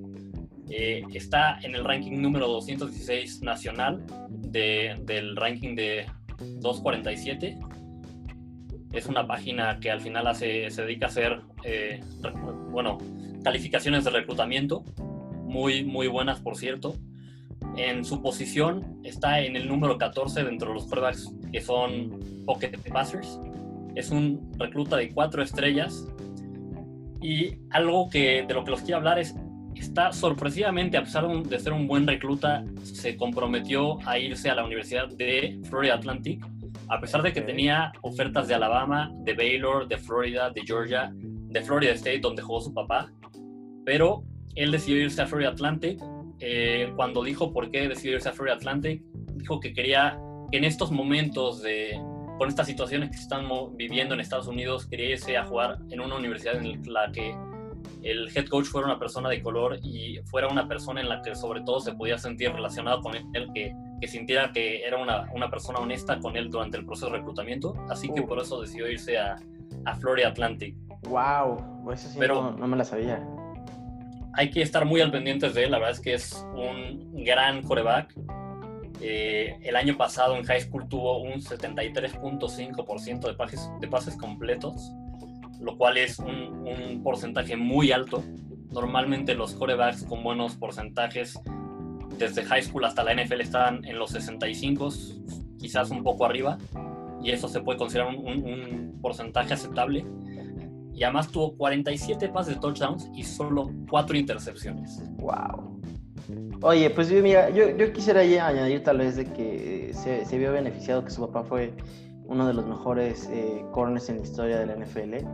eh, 0.70 1.03
está 1.13 1.59
en 1.61 1.76
el 1.76 1.84
ranking 1.84 2.22
número 2.22 2.47
216 2.47 3.41
nacional 3.41 4.03
de, 4.30 4.95
del 5.03 5.36
ranking 5.36 5.76
de 5.76 6.05
247. 6.38 7.57
Es 8.93 9.07
una 9.07 9.28
página 9.28 9.80
que 9.80 9.91
al 9.91 9.99
final 9.99 10.26
hace, 10.28 10.70
se 10.72 10.84
dedica 10.84 11.07
a 11.07 11.09
hacer, 11.09 11.41
eh, 11.66 11.99
bueno, 12.72 12.97
calificaciones 13.43 14.05
de 14.05 14.11
reclutamiento, 14.11 14.86
muy, 15.43 15.84
muy 15.84 16.07
buenas, 16.07 16.39
por 16.39 16.55
cierto. 16.55 16.95
En 17.76 18.05
su 18.05 18.22
posición 18.22 19.01
está 19.03 19.41
en 19.41 19.57
el 19.57 19.68
número 19.68 19.97
14 19.97 20.45
dentro 20.45 20.70
de 20.70 20.76
los 20.76 20.86
quarterbacks 20.86 21.30
que 21.51 21.59
son 21.59 22.34
pocket 22.45 22.77
passers. 22.91 23.39
Es 23.95 24.11
un 24.11 24.51
recluta 24.57 24.97
de 24.97 25.11
cuatro 25.11 25.41
estrellas. 25.41 26.07
Y 27.21 27.57
algo 27.71 28.09
que 28.09 28.45
de 28.47 28.53
lo 28.53 28.63
que 28.63 28.71
los 28.71 28.81
quiero 28.81 28.97
hablar 28.97 29.19
es 29.19 29.35
está 29.75 30.11
sorpresivamente, 30.13 30.97
a 30.97 31.03
pesar 31.03 31.27
de 31.27 31.59
ser 31.59 31.73
un 31.73 31.87
buen 31.87 32.07
recluta, 32.07 32.63
se 32.83 33.15
comprometió 33.17 33.97
a 34.07 34.17
irse 34.17 34.49
a 34.49 34.55
la 34.55 34.65
Universidad 34.65 35.09
de 35.09 35.59
Florida 35.63 35.95
Atlantic, 35.95 36.45
a 36.87 36.99
pesar 36.99 37.21
de 37.21 37.33
que 37.33 37.41
tenía 37.41 37.91
ofertas 38.01 38.47
de 38.47 38.55
Alabama, 38.55 39.11
de 39.19 39.33
Baylor, 39.33 39.87
de 39.87 39.97
Florida, 39.97 40.49
de 40.49 40.61
Georgia, 40.65 41.11
de 41.13 41.61
Florida 41.61 41.91
State, 41.93 42.19
donde 42.19 42.41
jugó 42.41 42.61
su 42.61 42.73
papá, 42.73 43.11
pero 43.85 44.23
él 44.55 44.71
decidió 44.71 45.01
irse 45.01 45.21
a 45.21 45.27
Florida 45.27 45.49
Atlantic. 45.49 46.01
Eh, 46.39 46.91
cuando 46.95 47.23
dijo 47.23 47.53
por 47.53 47.71
qué 47.71 47.87
decidió 47.87 48.15
irse 48.15 48.29
a 48.29 48.33
Florida 48.33 48.55
Atlantic, 48.55 49.01
dijo 49.35 49.59
que 49.59 49.73
quería 49.73 50.17
que 50.51 50.57
en 50.57 50.63
estos 50.63 50.91
momentos 50.91 51.61
de, 51.61 51.99
con 52.38 52.49
estas 52.49 52.67
situaciones 52.67 53.09
que 53.09 53.17
se 53.17 53.23
están 53.23 53.47
viviendo 53.75 54.13
en 54.13 54.19
Estados 54.19 54.47
Unidos, 54.47 54.86
quería 54.86 55.11
irse 55.11 55.38
a 55.38 55.45
jugar 55.45 55.79
en 55.89 56.01
una 56.01 56.15
universidad 56.15 56.55
en 56.55 56.81
la 56.91 57.11
que 57.11 57.36
el 58.03 58.29
head 58.36 58.47
coach 58.47 58.65
fuera 58.65 58.88
una 58.88 58.99
persona 58.99 59.29
de 59.29 59.41
color 59.41 59.79
y 59.81 60.19
fuera 60.25 60.47
una 60.47 60.67
persona 60.67 61.01
en 61.01 61.09
la 61.09 61.21
que 61.21 61.36
sobre 61.36 61.61
todo 61.61 61.79
se 61.79 61.93
podía 61.93 62.17
sentir 62.17 62.51
relacionado 62.51 63.01
con 63.01 63.15
él, 63.15 63.49
que, 63.53 63.73
que 63.99 64.07
sintiera 64.07 64.51
que 64.51 64.86
era 64.86 64.97
una, 64.97 65.27
una, 65.33 65.49
persona 65.49 65.79
honesta 65.79 66.19
con 66.19 66.38
él 66.38 66.49
durante 66.49 66.77
el 66.77 66.86
proceso 66.86 67.07
de 67.07 67.17
reclutamiento. 67.17 67.73
Así 67.89 68.09
que 68.13 68.21
uh. 68.21 68.27
por 68.27 68.39
eso 68.39 68.61
decidió 68.61 68.89
irse 68.89 69.17
a, 69.17 69.38
a 69.86 69.95
Florida 69.95 70.29
Atlantic. 70.29 70.75
¡Wow! 71.03 71.91
Eso 71.91 72.09
sí 72.09 72.17
Pero, 72.19 72.43
no, 72.43 72.51
no 72.51 72.67
me 72.67 72.77
la 72.77 72.83
sabía. 72.83 73.25
Hay 74.33 74.51
que 74.51 74.61
estar 74.61 74.86
muy 74.86 75.01
al 75.01 75.11
pendiente 75.11 75.49
de 75.49 75.63
él. 75.63 75.71
La 75.71 75.79
verdad 75.79 75.93
es 75.93 75.99
que 75.99 76.13
es 76.13 76.45
un 76.53 77.23
gran 77.23 77.63
coreback. 77.63 78.13
Eh, 79.08 79.60
el 79.62 79.76
año 79.76 79.97
pasado 79.97 80.36
en 80.36 80.43
high 80.45 80.62
school 80.62 80.89
tuvo 80.89 81.22
un 81.22 81.34
73.5% 81.34 83.80
de 83.80 83.88
pases, 83.88 84.16
completos 84.16 84.91
lo 85.60 85.78
cual 85.78 85.97
es 85.97 86.18
un, 86.18 86.68
un 86.68 87.03
porcentaje 87.03 87.56
muy 87.56 87.91
alto. 87.91 88.24
Normalmente 88.72 89.36
los 89.36 89.53
corebacks 89.53 90.06
con 90.06 90.24
buenos 90.24 90.56
porcentajes 90.56 91.39
desde 92.18 92.45
high 92.45 92.64
school 92.64 92.86
hasta 92.86 93.03
la 93.03 93.14
NFL 93.14 93.41
están 93.41 93.86
en 93.86 93.99
los 93.99 94.10
65, 94.10 94.89
quizás 95.60 95.91
un 95.91 96.01
poco 96.01 96.26
arriba, 96.26 96.58
y 97.22 97.30
eso 97.30 97.47
se 97.47 97.62
puede 97.62 97.78
considerar 97.78 98.16
un, 98.16 98.97
porcentaje 99.03 99.53
aceptable. 99.53 100.03
Y 100.95 101.03
además 101.03 101.30
tuvo 101.30 101.56
47 101.58 102.30
pases 102.30 102.56
de 102.56 102.60
touchdowns 102.60 103.12
y 103.14 103.22
solo 103.22 103.70
4 103.88 104.18
intercepciones. 104.18 105.03
¡Wow! 105.18 105.74
Oye, 106.61 106.89
pues 106.89 107.11
mira, 107.11 107.49
yo, 107.49 107.76
yo 107.76 107.93
quisiera 107.93 108.21
añadir 108.21 108.84
tal 108.84 108.97
vez 108.97 109.15
de 109.15 109.26
que 109.26 109.91
se, 109.93 110.26
se 110.26 110.38
vio 110.38 110.51
beneficiado 110.51 111.03
que 111.03 111.11
su 111.11 111.21
papá 111.21 111.43
fue 111.43 111.73
uno 112.28 112.47
de 112.47 112.53
los 112.53 112.65
mejores 112.65 113.30
eh, 113.32 113.63
corners 113.71 114.09
en 114.09 114.17
la 114.17 114.23
historia 114.23 114.59
de 114.59 114.65
la 114.65 114.76
NFL 114.76 115.26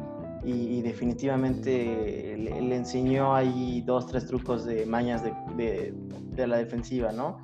y, 0.43 0.81
definitivamente 0.81 2.35
le, 2.35 2.75
enseñó 2.75 3.35
ahí 3.35 3.81
dos, 3.85 4.07
tres 4.07 4.25
trucos 4.25 4.65
de 4.65 4.85
mañas 4.87 5.23
de, 5.23 5.93
de, 6.35 6.47
la 6.47 6.57
defensiva, 6.57 7.11
¿no? 7.11 7.37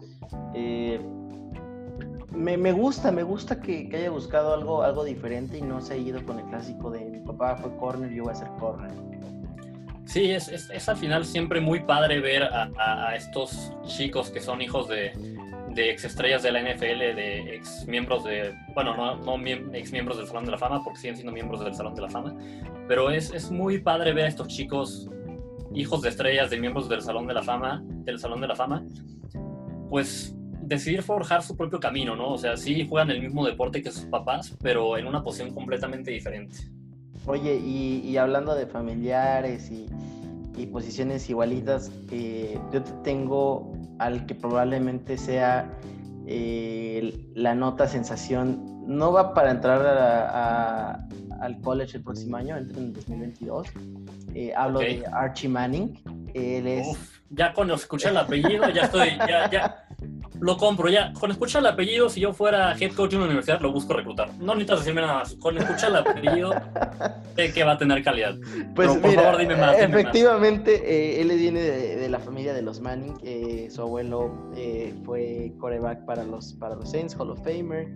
Eh, 0.55 0.99
me, 2.31 2.57
me, 2.57 2.71
gusta, 2.71 3.11
me 3.11 3.21
gusta 3.21 3.61
que, 3.61 3.87
que, 3.87 3.97
haya 3.97 4.09
buscado 4.09 4.53
algo, 4.53 4.81
algo 4.81 5.03
diferente 5.03 5.59
y 5.59 5.61
no 5.61 5.79
se 5.79 5.93
ha 5.93 5.97
ido 5.97 6.25
con 6.25 6.39
el 6.39 6.45
clásico 6.45 6.89
de 6.89 7.05
mi 7.05 7.19
papá 7.19 7.55
fue 7.57 7.75
corner, 7.77 8.11
yo 8.11 8.23
voy 8.23 8.31
a 8.31 8.35
ser 8.35 8.49
corner. 8.59 8.91
Sí, 10.07 10.31
es, 10.31 10.47
es, 10.47 10.69
es, 10.69 10.87
al 10.87 10.95
final 10.95 11.25
siempre 11.25 11.59
muy 11.59 11.81
padre 11.81 12.21
ver 12.21 12.43
a, 12.43 13.13
estos 13.15 13.73
chicos 13.85 14.29
que 14.29 14.39
son 14.39 14.61
hijos 14.61 14.87
de, 14.87 15.11
de 15.73 15.91
ex 15.91 16.05
estrellas 16.05 16.43
de 16.43 16.51
la 16.53 16.61
NFL, 16.61 17.15
de 17.15 17.55
ex 17.55 17.85
miembros 17.87 18.23
de, 18.23 18.55
bueno, 18.73 18.95
no, 18.95 19.17
no 19.17 19.45
ex 19.73 19.91
miembros 19.91 20.17
del 20.17 20.25
Salón 20.25 20.45
de 20.45 20.51
la 20.51 20.57
Fama, 20.57 20.81
porque 20.81 20.99
siguen 20.99 21.17
siendo 21.17 21.33
miembros 21.33 21.61
del 21.61 21.73
Salón 21.75 21.93
de 21.93 22.01
la 22.01 22.09
Fama, 22.09 22.33
pero 22.87 23.11
es, 23.11 23.33
es 23.33 23.51
muy 23.51 23.79
padre 23.79 24.13
ver 24.13 24.25
a 24.25 24.27
estos 24.29 24.47
chicos, 24.47 25.09
hijos 25.75 26.01
de 26.01 26.09
estrellas, 26.09 26.49
de 26.49 26.57
miembros 26.57 26.87
del 26.87 27.01
Salón 27.01 27.27
de 27.27 27.33
la 27.33 27.43
Fama, 27.43 27.83
del 27.85 28.17
Salón 28.17 28.39
de 28.39 28.47
la 28.47 28.55
Fama, 28.55 28.85
pues 29.89 30.33
decidir 30.61 31.01
forjar 31.01 31.43
su 31.43 31.57
propio 31.57 31.81
camino, 31.81 32.15
¿no? 32.15 32.33
O 32.33 32.37
sea, 32.37 32.55
sí 32.55 32.87
juegan 32.87 33.11
el 33.11 33.21
mismo 33.21 33.45
deporte 33.45 33.81
que 33.81 33.91
sus 33.91 34.05
papás, 34.05 34.55
pero 34.61 34.97
en 34.97 35.05
una 35.05 35.21
posición 35.21 35.53
completamente 35.53 36.11
diferente. 36.11 36.57
Oye, 37.25 37.55
y, 37.55 38.15
hablando 38.17 38.55
de 38.55 38.65
familiares 38.67 39.71
y, 39.71 39.87
posiciones 40.71 41.29
igualitas, 41.29 41.91
eh, 42.11 42.59
yo 42.73 42.81
te 42.81 42.91
tengo 43.03 43.71
al 43.99 44.25
que 44.25 44.33
probablemente 44.33 45.15
sea 45.15 45.71
eh, 46.25 47.29
la 47.35 47.53
nota 47.53 47.87
sensación. 47.87 48.83
No 48.87 49.11
va 49.11 49.33
para 49.35 49.51
entrar 49.51 51.07
al 51.41 51.61
college 51.61 51.97
el 51.97 52.03
próximo 52.03 52.37
año, 52.37 52.57
entra 52.57 52.79
en 52.79 52.93
2022. 52.93 53.67
Eh, 54.33 54.53
hablo 54.55 54.79
de 54.79 55.03
Archie 55.11 55.49
Manning. 55.49 55.99
Él 56.33 56.67
es... 56.67 56.97
ya 57.29 57.53
cuando 57.53 57.75
escuché 57.75 58.09
el 58.09 58.17
apellido, 58.17 58.69
ya 58.69 58.83
estoy, 58.83 59.09
ya, 59.27 59.49
ya, 59.49 59.86
lo 60.39 60.57
compro 60.57 60.89
ya. 60.89 61.13
Con 61.13 61.31
escuchar 61.31 61.61
el 61.61 61.67
apellido, 61.67 62.09
si 62.09 62.19
yo 62.21 62.33
fuera 62.33 62.75
head 62.77 62.93
coach 62.93 63.11
de 63.11 63.17
una 63.17 63.25
universidad, 63.25 63.61
lo 63.61 63.71
busco 63.71 63.93
reclutar. 63.93 64.29
No 64.39 64.53
necesitas 64.53 64.79
decirme 64.79 65.01
nada 65.01 65.15
más. 65.15 65.35
Con 65.35 65.57
escuchar 65.57 65.89
el 65.89 65.95
apellido, 65.97 66.53
sé 67.35 67.53
que 67.53 67.63
va 67.63 67.73
a 67.73 67.77
tener 67.77 68.03
calidad. 68.03 68.35
Pues 68.75 68.95
por 68.97 69.13
favor, 69.13 69.37
dime 69.37 69.55
más. 69.55 69.77
efectivamente, 69.79 70.81
eh, 70.85 71.21
él 71.21 71.29
viene 71.29 71.61
de, 71.61 72.09
la 72.09 72.19
familia 72.19 72.53
de 72.53 72.61
los 72.61 72.79
Manning. 72.81 73.15
Eh, 73.23 73.67
su 73.69 73.81
abuelo 73.81 74.51
eh, 74.55 74.93
fue 75.05 75.53
coreback 75.59 76.05
para 76.05 76.23
los, 76.23 76.53
para 76.53 76.75
los 76.75 76.91
Saints, 76.91 77.15
Hall 77.17 77.31
of 77.31 77.43
Famer. 77.43 77.87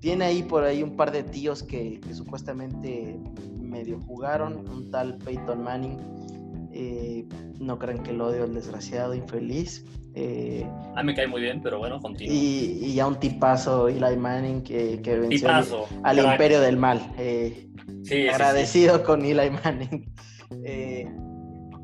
tiene 0.00 0.24
ahí 0.24 0.42
por 0.42 0.64
ahí 0.64 0.82
un 0.82 0.96
par 0.96 1.12
de 1.12 1.22
tíos 1.22 1.62
que, 1.62 2.00
que 2.00 2.14
supuestamente 2.14 3.18
medio 3.60 4.00
jugaron. 4.00 4.68
Un 4.68 4.90
tal 4.90 5.18
Peyton 5.18 5.62
Manning. 5.62 5.98
No 7.58 7.78
crean 7.78 8.02
que 8.02 8.12
lo 8.12 8.28
odio 8.28 8.44
el 8.44 8.54
desgraciado, 8.54 9.14
infeliz. 9.14 9.84
Eh, 10.14 10.66
a 10.96 11.02
mí 11.02 11.06
me 11.06 11.14
cae 11.14 11.28
muy 11.28 11.40
bien, 11.40 11.60
pero 11.62 11.78
bueno, 11.78 12.00
continúa. 12.00 12.34
Y, 12.34 12.94
ya 12.94 13.06
un 13.06 13.20
tipazo, 13.20 13.88
Eli 13.88 14.16
Manning, 14.16 14.62
que, 14.62 15.00
que 15.00 15.16
venció 15.16 15.48
al, 16.02 16.18
imperio 16.18 16.60
del 16.60 16.76
mal. 16.76 17.00
Eh, 17.18 17.68
agradecido 18.32 19.04
con 19.04 19.24
Eli 19.24 19.50
Manning. 19.50 20.12
Eh, 20.64 21.06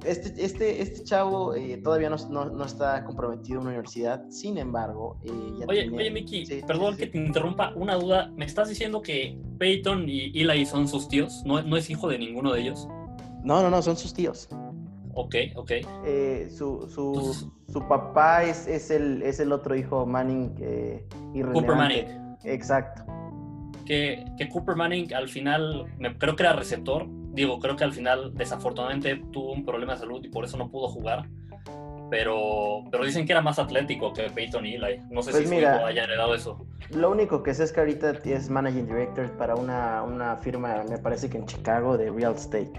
este, 0.07 0.43
este, 0.43 0.80
este 0.80 1.05
chavo 1.05 1.55
todavía 1.82 2.09
no, 2.09 2.16
no, 2.30 2.64
está 2.64 3.05
comprometido 3.05 3.57
en 3.57 3.61
una 3.61 3.70
universidad, 3.72 4.24
sin 4.30 4.57
embargo... 4.57 5.20
oye, 5.68 5.91
oye, 5.91 6.11
Miki, 6.11 6.47
perdón 6.66 6.97
que 6.97 7.07
te 7.09 7.18
interrumpa, 7.18 7.74
una 7.76 7.97
duda. 7.97 8.32
¿Me 8.35 8.47
estás 8.47 8.70
diciendo 8.70 9.03
que 9.03 9.39
Peyton 9.59 10.09
y 10.09 10.32
Eli 10.41 10.64
son 10.64 10.89
sus 10.89 11.09
tíos? 11.09 11.43
¿No, 11.45 11.61
no 11.61 11.76
es 11.76 11.91
hijo 11.91 12.09
de 12.09 12.18
ninguno 12.18 12.55
de 12.55 12.62
ellos? 12.62 12.89
No, 13.43 13.61
no, 13.61 13.68
no, 13.68 13.82
son 13.82 13.99
sus 13.99 14.14
tíos. 14.14 14.49
Ok, 15.15 15.35
ok. 15.55 15.71
Eh, 16.05 16.49
su, 16.51 16.89
su, 16.89 17.51
su, 17.73 17.89
papá 17.89 18.45
es, 18.45 18.67
es, 18.67 18.91
el, 18.91 19.23
es 19.23 19.41
el 19.41 19.53
otro 19.53 19.77
hijo 19.77 20.07
Manning 20.07 20.55
eh, 20.61 21.07
Cooper 21.53 21.77
Manning. 21.77 22.37
Exacto. 22.45 23.05
Que, 23.87 24.25
que, 24.39 24.49
Cooper 24.49 24.77
Manning 24.77 25.12
al 25.15 25.29
final, 25.29 25.87
creo 26.19 26.37
que 26.37 26.43
era 26.43 26.53
receptor. 26.53 27.07
Digo, 27.33 27.59
creo 27.59 27.77
que 27.77 27.85
al 27.85 27.93
final 27.93 28.35
desafortunadamente 28.35 29.23
tuvo 29.33 29.53
un 29.53 29.65
problema 29.65 29.95
de 29.95 30.01
salud 30.01 30.25
y 30.25 30.29
por 30.29 30.45
eso 30.45 30.57
no 30.57 30.71
pudo 30.71 30.89
jugar. 30.89 31.29
Pero, 32.11 32.85
pero 32.91 33.05
dicen 33.05 33.27
que 33.27 33.33
era 33.33 33.41
más 33.41 33.59
atlético 33.59 34.12
que 34.12 34.31
Peyton 34.31 34.67
Eli. 34.67 35.01
No 35.11 35.23
sé 35.23 35.33
pues 35.33 35.45
si 35.45 35.51
mira, 35.51 35.81
su 35.81 35.87
haya 35.87 36.05
heredado 36.05 36.35
eso. 36.35 36.67
Lo 36.91 37.11
único 37.11 37.43
que 37.43 37.55
sé 37.55 37.65
es 37.65 37.73
que 37.73 37.81
ahorita 37.81 38.19
es 38.25 38.51
managing 38.51 38.87
director 38.87 39.31
para 39.37 39.55
una, 39.55 40.03
una 40.03 40.37
firma, 40.37 40.85
me 40.89 40.99
parece 40.99 41.29
que 41.29 41.39
en 41.39 41.47
Chicago, 41.47 41.97
de 41.97 42.11
real 42.11 42.35
estate. 42.35 42.73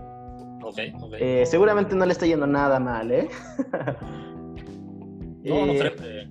Eh, 1.20 1.44
seguramente 1.46 1.96
no 1.96 2.06
le 2.06 2.14
está 2.14 2.26
yendo 2.26 2.48
nada 2.48 2.80
mal, 2.80 3.12
¿eh? 3.12 3.28
no, 5.44 5.66
no 5.66 5.74
eh, 5.74 6.28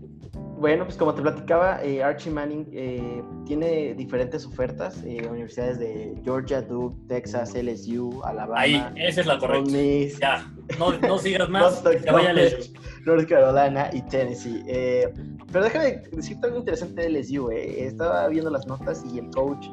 Bueno, 0.58 0.84
pues 0.84 0.96
como 0.96 1.14
te 1.14 1.22
platicaba, 1.22 1.82
eh, 1.84 2.02
Archie 2.02 2.32
Manning 2.32 3.44
tiene 3.46 3.94
diferentes 3.94 4.44
ofertas, 4.46 5.02
universidades 5.04 5.78
de 5.78 6.18
Georgia, 6.24 6.62
Duke, 6.62 6.96
Texas, 7.08 7.54
LSU, 7.54 8.22
Alabama. 8.24 8.60
Ahí, 8.60 8.84
esa 8.96 9.20
es 9.20 9.26
la 9.26 9.38
correcta. 9.38 9.70
Ya, 10.20 10.52
no, 10.78 10.98
no 10.98 11.18
sigas 11.18 11.48
más, 11.48 11.80
que 12.04 12.10
vaya 12.10 12.34
North 13.04 13.28
Carolina 13.28 13.90
y 13.92 14.02
Tennessee. 14.02 14.62
pero 15.52 15.64
déjame 15.64 16.02
decirte 16.10 16.46
algo 16.46 16.58
interesante 16.58 17.02
de 17.02 17.10
LSU. 17.20 17.50
Estaba 17.50 18.26
viendo 18.28 18.50
las 18.50 18.66
notas 18.66 19.04
y 19.12 19.18
el 19.18 19.30
coach 19.30 19.66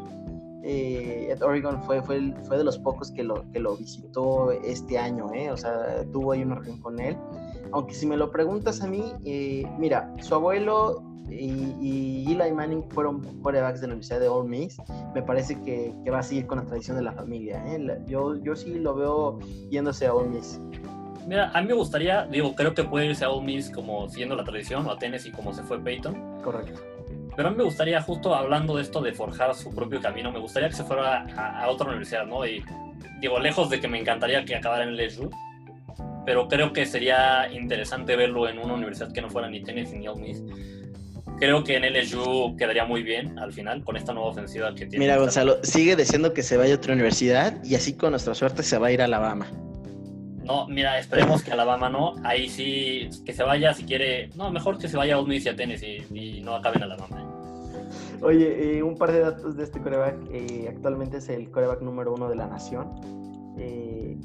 eh, 0.63 1.27
Ed 1.31 1.41
Oregon 1.41 1.81
fue, 1.83 2.01
fue, 2.01 2.33
fue, 2.47 2.57
de 2.57 2.63
los 2.63 2.77
pocos 2.77 3.11
que 3.11 3.23
lo, 3.23 3.49
que 3.51 3.59
lo 3.59 3.75
visitó 3.77 4.51
este 4.51 4.97
año, 4.97 5.33
¿eh? 5.33 5.49
o 5.49 5.57
sea, 5.57 6.05
tuvo 6.11 6.33
ahí 6.33 6.43
una 6.43 6.55
reunión 6.55 6.79
con 6.81 6.99
él. 6.99 7.17
Aunque 7.71 7.93
si 7.93 8.05
me 8.05 8.17
lo 8.17 8.31
preguntas 8.31 8.81
a 8.81 8.87
mí, 8.87 9.13
eh, 9.25 9.65
mira, 9.79 10.13
su 10.19 10.35
abuelo 10.35 11.03
y, 11.29 12.25
Eli 12.31 12.51
Manning 12.51 12.83
fueron 12.89 13.21
quarterbacks 13.41 13.81
de 13.81 13.87
la 13.87 13.93
Universidad 13.93 14.19
de 14.19 14.27
Ole 14.27 14.49
Miss. 14.49 14.77
Me 15.15 15.21
parece 15.21 15.59
que, 15.61 15.93
que 16.03 16.11
va 16.11 16.19
a 16.19 16.23
seguir 16.23 16.45
con 16.45 16.59
la 16.59 16.65
tradición 16.65 16.97
de 16.97 17.03
la 17.03 17.13
familia. 17.13 17.63
¿eh? 17.67 18.01
Yo, 18.07 18.35
yo 18.35 18.55
sí 18.55 18.75
lo 18.75 18.95
veo 18.95 19.39
yéndose 19.69 20.07
a 20.07 20.13
Ole 20.13 20.29
Miss. 20.29 20.59
Mira, 21.27 21.51
a 21.51 21.61
mí 21.61 21.67
me 21.67 21.73
gustaría, 21.73 22.25
digo, 22.25 22.55
creo 22.55 22.73
que 22.73 22.83
puede 22.83 23.07
irse 23.07 23.25
a 23.25 23.29
Ole 23.29 23.45
Miss 23.45 23.69
como 23.69 24.09
siguiendo 24.09 24.35
la 24.35 24.43
tradición 24.43 24.85
o 24.85 24.91
a 24.91 24.97
Tennessee 24.97 25.31
como 25.31 25.53
se 25.53 25.63
fue 25.63 25.79
Peyton. 25.79 26.41
Correcto. 26.43 26.90
Pero 27.35 27.47
a 27.47 27.51
mí 27.51 27.57
me 27.57 27.63
gustaría, 27.63 28.01
justo 28.01 28.35
hablando 28.35 28.75
de 28.75 28.83
esto 28.83 29.01
de 29.01 29.13
forjar 29.13 29.55
su 29.55 29.73
propio 29.73 30.01
camino, 30.01 30.31
me 30.31 30.39
gustaría 30.39 30.69
que 30.69 30.75
se 30.75 30.83
fuera 30.83 31.25
a, 31.37 31.69
otra 31.69 31.87
universidad, 31.87 32.25
¿no? 32.25 32.45
Y 32.45 32.63
digo, 33.19 33.39
lejos 33.39 33.69
de 33.69 33.79
que 33.79 33.87
me 33.87 33.99
encantaría 33.99 34.43
que 34.43 34.55
acabara 34.55 34.83
en 34.83 34.95
LSU, 34.97 35.29
pero 36.25 36.47
creo 36.47 36.73
que 36.73 36.85
sería 36.85 37.51
interesante 37.51 38.15
verlo 38.15 38.47
en 38.47 38.59
una 38.59 38.73
universidad 38.73 39.11
que 39.11 39.21
no 39.21 39.29
fuera 39.29 39.49
ni 39.49 39.63
Tennessee 39.63 39.97
ni 39.97 40.07
Ole 40.07 40.21
Miss. 40.21 40.43
Creo 41.39 41.63
que 41.63 41.77
en 41.77 41.91
LSU 41.91 42.55
quedaría 42.57 42.85
muy 42.85 43.01
bien 43.01 43.39
al 43.39 43.51
final 43.51 43.83
con 43.83 43.97
esta 43.97 44.13
nueva 44.13 44.29
ofensiva 44.29 44.75
que 44.75 44.85
tiene. 44.85 44.99
Mira, 44.99 45.17
Gonzalo, 45.17 45.57
sigue 45.63 45.95
diciendo 45.95 46.33
que 46.33 46.43
se 46.43 46.57
vaya 46.57 46.75
a 46.75 46.77
otra 46.77 46.93
universidad 46.93 47.63
y 47.63 47.73
así 47.73 47.93
con 47.93 48.11
nuestra 48.11 48.35
suerte 48.35 48.61
se 48.61 48.77
va 48.77 48.87
a 48.87 48.91
ir 48.91 49.01
a 49.01 49.05
Alabama. 49.05 49.47
No, 50.43 50.67
mira, 50.67 50.97
esperemos 50.99 51.43
que 51.43 51.51
Alabama 51.51 51.89
no. 51.89 52.15
Ahí 52.23 52.49
sí, 52.49 53.09
que 53.25 53.33
se 53.33 53.43
vaya 53.43 53.73
si 53.73 53.83
quiere. 53.83 54.29
No, 54.35 54.51
mejor 54.51 54.77
que 54.77 54.87
se 54.87 54.97
vaya 54.97 55.15
a 55.15 55.19
Ole 55.19 55.37
y 55.37 55.47
a 55.47 55.55
Tennessee 55.55 56.05
y, 56.11 56.41
no 56.41 56.55
acabe 56.55 56.77
en 56.77 56.83
Alabama. 56.83 57.27
Oye, 58.21 58.77
eh, 58.77 58.83
un 58.83 58.97
par 58.97 59.11
de 59.11 59.19
datos 59.19 59.55
de 59.55 59.63
este 59.63 59.81
coreback. 59.81 60.15
Eh, 60.31 60.67
actualmente 60.69 61.17
es 61.17 61.29
el 61.29 61.49
coreback 61.51 61.81
número 61.81 62.13
uno 62.13 62.29
de 62.29 62.35
la 62.35 62.47
nación. 62.47 62.91
Eh, 63.57 64.17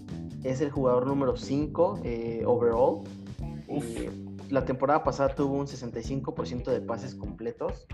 es 0.44 0.60
el 0.60 0.70
jugador 0.70 1.06
número 1.06 1.36
5 1.36 2.00
overall. 2.46 3.04
la 4.50 4.64
temporada 4.64 5.02
pasada 5.02 5.34
tuvo 5.34 5.54
un 5.54 5.66
65% 5.66 6.70
de 6.70 6.80
pases 6.80 7.14
completos. 7.14 7.86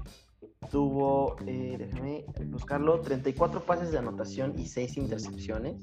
Tuvo, 0.71 1.37
déjame 1.45 2.25
buscarlo, 2.47 3.01
34 3.01 3.63
pases 3.63 3.91
de 3.91 3.99
anotación 3.99 4.55
y 4.59 4.67
6 4.67 4.97
intercepciones. 4.97 5.75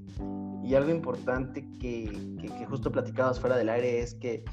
Y 0.70 0.76
algo 0.76 0.92
importante 0.92 1.68
que, 1.80 2.12
que, 2.40 2.66
justo 2.68 2.92
platicabas 2.92 3.40
fuera 3.40 3.58
del 3.58 3.70
aire 3.70 4.02
es 4.02 4.14
que 4.14 4.44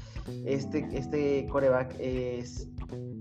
este, 0.47 0.87
este 0.91 1.45
coreback 1.45 1.95
es 1.99 2.67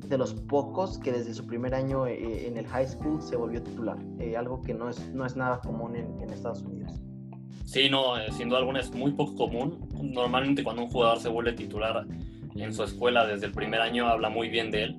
de 0.09 0.17
los 0.17 0.33
pocos 0.33 0.99
que 1.01 1.13
desde 1.13 1.35
su 1.35 1.47
primer 1.47 1.75
año 1.75 2.07
eh, 2.07 2.47
en 2.47 2.57
el 2.57 2.67
high 2.67 2.89
school 2.89 3.21
se 3.21 3.37
volvió 3.37 3.63
titular, 3.63 3.99
eh, 4.19 4.35
algo 4.35 4.63
que 4.63 4.73
no 4.73 4.89
es, 4.89 5.11
no 5.11 5.27
es 5.27 5.37
nada 5.37 5.61
común 5.61 5.95
en, 5.95 6.23
en 6.23 6.31
Estados 6.31 6.63
Unidos. 6.63 7.03
Sí, 7.67 7.91
no, 7.91 8.17
eh, 8.17 8.33
sin 8.33 8.49
duda 8.49 8.61
alguna 8.61 8.81
es 8.81 8.91
muy 8.95 9.13
poco 9.13 9.35
común. 9.35 9.87
Normalmente 10.01 10.65
cuando 10.65 10.85
un 10.85 10.89
jugador 10.89 11.21
se 11.21 11.29
vuelve 11.29 11.53
titular 11.53 12.07
en 12.55 12.73
su 12.73 12.83
escuela 12.83 13.27
desde 13.27 13.45
el 13.45 13.53
primer 13.53 13.83
año 13.83 14.07
habla 14.07 14.31
muy 14.31 14.49
bien 14.49 14.71
de 14.71 14.85
él. 14.85 14.97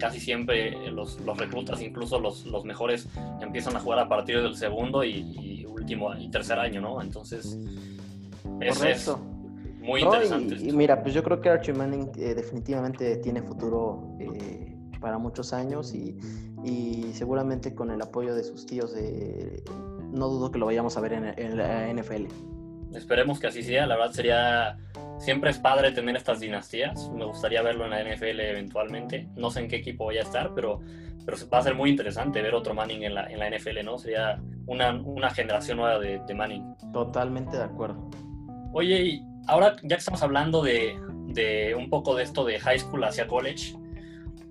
Casi 0.00 0.18
siempre 0.18 0.90
los, 0.90 1.20
los 1.20 1.38
reclutas, 1.38 1.80
incluso 1.80 2.18
los, 2.18 2.44
los, 2.46 2.64
mejores, 2.64 3.08
empiezan 3.40 3.76
a 3.76 3.80
jugar 3.80 4.00
a 4.00 4.08
partir 4.08 4.42
del 4.42 4.56
segundo 4.56 5.04
y, 5.04 5.49
último 5.80 6.14
y 6.14 6.30
tercer 6.30 6.58
año, 6.58 6.80
¿no? 6.80 7.02
Entonces, 7.02 7.58
es, 8.60 8.82
es 8.82 9.10
muy 9.80 10.02
interesante. 10.02 10.56
y, 10.56 10.72
mira, 10.72 11.02
pues 11.02 11.14
yo 11.14 11.22
creo 11.22 11.40
que 11.40 11.48
Archie 11.48 11.72
Manning 11.72 12.10
eh, 12.16 12.34
definitivamente 12.34 13.16
tiene 13.16 13.42
futuro 13.42 14.16
eh, 14.20 14.76
para 15.00 15.18
muchos 15.18 15.52
años 15.52 15.94
y, 15.94 16.16
y, 16.64 17.12
seguramente 17.14 17.74
con 17.74 17.90
el 17.90 18.00
apoyo 18.02 18.34
de 18.34 18.44
sus 18.44 18.66
tíos, 18.66 18.94
de, 18.94 19.62
no 20.12 20.28
dudo 20.28 20.50
que 20.50 20.58
lo 20.58 20.66
vayamos 20.66 20.96
a 20.96 21.00
ver 21.00 21.14
en, 21.14 21.24
en 21.36 21.56
la 21.56 21.92
NFL. 21.92 22.26
Esperemos 22.94 23.38
que 23.38 23.46
así 23.46 23.62
sea, 23.62 23.86
la 23.86 23.96
verdad 23.96 24.12
sería 24.12 24.78
siempre 25.20 25.50
es 25.50 25.58
padre 25.58 25.92
tener 25.92 26.16
estas 26.16 26.40
dinastías. 26.40 27.08
Me 27.10 27.24
gustaría 27.24 27.62
verlo 27.62 27.84
en 27.84 27.90
la 27.90 28.02
NFL 28.02 28.40
eventualmente. 28.40 29.28
No 29.36 29.50
sé 29.50 29.60
en 29.60 29.68
qué 29.68 29.76
equipo 29.76 30.04
voy 30.04 30.18
a 30.18 30.22
estar, 30.22 30.54
pero, 30.54 30.80
pero 31.24 31.36
va 31.52 31.58
a 31.58 31.62
ser 31.62 31.74
muy 31.74 31.90
interesante 31.90 32.42
ver 32.42 32.54
otro 32.54 32.74
Manning 32.74 33.04
en 33.04 33.14
la, 33.14 33.26
en 33.26 33.38
la 33.38 33.50
NFL, 33.50 33.84
¿no? 33.84 33.98
Sería 33.98 34.40
una, 34.66 34.92
una 34.92 35.30
generación 35.30 35.78
nueva 35.78 35.98
de, 35.98 36.20
de, 36.26 36.34
Manning. 36.34 36.76
Totalmente 36.92 37.56
de 37.56 37.64
acuerdo. 37.64 38.08
Oye, 38.72 39.02
y 39.02 39.24
ahora 39.46 39.76
ya 39.82 39.96
que 39.96 40.00
estamos 40.00 40.22
hablando 40.22 40.62
de, 40.62 40.96
de 41.28 41.74
un 41.74 41.90
poco 41.90 42.14
de 42.14 42.24
esto 42.24 42.44
de 42.44 42.58
high 42.58 42.78
school 42.78 43.04
hacia 43.04 43.26
college, 43.26 43.74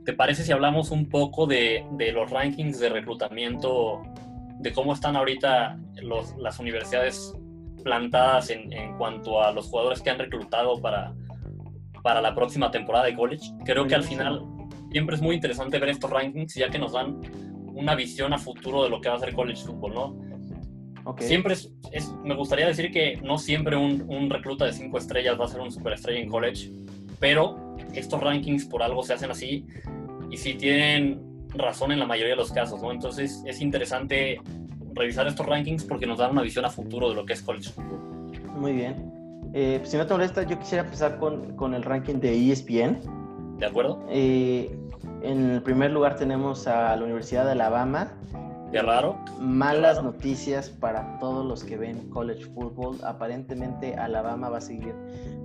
¿te 0.05 0.13
parece 0.13 0.43
si 0.43 0.51
hablamos 0.51 0.91
un 0.91 1.09
poco 1.09 1.47
de, 1.47 1.85
de 1.93 2.11
los 2.11 2.29
rankings 2.29 2.79
de 2.79 2.89
reclutamiento, 2.89 4.03
de 4.59 4.73
cómo 4.73 4.93
están 4.93 5.15
ahorita 5.15 5.77
los, 6.01 6.35
las 6.37 6.59
universidades 6.59 7.33
plantadas 7.83 8.49
en, 8.49 8.71
en, 8.73 8.97
cuanto 8.97 9.41
a 9.41 9.51
los 9.51 9.67
jugadores 9.67 10.01
que 10.01 10.09
han 10.09 10.19
reclutado 10.19 10.81
para, 10.81 11.13
para 12.03 12.21
la 12.21 12.35
próxima 12.35 12.71
temporada 12.71 13.05
de 13.05 13.15
college. 13.15 13.51
Creo 13.63 13.87
que 13.87 13.95
al 13.95 14.03
final 14.03 14.45
siempre 14.91 15.15
es 15.15 15.21
muy 15.21 15.35
interesante 15.35 15.79
ver 15.79 15.89
estos 15.89 16.09
rankings 16.09 16.55
ya 16.55 16.69
que 16.69 16.79
nos 16.79 16.93
dan 16.93 17.21
una 17.73 17.95
visión 17.95 18.33
a 18.33 18.37
futuro 18.37 18.83
de 18.83 18.89
lo 18.89 18.99
que 18.99 19.09
va 19.09 19.15
a 19.15 19.19
ser 19.19 19.33
college 19.33 19.63
football, 19.63 19.93
¿no? 19.93 20.29
Siempre 21.19 21.53
es, 21.53 21.71
es, 21.91 22.13
me 22.23 22.35
gustaría 22.35 22.67
decir 22.67 22.91
que 22.91 23.17
no 23.23 23.37
siempre 23.37 23.75
un, 23.75 24.05
un, 24.07 24.29
recluta 24.29 24.65
de 24.65 24.73
cinco 24.73 24.99
estrellas 24.99 25.39
va 25.39 25.45
a 25.45 25.47
ser 25.47 25.59
un 25.59 25.71
superestrella 25.71 26.19
en 26.19 26.29
college, 26.29 26.69
pero 27.19 27.75
estos 27.93 28.21
rankings 28.21 28.65
por 28.65 28.83
algo 28.83 29.01
se 29.01 29.13
hacen 29.13 29.31
así 29.31 29.65
y 30.29 30.37
sí 30.37 30.53
tienen 30.53 31.19
razón 31.49 31.91
en 31.91 31.99
la 31.99 32.05
mayoría 32.05 32.33
de 32.33 32.37
los 32.37 32.51
casos, 32.51 32.81
¿no? 32.81 32.91
Entonces 32.91 33.41
es 33.45 33.59
interesante 33.59 34.39
revisar 34.93 35.27
estos 35.27 35.45
rankings 35.45 35.83
porque 35.85 36.05
nos 36.05 36.19
dan 36.19 36.31
una 36.31 36.41
visión 36.41 36.65
a 36.65 36.69
futuro 36.69 37.09
de 37.09 37.15
lo 37.15 37.25
que 37.25 37.33
es 37.33 37.41
college 37.41 37.69
football. 37.71 38.31
Muy 38.59 38.73
bien. 38.73 39.11
Eh, 39.53 39.81
si 39.83 39.97
no 39.97 40.05
te 40.05 40.13
molesta, 40.13 40.43
yo 40.43 40.59
quisiera 40.59 40.83
empezar 40.83 41.17
con, 41.17 41.55
con 41.55 41.73
el 41.73 41.81
ranking 41.81 42.15
de 42.15 42.51
ESPN. 42.51 43.18
¿De 43.59 43.65
acuerdo? 43.65 44.03
Eh, 44.09 44.75
en 45.21 45.51
el 45.51 45.61
primer 45.61 45.91
lugar 45.91 46.15
tenemos 46.15 46.65
a 46.67 46.95
la 46.95 47.03
Universidad 47.03 47.45
de 47.45 47.51
Alabama. 47.51 48.13
Qué 48.71 48.81
raro. 48.81 49.17
Malas 49.39 49.97
Qué 49.97 50.03
raro. 50.03 50.11
noticias 50.13 50.69
para 50.69 51.17
todos 51.19 51.45
los 51.45 51.63
que 51.63 51.75
ven 51.77 52.09
college 52.09 52.45
football. 52.53 52.97
Aparentemente 53.03 53.95
Alabama 53.95 54.49
va 54.49 54.59
a 54.59 54.61
seguir 54.61 54.93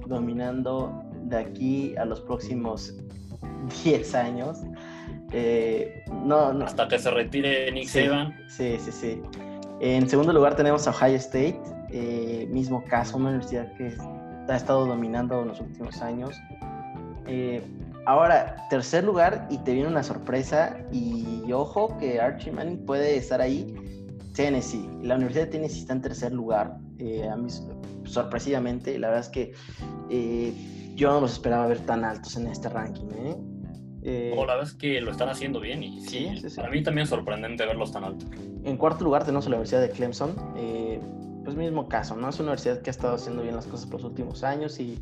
dominando 0.06 1.02
de 1.24 1.38
aquí 1.38 1.96
a 1.96 2.04
los 2.04 2.20
próximos 2.20 2.94
10 3.84 4.14
años. 4.14 4.62
Eh, 5.32 6.04
no, 6.24 6.52
no, 6.52 6.64
Hasta 6.66 6.86
que 6.86 6.98
se 6.98 7.10
retire 7.10 7.72
Nick 7.72 7.88
sí, 7.88 8.04
Saban. 8.04 8.34
Sí, 8.48 8.76
sí, 8.78 8.92
sí. 8.92 9.22
En 9.80 10.08
segundo 10.08 10.32
lugar 10.32 10.54
tenemos 10.54 10.86
a 10.86 10.90
Ohio 10.90 11.16
State, 11.16 11.60
eh, 11.90 12.46
mismo 12.50 12.84
caso, 12.84 13.16
una 13.16 13.30
universidad 13.30 13.72
que 13.74 13.92
ha 14.48 14.56
estado 14.56 14.86
dominando 14.86 15.42
en 15.42 15.48
los 15.48 15.60
últimos 15.60 16.00
años. 16.00 16.36
Eh, 17.26 17.62
ahora, 18.06 18.56
tercer 18.70 19.04
lugar, 19.04 19.46
y 19.50 19.58
te 19.58 19.72
viene 19.72 19.88
una 19.88 20.02
sorpresa, 20.02 20.76
y 20.92 21.50
ojo 21.52 21.96
que 21.98 22.20
Archie 22.20 22.52
Manning 22.52 22.84
puede 22.84 23.16
estar 23.16 23.40
ahí, 23.40 23.74
Tennessee. 24.34 24.88
La 25.02 25.16
Universidad 25.16 25.44
de 25.46 25.50
Tennessee 25.52 25.80
está 25.80 25.92
en 25.92 26.02
tercer 26.02 26.32
lugar, 26.32 26.76
eh, 26.98 27.28
a 27.28 27.36
mí 27.36 27.48
sorpresivamente, 28.04 28.98
la 28.98 29.08
verdad 29.08 29.24
es 29.24 29.30
que 29.30 29.52
eh, 30.10 30.52
yo 30.94 31.10
no 31.10 31.20
los 31.20 31.32
esperaba 31.32 31.66
ver 31.66 31.80
tan 31.80 32.04
altos 32.04 32.36
en 32.36 32.46
este 32.46 32.68
ranking. 32.68 33.08
¿eh? 33.12 33.36
Eh, 34.02 34.32
la 34.36 34.54
verdad 34.54 34.62
es 34.62 34.74
que 34.74 35.00
lo 35.00 35.10
están 35.10 35.30
haciendo 35.30 35.60
bien 35.60 35.82
y 35.82 36.00
sí, 36.02 36.08
sí, 36.08 36.40
sí, 36.40 36.50
sí, 36.50 36.56
para 36.56 36.70
mí 36.70 36.82
también 36.82 37.04
es 37.04 37.08
sorprendente 37.08 37.64
verlos 37.64 37.90
tan 37.90 38.04
altos. 38.04 38.28
En 38.62 38.76
cuarto 38.76 39.02
lugar 39.02 39.24
tenemos 39.24 39.46
a 39.46 39.50
la 39.50 39.56
Universidad 39.56 39.80
de 39.80 39.90
Clemson. 39.90 40.36
Eh, 40.56 41.00
pues 41.42 41.56
mismo 41.56 41.88
caso, 41.88 42.16
¿no? 42.16 42.28
Es 42.28 42.36
una 42.36 42.52
universidad 42.52 42.80
que 42.80 42.90
ha 42.90 42.92
estado 42.92 43.14
haciendo 43.14 43.42
bien 43.42 43.54
las 43.54 43.66
cosas 43.66 43.86
por 43.86 44.00
los 44.00 44.10
últimos 44.10 44.44
años 44.44 44.80
y, 44.80 44.98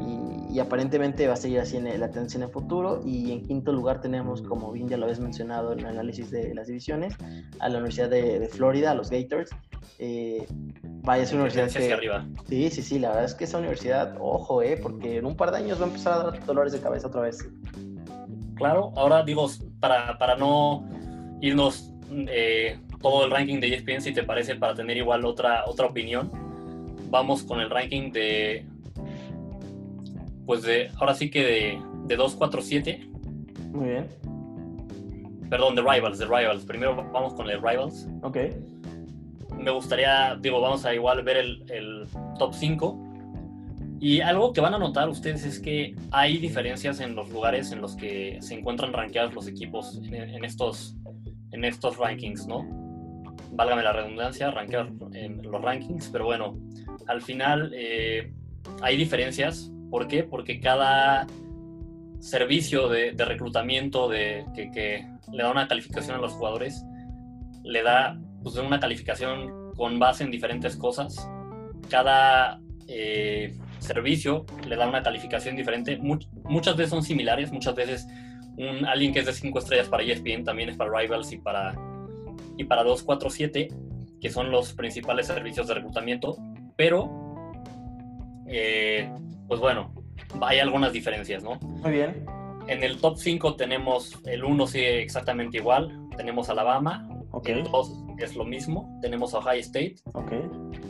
y, 0.00 0.56
y 0.56 0.60
aparentemente 0.60 1.26
va 1.26 1.34
a 1.34 1.36
seguir 1.36 1.60
así 1.60 1.76
en 1.76 1.84
la 1.84 2.10
tendencia 2.10 2.38
en 2.38 2.44
el 2.44 2.50
futuro. 2.50 3.02
Y 3.04 3.32
en 3.32 3.42
quinto 3.42 3.72
lugar 3.72 4.00
tenemos, 4.00 4.40
como 4.42 4.72
bien 4.72 4.88
ya 4.88 4.96
lo 4.96 5.04
habéis 5.04 5.20
mencionado 5.20 5.72
en 5.72 5.80
el 5.80 5.86
análisis 5.86 6.30
de 6.30 6.54
las 6.54 6.66
divisiones, 6.66 7.14
a 7.58 7.68
la 7.68 7.76
Universidad 7.76 8.08
de, 8.08 8.38
de 8.38 8.48
Florida, 8.48 8.92
a 8.92 8.94
los 8.94 9.10
Gators. 9.10 9.50
Eh, 9.98 10.46
vaya, 11.02 11.22
es 11.22 11.32
una 11.32 11.42
universidad 11.42 11.70
que... 11.70 11.92
arriba. 11.92 12.26
Sí, 12.48 12.70
sí, 12.70 12.82
sí, 12.82 12.98
la 12.98 13.08
verdad 13.08 13.24
es 13.24 13.34
que 13.34 13.44
esa 13.44 13.58
universidad, 13.58 14.16
ojo, 14.18 14.62
eh, 14.62 14.78
porque 14.82 15.18
en 15.18 15.26
un 15.26 15.36
par 15.36 15.50
de 15.50 15.58
años 15.58 15.78
va 15.80 15.84
a 15.84 15.88
empezar 15.88 16.12
a 16.14 16.30
dar 16.30 16.46
dolores 16.46 16.72
de 16.72 16.80
cabeza 16.80 17.08
otra 17.08 17.22
vez. 17.22 17.46
Claro, 18.54 18.92
ahora 18.96 19.22
digo, 19.22 19.50
para, 19.80 20.16
para 20.18 20.36
no 20.36 20.88
irnos 21.42 21.92
eh, 22.10 22.78
todo 23.02 23.26
el 23.26 23.30
ranking 23.30 23.60
de 23.60 23.74
ESPN, 23.74 24.00
si 24.00 24.12
te 24.12 24.22
parece, 24.22 24.54
para 24.54 24.74
tener 24.74 24.96
igual 24.96 25.24
otra, 25.26 25.64
otra 25.66 25.86
opinión, 25.86 26.30
vamos 27.10 27.42
con 27.42 27.60
el 27.60 27.68
ranking 27.68 28.10
de, 28.10 28.66
pues 30.46 30.62
de, 30.62 30.90
ahora 30.96 31.14
sí 31.14 31.30
que 31.30 31.42
de, 31.42 31.82
de 32.06 32.16
247. 32.16 33.08
Muy 33.72 33.88
bien. 33.88 34.08
Perdón, 35.50 35.74
de 35.74 35.82
Rivals, 35.82 36.18
de 36.18 36.24
Rivals. 36.24 36.64
Primero 36.64 36.96
vamos 37.12 37.34
con 37.34 37.48
el 37.50 37.60
Rivals. 37.60 38.08
Ok. 38.22 38.38
Me 39.58 39.70
gustaría, 39.70 40.36
digo, 40.40 40.60
vamos 40.60 40.84
a 40.84 40.94
igual 40.94 41.22
ver 41.22 41.38
el, 41.38 41.64
el 41.70 42.06
top 42.38 42.54
5 42.54 43.06
y 43.98 44.20
algo 44.20 44.52
que 44.52 44.60
van 44.60 44.74
a 44.74 44.78
notar 44.78 45.08
ustedes 45.08 45.44
es 45.44 45.58
que 45.58 45.94
hay 46.10 46.36
diferencias 46.36 47.00
en 47.00 47.14
los 47.14 47.30
lugares 47.30 47.72
en 47.72 47.80
los 47.80 47.96
que 47.96 48.38
se 48.40 48.54
encuentran 48.54 48.92
rankeados 48.92 49.32
los 49.34 49.48
equipos 49.48 50.00
en, 50.04 50.14
en 50.14 50.44
estos, 50.44 50.96
en 51.52 51.64
estos 51.64 51.96
rankings, 51.96 52.46
¿no? 52.46 52.66
Válgame 53.52 53.82
la 53.82 53.92
redundancia, 53.92 54.50
rankear 54.50 54.90
en 55.14 55.42
los 55.42 55.62
rankings, 55.62 56.10
pero 56.10 56.26
bueno, 56.26 56.58
al 57.06 57.22
final 57.22 57.72
eh, 57.74 58.32
hay 58.82 58.96
diferencias. 58.98 59.72
¿Por 59.90 60.08
qué? 60.08 60.22
Porque 60.24 60.60
cada 60.60 61.26
servicio 62.18 62.88
de, 62.88 63.12
de 63.12 63.24
reclutamiento 63.24 64.08
de, 64.08 64.44
que, 64.54 64.70
que, 64.70 65.06
le 65.32 65.42
da 65.42 65.50
una 65.50 65.68
calificación 65.68 66.16
a 66.16 66.20
los 66.20 66.32
jugadores 66.32 66.84
le 67.66 67.82
da 67.82 68.18
pues, 68.42 68.56
una 68.56 68.78
calificación 68.80 69.72
con 69.74 69.98
base 69.98 70.24
en 70.24 70.30
diferentes 70.30 70.76
cosas. 70.76 71.28
Cada 71.90 72.60
eh, 72.88 73.54
servicio 73.80 74.46
le 74.66 74.76
da 74.76 74.88
una 74.88 75.02
calificación 75.02 75.56
diferente. 75.56 75.96
Much, 75.98 76.26
muchas 76.44 76.76
veces 76.76 76.90
son 76.90 77.02
similares, 77.02 77.52
muchas 77.52 77.74
veces 77.74 78.06
un, 78.56 78.86
alguien 78.86 79.12
que 79.12 79.20
es 79.20 79.26
de 79.26 79.32
5 79.32 79.58
estrellas 79.58 79.88
para 79.88 80.02
ESPN 80.02 80.44
también 80.44 80.70
es 80.70 80.76
para 80.76 80.96
Rivals 80.96 81.32
y 81.32 81.38
para, 81.38 81.74
y 82.56 82.64
para 82.64 82.84
247, 82.84 83.68
que 84.20 84.30
son 84.30 84.50
los 84.50 84.72
principales 84.72 85.26
servicios 85.26 85.66
de 85.66 85.74
reclutamiento, 85.74 86.36
pero 86.76 87.10
eh, 88.46 89.10
pues 89.48 89.60
bueno, 89.60 89.92
hay 90.40 90.58
algunas 90.58 90.92
diferencias, 90.92 91.42
¿no? 91.42 91.56
Muy 91.60 91.92
bien. 91.92 92.26
En 92.68 92.82
el 92.82 93.00
top 93.00 93.16
5 93.16 93.56
tenemos 93.56 94.18
el 94.24 94.44
1 94.44 94.66
sigue 94.66 95.02
exactamente 95.02 95.58
igual, 95.58 96.08
tenemos 96.16 96.48
Alabama, 96.50 97.08
okay. 97.30 97.54
el 97.54 97.64
2 97.64 98.04
es 98.18 98.34
lo 98.34 98.44
mismo, 98.44 98.98
tenemos 99.00 99.34
a 99.34 99.38
Ohio 99.38 99.60
State. 99.60 99.96
Okay. 100.12 100.40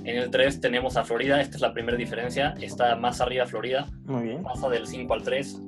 En 0.04 0.16
el 0.16 0.30
3 0.30 0.60
tenemos 0.60 0.96
a 0.96 1.04
Florida, 1.04 1.40
esta 1.40 1.56
es 1.56 1.60
la 1.60 1.74
primera 1.74 1.98
diferencia, 1.98 2.54
está 2.60 2.96
más 2.96 3.20
arriba 3.20 3.44
Florida, 3.46 3.90
Muy 4.04 4.22
bien. 4.22 4.42
pasa 4.42 4.68
del 4.68 4.86
5 4.86 5.12
al 5.12 5.22
3. 5.22 5.60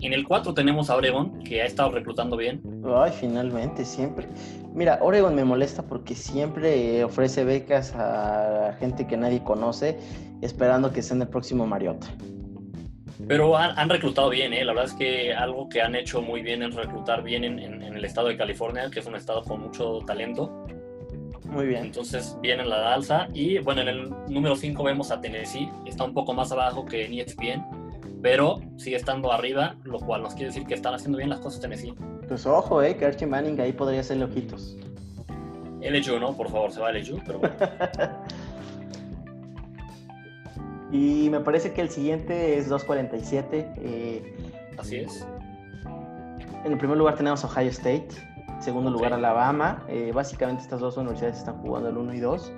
En 0.00 0.12
el 0.12 0.28
4 0.28 0.54
tenemos 0.54 0.90
a 0.90 0.96
Oregon, 0.96 1.42
que 1.42 1.60
ha 1.60 1.64
estado 1.64 1.90
reclutando 1.90 2.36
bien. 2.36 2.62
Ay, 2.86 3.10
finalmente, 3.18 3.84
siempre. 3.84 4.28
Mira, 4.72 5.00
Oregon 5.02 5.34
me 5.34 5.44
molesta 5.44 5.82
porque 5.82 6.14
siempre 6.14 7.02
ofrece 7.02 7.42
becas 7.42 7.94
a 7.96 8.76
gente 8.78 9.08
que 9.08 9.16
nadie 9.16 9.42
conoce, 9.42 9.98
esperando 10.40 10.92
que 10.92 11.02
sea 11.02 11.16
en 11.16 11.22
el 11.22 11.28
próximo 11.28 11.66
Mariota. 11.66 12.06
Pero 13.26 13.56
han, 13.56 13.78
han, 13.78 13.88
reclutado 13.88 14.30
bien, 14.30 14.52
¿eh? 14.52 14.64
la 14.64 14.72
verdad 14.72 14.90
es 14.90 14.96
que 14.96 15.34
algo 15.34 15.68
que 15.68 15.82
han 15.82 15.94
hecho 15.94 16.22
muy 16.22 16.40
bien 16.40 16.62
es 16.62 16.74
reclutar 16.74 17.22
bien 17.22 17.44
en, 17.44 17.58
en, 17.58 17.82
en, 17.82 17.94
el 17.94 18.04
estado 18.04 18.28
de 18.28 18.36
California, 18.36 18.88
que 18.90 19.00
es 19.00 19.06
un 19.06 19.16
estado 19.16 19.42
con 19.42 19.60
mucho 19.60 20.00
talento. 20.06 20.64
Muy 21.44 21.66
bien. 21.66 21.86
Entonces 21.86 22.36
viene 22.40 22.64
la 22.64 22.94
alza. 22.94 23.28
Y 23.32 23.58
bueno, 23.58 23.80
en 23.80 23.88
el 23.88 24.10
número 24.28 24.54
5 24.54 24.82
vemos 24.82 25.10
a 25.10 25.20
Tennessee, 25.20 25.68
está 25.86 26.04
un 26.04 26.14
poco 26.14 26.32
más 26.32 26.52
abajo 26.52 26.84
que 26.84 27.06
en 27.06 27.14
ESPN, 27.14 27.64
pero 28.22 28.60
sigue 28.76 28.96
estando 28.96 29.32
arriba, 29.32 29.76
lo 29.84 29.98
cual 29.98 30.22
nos 30.22 30.34
quiere 30.34 30.48
decir 30.48 30.66
que 30.66 30.74
están 30.74 30.94
haciendo 30.94 31.18
bien 31.18 31.30
las 31.30 31.40
cosas 31.40 31.60
Tennessee. 31.60 31.94
Pues 32.26 32.46
ojo, 32.46 32.82
eh, 32.82 32.96
que 32.96 33.06
Archie 33.06 33.26
Manning 33.26 33.60
ahí 33.60 33.72
podría 33.72 34.02
ser 34.02 34.22
ojitos. 34.22 34.76
LSU, 35.80 36.18
¿no? 36.18 36.36
Por 36.36 36.50
favor, 36.50 36.70
se 36.70 36.80
va 36.80 36.92
LSU, 36.92 37.20
pero 37.24 37.38
bueno. 37.38 37.54
Y 40.90 41.28
me 41.30 41.40
parece 41.40 41.72
que 41.72 41.80
el 41.80 41.90
siguiente 41.90 42.56
es 42.58 42.68
247. 42.68 43.72
Eh, 43.76 44.36
Así 44.78 44.96
es. 44.96 45.26
En 46.64 46.72
el 46.72 46.78
primer 46.78 46.96
lugar 46.96 47.16
tenemos 47.16 47.44
Ohio 47.44 47.68
State. 47.70 48.08
Segundo 48.60 48.90
lugar 48.90 49.12
Alabama. 49.12 49.84
Eh, 49.88 50.12
básicamente 50.14 50.62
estas 50.62 50.80
dos 50.80 50.96
universidades 50.96 51.38
están 51.38 51.58
jugando 51.58 51.90
el 51.90 51.96
1 51.96 52.14
y 52.14 52.20
2. 52.20 52.52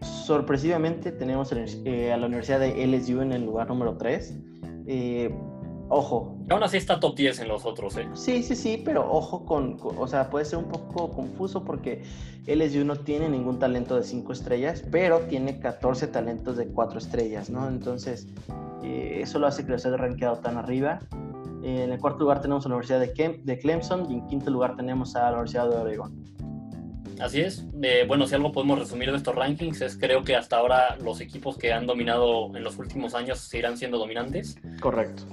Sorpresivamente 0.00 1.12
tenemos 1.12 1.52
eh, 1.52 2.12
a 2.12 2.16
la 2.16 2.26
Universidad 2.26 2.60
de 2.60 2.86
LSU 2.86 3.20
en 3.20 3.32
el 3.32 3.44
lugar 3.44 3.68
número 3.68 3.96
3. 3.96 4.34
Ojo. 5.88 6.38
Aún 6.48 6.62
así 6.62 6.76
está 6.76 6.98
top 6.98 7.14
10 7.14 7.40
en 7.40 7.48
los 7.48 7.66
otros, 7.66 7.96
¿eh? 7.96 8.08
Sí, 8.14 8.42
sí, 8.42 8.56
sí, 8.56 8.82
pero 8.84 9.10
ojo 9.10 9.44
con, 9.44 9.78
o 9.82 10.06
sea, 10.06 10.30
puede 10.30 10.44
ser 10.44 10.58
un 10.58 10.68
poco 10.68 11.10
confuso 11.10 11.64
porque 11.64 12.02
LSU 12.46 12.84
no 12.84 12.96
tiene 12.96 13.28
ningún 13.28 13.58
talento 13.58 13.96
de 13.96 14.02
5 14.02 14.32
estrellas, 14.32 14.82
pero 14.90 15.20
tiene 15.20 15.60
14 15.60 16.08
talentos 16.08 16.56
de 16.56 16.68
4 16.68 16.98
estrellas, 16.98 17.50
¿no? 17.50 17.68
Entonces, 17.68 18.28
eh, 18.82 19.20
eso 19.22 19.38
lo 19.38 19.46
hace 19.46 19.64
que 19.64 19.72
los 19.72 19.84
haya 19.84 19.96
rankeado 19.96 20.38
tan 20.38 20.56
arriba. 20.56 21.00
en 21.62 21.92
el 21.92 21.98
cuarto 21.98 22.20
lugar 22.20 22.42
tenemos 22.42 22.66
a 22.66 22.68
la 22.68 22.76
Universidad 22.76 23.00
de, 23.00 23.40
de 23.42 23.58
Clemson 23.58 24.10
y 24.10 24.14
en 24.14 24.26
quinto 24.26 24.50
lugar 24.50 24.76
tenemos 24.76 25.16
a 25.16 25.22
la 25.22 25.32
Universidad 25.32 25.68
de 25.70 25.76
Oregon. 25.76 26.24
Así 27.20 27.40
es. 27.40 27.66
Eh, 27.80 28.04
bueno, 28.08 28.26
si 28.26 28.34
algo 28.34 28.52
podemos 28.52 28.78
resumir 28.78 29.10
de 29.10 29.16
estos 29.16 29.34
rankings 29.34 29.80
es 29.80 29.96
creo 29.96 30.24
que 30.24 30.34
hasta 30.34 30.56
ahora 30.56 30.96
los 30.96 31.20
equipos 31.20 31.56
que 31.56 31.72
han 31.72 31.86
dominado 31.86 32.54
en 32.56 32.64
los 32.64 32.76
últimos 32.78 33.14
años 33.14 33.38
seguirán 33.38 33.78
siendo 33.78 33.98
dominantes. 33.98 34.56
Correcto 34.80 35.24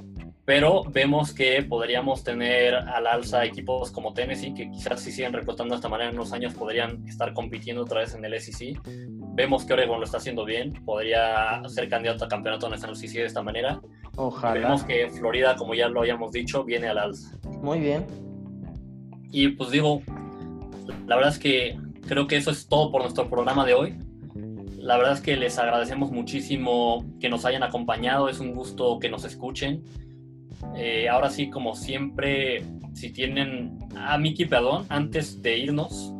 pero 0.51 0.83
vemos 0.83 1.33
que 1.33 1.63
podríamos 1.63 2.25
tener 2.25 2.75
al 2.75 3.07
alza 3.07 3.45
equipos 3.45 3.89
como 3.89 4.13
Tennessee, 4.13 4.53
que 4.53 4.69
quizás 4.69 4.99
si 4.99 5.09
siguen 5.09 5.31
reclutando 5.31 5.73
de 5.73 5.77
esta 5.77 5.87
manera 5.87 6.09
en 6.09 6.17
unos 6.17 6.33
años 6.33 6.53
podrían 6.53 7.07
estar 7.07 7.33
compitiendo 7.33 7.83
otra 7.83 8.01
vez 8.01 8.15
en 8.15 8.25
el 8.25 8.37
SEC. 8.37 8.77
Vemos 9.33 9.63
que 9.63 9.71
Oregon 9.71 9.99
lo 9.99 10.03
está 10.03 10.17
haciendo 10.17 10.43
bien, 10.43 10.73
podría 10.83 11.61
ser 11.69 11.87
candidato 11.87 12.25
a 12.25 12.27
campeonato 12.27 12.67
nacional 12.67 12.97
si 12.97 13.07
sigue 13.07 13.21
de 13.21 13.27
esta 13.27 13.41
manera. 13.41 13.79
Ojalá. 14.17 14.59
Vemos 14.59 14.83
que 14.83 15.09
Florida, 15.09 15.55
como 15.55 15.73
ya 15.73 15.87
lo 15.87 16.01
habíamos 16.01 16.33
dicho, 16.33 16.65
viene 16.65 16.89
al 16.89 16.97
alza. 16.97 17.37
Muy 17.61 17.79
bien. 17.79 18.05
Y 19.31 19.47
pues 19.51 19.71
digo, 19.71 20.01
la 21.07 21.15
verdad 21.15 21.31
es 21.31 21.39
que 21.39 21.79
creo 22.09 22.27
que 22.27 22.35
eso 22.35 22.51
es 22.51 22.67
todo 22.67 22.91
por 22.91 23.03
nuestro 23.03 23.29
programa 23.29 23.65
de 23.65 23.73
hoy. 23.73 23.97
La 24.75 24.97
verdad 24.97 25.13
es 25.13 25.21
que 25.21 25.37
les 25.37 25.57
agradecemos 25.57 26.11
muchísimo 26.11 27.05
que 27.21 27.29
nos 27.29 27.45
hayan 27.45 27.63
acompañado, 27.63 28.27
es 28.27 28.41
un 28.41 28.53
gusto 28.53 28.99
que 28.99 29.07
nos 29.07 29.23
escuchen. 29.23 29.85
Eh, 30.75 31.09
ahora 31.09 31.29
sí, 31.29 31.49
como 31.49 31.75
siempre, 31.75 32.63
si 32.93 33.11
tienen 33.11 33.77
a 33.95 34.17
Miki, 34.17 34.45
perdón, 34.45 34.85
antes 34.89 35.41
de 35.41 35.57
irnos, 35.57 36.13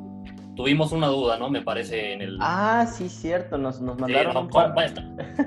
tuvimos 0.56 0.92
una 0.92 1.08
duda, 1.08 1.38
¿no? 1.38 1.50
Me 1.50 1.62
parece 1.62 2.14
en 2.14 2.22
el... 2.22 2.38
Ah, 2.39 2.86
sí, 2.92 3.10
cierto, 3.10 3.58
nos, 3.58 3.82
nos 3.82 3.98
mandaron... 3.98 4.50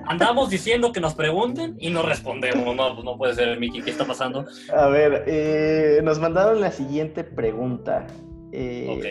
Andamos 0.07 0.51
diciendo 0.51 0.93
que 0.93 1.01
nos 1.01 1.15
pregunten 1.15 1.77
y 1.79 1.91
no 1.91 2.03
respondemos, 2.03 2.75
no, 2.75 3.03
no 3.03 3.17
puede 3.17 3.35
ser, 3.35 3.59
Miki, 3.59 3.83
¿qué 3.83 3.91
está 3.91 4.05
pasando? 4.05 4.47
A 4.77 4.89
ver, 4.89 5.25
eh, 5.27 6.01
nos 6.03 6.19
mandaron 6.19 6.61
la 6.61 6.73
siguiente 6.73 7.25
pregunta. 7.25 8.07
Eh, 8.53 8.89
ok. 8.91 9.05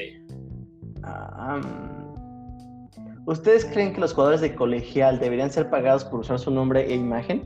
¿Ustedes 3.25 3.65
creen 3.65 3.93
que 3.93 4.01
los 4.01 4.13
jugadores 4.13 4.41
de 4.41 4.53
colegial 4.53 5.19
deberían 5.19 5.49
ser 5.49 5.69
pagados 5.69 6.03
por 6.03 6.19
usar 6.19 6.39
su 6.39 6.51
nombre 6.51 6.91
e 6.91 6.95
imagen? 6.95 7.43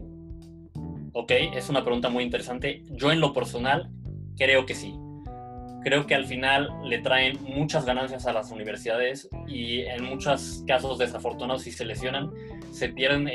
Ok, 1.20 1.32
es 1.32 1.68
una 1.68 1.84
pregunta 1.84 2.10
muy 2.10 2.24
interesante. 2.24 2.84
Yo 2.92 3.12
en 3.12 3.20
lo 3.20 3.34
personal 3.34 3.90
creo 4.38 4.68
que 4.68 4.76
sí. 4.76 4.94
Creo 5.84 6.06
que 6.06 6.14
al 6.14 6.28
final 6.28 6.70
le 6.84 7.00
traen 7.00 7.40
muchas 7.42 7.86
ganancias 7.86 8.28
a 8.28 8.34
las 8.34 8.52
universidades 8.52 9.28
y 9.48 9.80
en 9.80 10.04
muchos 10.04 10.64
casos 10.68 11.00
desafortunados 11.00 11.64
si 11.64 11.72
se 11.72 11.86
lesionan, 11.86 12.30
se 12.72 12.90
pierden 12.90 13.28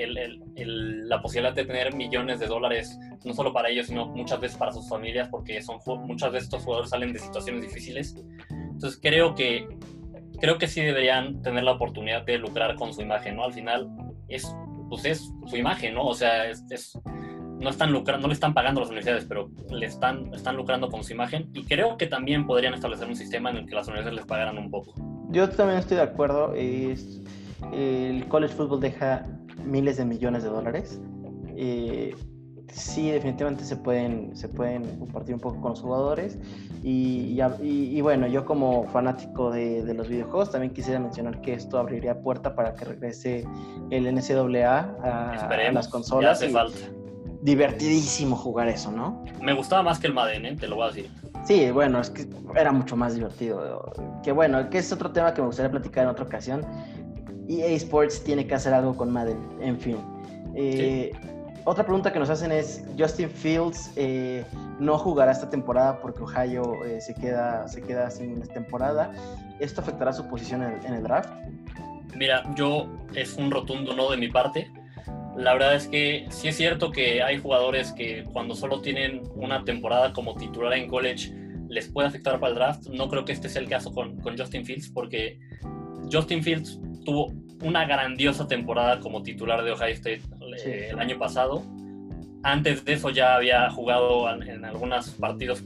la 1.09 1.21
posibilidad 1.21 1.57
de 1.57 1.65
tener 1.65 1.93
millones 1.97 2.39
de 2.39 2.47
dólares, 2.47 2.97
no 3.25 3.35
solo 3.35 3.53
para 3.53 3.69
ellos, 3.69 3.89
sino 3.89 4.07
muchas 4.07 4.41
veces 4.41 4.57
para 4.57 4.71
sus 4.71 4.89
familias, 4.89 5.29
porque 5.29 5.61
son, 5.61 5.81
muchas 6.07 6.31
veces 6.31 6.45
estos 6.45 6.63
jugadores 6.63 6.91
salen 6.91 7.13
de 7.13 7.19
situaciones 7.19 7.63
difíciles. 7.63 8.15
Entonces 8.49 9.01
creo 9.03 9.35
que, 9.35 9.67
creo 10.41 10.57
que 10.57 10.69
sí 10.69 10.83
deberían 10.83 11.43
tener 11.43 11.65
la 11.65 11.73
oportunidad 11.73 12.23
de 12.23 12.39
lucrar 12.39 12.77
con 12.77 12.95
su 12.95 13.03
imagen, 13.03 13.35
¿no? 13.35 13.43
Al 13.43 13.53
final 13.53 13.91
es, 14.29 14.55
pues 14.89 15.05
es 15.05 15.33
su 15.47 15.57
imagen, 15.57 15.95
¿no? 15.95 16.07
O 16.07 16.15
sea, 16.15 16.49
es 16.49 16.65
no 17.63 17.71
están 17.71 17.93
lucrando, 17.93 18.23
no 18.23 18.29
le 18.29 18.35
están 18.35 18.55
pagando 18.55 18.81
a 18.81 18.83
las 18.83 18.91
universidades, 18.91 19.25
pero 19.25 19.51
le 19.71 19.87
están, 19.87 20.35
están 20.35 20.57
lucrando 20.57 20.91
con 20.91 21.05
su 21.05 21.13
imagen 21.13 21.49
y 21.55 21.65
creo 21.65 21.97
que 21.97 22.07
también 22.07 22.47
podrían 22.47 22.75
establecer 22.75 23.09
un 23.09 23.17
sistema 23.17 23.51
en 23.51 23.59
el 23.59 23.67
que 23.67 23.75
las 23.75 23.87
universidades 23.87 24.17
les 24.17 24.27
pagaran 24.27 24.59
un 24.59 24.71
poco. 24.71 24.95
Yo 25.31 25.49
también 25.49 25.79
estoy 25.79 25.97
de 25.97 26.03
acuerdo. 26.03 26.53
Es, 26.55 27.21
el 27.73 28.27
college 28.29 28.55
football 28.55 28.81
deja 28.81 29.25
miles 29.65 29.97
de 29.97 30.05
millones 30.05 30.43
de 30.43 30.49
dólares. 30.49 31.01
Eh, 31.57 32.15
sí, 32.69 33.11
definitivamente 33.11 33.65
se 33.65 33.77
pueden, 33.77 34.37
se 34.37 34.49
pueden 34.49 34.99
compartir 34.99 35.35
un 35.35 35.41
poco 35.41 35.61
con 35.61 35.71
los 35.71 35.81
jugadores. 35.81 36.39
Y, 36.83 37.41
y, 37.63 38.01
bueno, 38.01 38.27
yo 38.27 38.45
como 38.45 38.89
fanático 38.89 39.53
de, 39.53 39.85
de, 39.85 39.95
los 39.95 40.09
videojuegos 40.09 40.51
también 40.51 40.73
quisiera 40.73 40.99
mencionar 40.99 41.41
que 41.41 41.55
esto 41.55 41.79
abriría 41.79 42.21
puerta 42.21 42.57
para 42.57 42.75
que 42.75 42.85
regrese 42.85 43.47
el 43.91 44.13
NCAA 44.13 44.97
a, 45.01 45.33
a 45.49 45.73
las 45.73 45.87
consolas. 45.87 46.41
Ya 46.41 46.47
hace 46.47 46.53
falta 46.53 47.02
divertidísimo 47.43 48.37
jugar 48.37 48.69
eso, 48.69 48.91
¿no? 48.93 49.25
Me 49.41 49.53
gustaba 49.53 49.83
más 49.83 49.99
que 49.99 50.07
el 50.07 50.15
Madden, 50.15 50.47
¿eh? 50.47 50.57
te 50.59 50.69
lo 50.69 50.77
voy 50.77 50.85
a 50.85 50.89
decir. 50.89 51.11
Sí, 51.45 51.71
bueno, 51.73 52.01
es 52.01 52.09
que 52.09 52.27
era 52.55 52.71
mucho 52.71 52.97
más 52.97 53.15
divertido. 53.15 53.93
Que 54.23 54.31
bueno, 54.31 54.71
que 54.71 54.79
es 54.79 54.93
otro 54.93 55.11
tema 55.11 55.35
que 55.35 55.41
me 55.41 55.49
gustaría 55.49 55.71
platicar 55.71 56.05
en 56.05 56.11
otra 56.11 56.25
ocasión. 56.25 56.65
EA 57.49 57.71
Sports 57.71 58.23
tiene 58.23 58.47
que 58.47 58.55
hacer 58.55 58.73
algo 58.73 58.97
con 58.97 59.13
Madden, 59.13 59.39
en 59.61 59.79
fin. 59.79 59.97
Eh, 60.55 61.11
otra 61.65 61.85
pregunta 61.85 62.13
que 62.13 62.21
nos 62.21 62.31
hacen 62.31 62.53
es, 62.53 62.85
Justin 62.97 63.29
Fields 63.29 63.93
eh, 63.97 64.45
no 64.79 64.97
jugará 64.97 65.33
esta 65.33 65.51
temporada 65.51 66.01
porque 66.01 66.23
Ohio 66.23 66.85
eh, 66.85 67.01
se, 67.01 67.13
queda, 67.13 67.67
se 67.67 67.83
queda 67.83 68.09
sin 68.09 68.41
temporada. 68.43 69.13
¿Esto 69.59 69.81
afectará 69.81 70.13
su 70.13 70.29
posición 70.29 70.63
en, 70.63 70.87
en 70.87 70.95
el 70.95 71.03
draft? 71.03 71.31
Mira, 72.15 72.45
yo 72.55 72.87
es 73.15 73.37
un 73.37 73.51
rotundo 73.51 73.97
no 73.97 74.11
de 74.11 74.17
mi 74.17 74.29
parte 74.29 74.71
la 75.37 75.55
verdad 75.55 75.75
es 75.75 75.89
que 75.89 76.27
sí 76.31 76.49
es 76.49 76.57
cierto 76.57 76.91
que 76.91 77.23
hay 77.23 77.39
jugadores 77.39 77.93
que 77.93 78.25
cuando 78.33 78.55
solo 78.55 78.81
tienen 78.81 79.23
una 79.35 79.65
temporada 79.65 80.13
como 80.13 80.35
titular 80.35 80.75
en 80.75 80.89
college 80.89 81.33
les 81.69 81.89
puede 81.89 82.09
afectar 82.09 82.39
para 82.39 82.53
el 82.53 82.59
draft. 82.59 82.87
No 82.89 83.09
creo 83.09 83.25
que 83.25 83.33
este 83.33 83.49
sea 83.49 83.63
el 83.63 83.69
caso 83.69 83.93
con, 83.93 84.21
Justin 84.37 84.65
Fields 84.67 84.91
porque 84.91 85.39
Justin 86.11 86.43
Fields 86.43 86.79
tuvo 87.05 87.33
una 87.63 87.87
grandiosa 87.87 88.47
temporada 88.47 89.01
como 89.01 89.23
titular 89.23 89.65
de 89.65 89.73
Ohio 89.73 89.95
State 89.95 90.23
eh, 90.65 90.89
el 90.91 90.99
año 90.99 91.19
pasado. 91.19 91.63
Antes 92.43 92.85
de 92.85 92.93
eso 92.93 93.11
ya 93.11 93.37
había 93.37 93.71
jugado 93.71 94.29
en, 94.35 94.65
algunos 94.65 95.11
partidos 95.11 95.63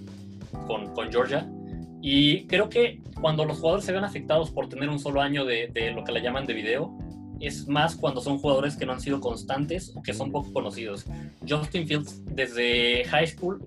con, 0.66 1.10
Georgia. 1.10 1.48
Y 2.02 2.46
creo 2.46 2.68
que 2.68 3.00
cuando 3.20 3.44
los 3.44 3.58
jugadores 3.58 3.84
se 3.84 3.92
ven 3.92 4.04
afectados 4.04 4.50
por 4.52 4.68
tener 4.68 4.88
un 4.90 5.00
solo 5.00 5.22
año 5.22 5.44
de, 5.44 5.68
de 5.72 5.90
lo 5.90 6.04
que 6.04 6.12
le 6.12 6.20
llaman 6.20 6.46
de 6.46 6.54
video, 6.54 6.96
es 7.40 7.68
más 7.68 7.96
cuando 7.96 8.20
son 8.20 8.38
jugadores 8.38 8.76
que 8.76 8.86
no 8.86 8.92
han 8.92 9.00
sido 9.00 9.20
constantes 9.20 9.92
o 9.94 10.02
que 10.02 10.14
son 10.14 10.32
poco 10.32 10.52
conocidos. 10.52 11.04
Justin 11.46 11.86
Fields 11.86 12.22
desde 12.24 13.04
high 13.04 13.26
school 13.26 13.66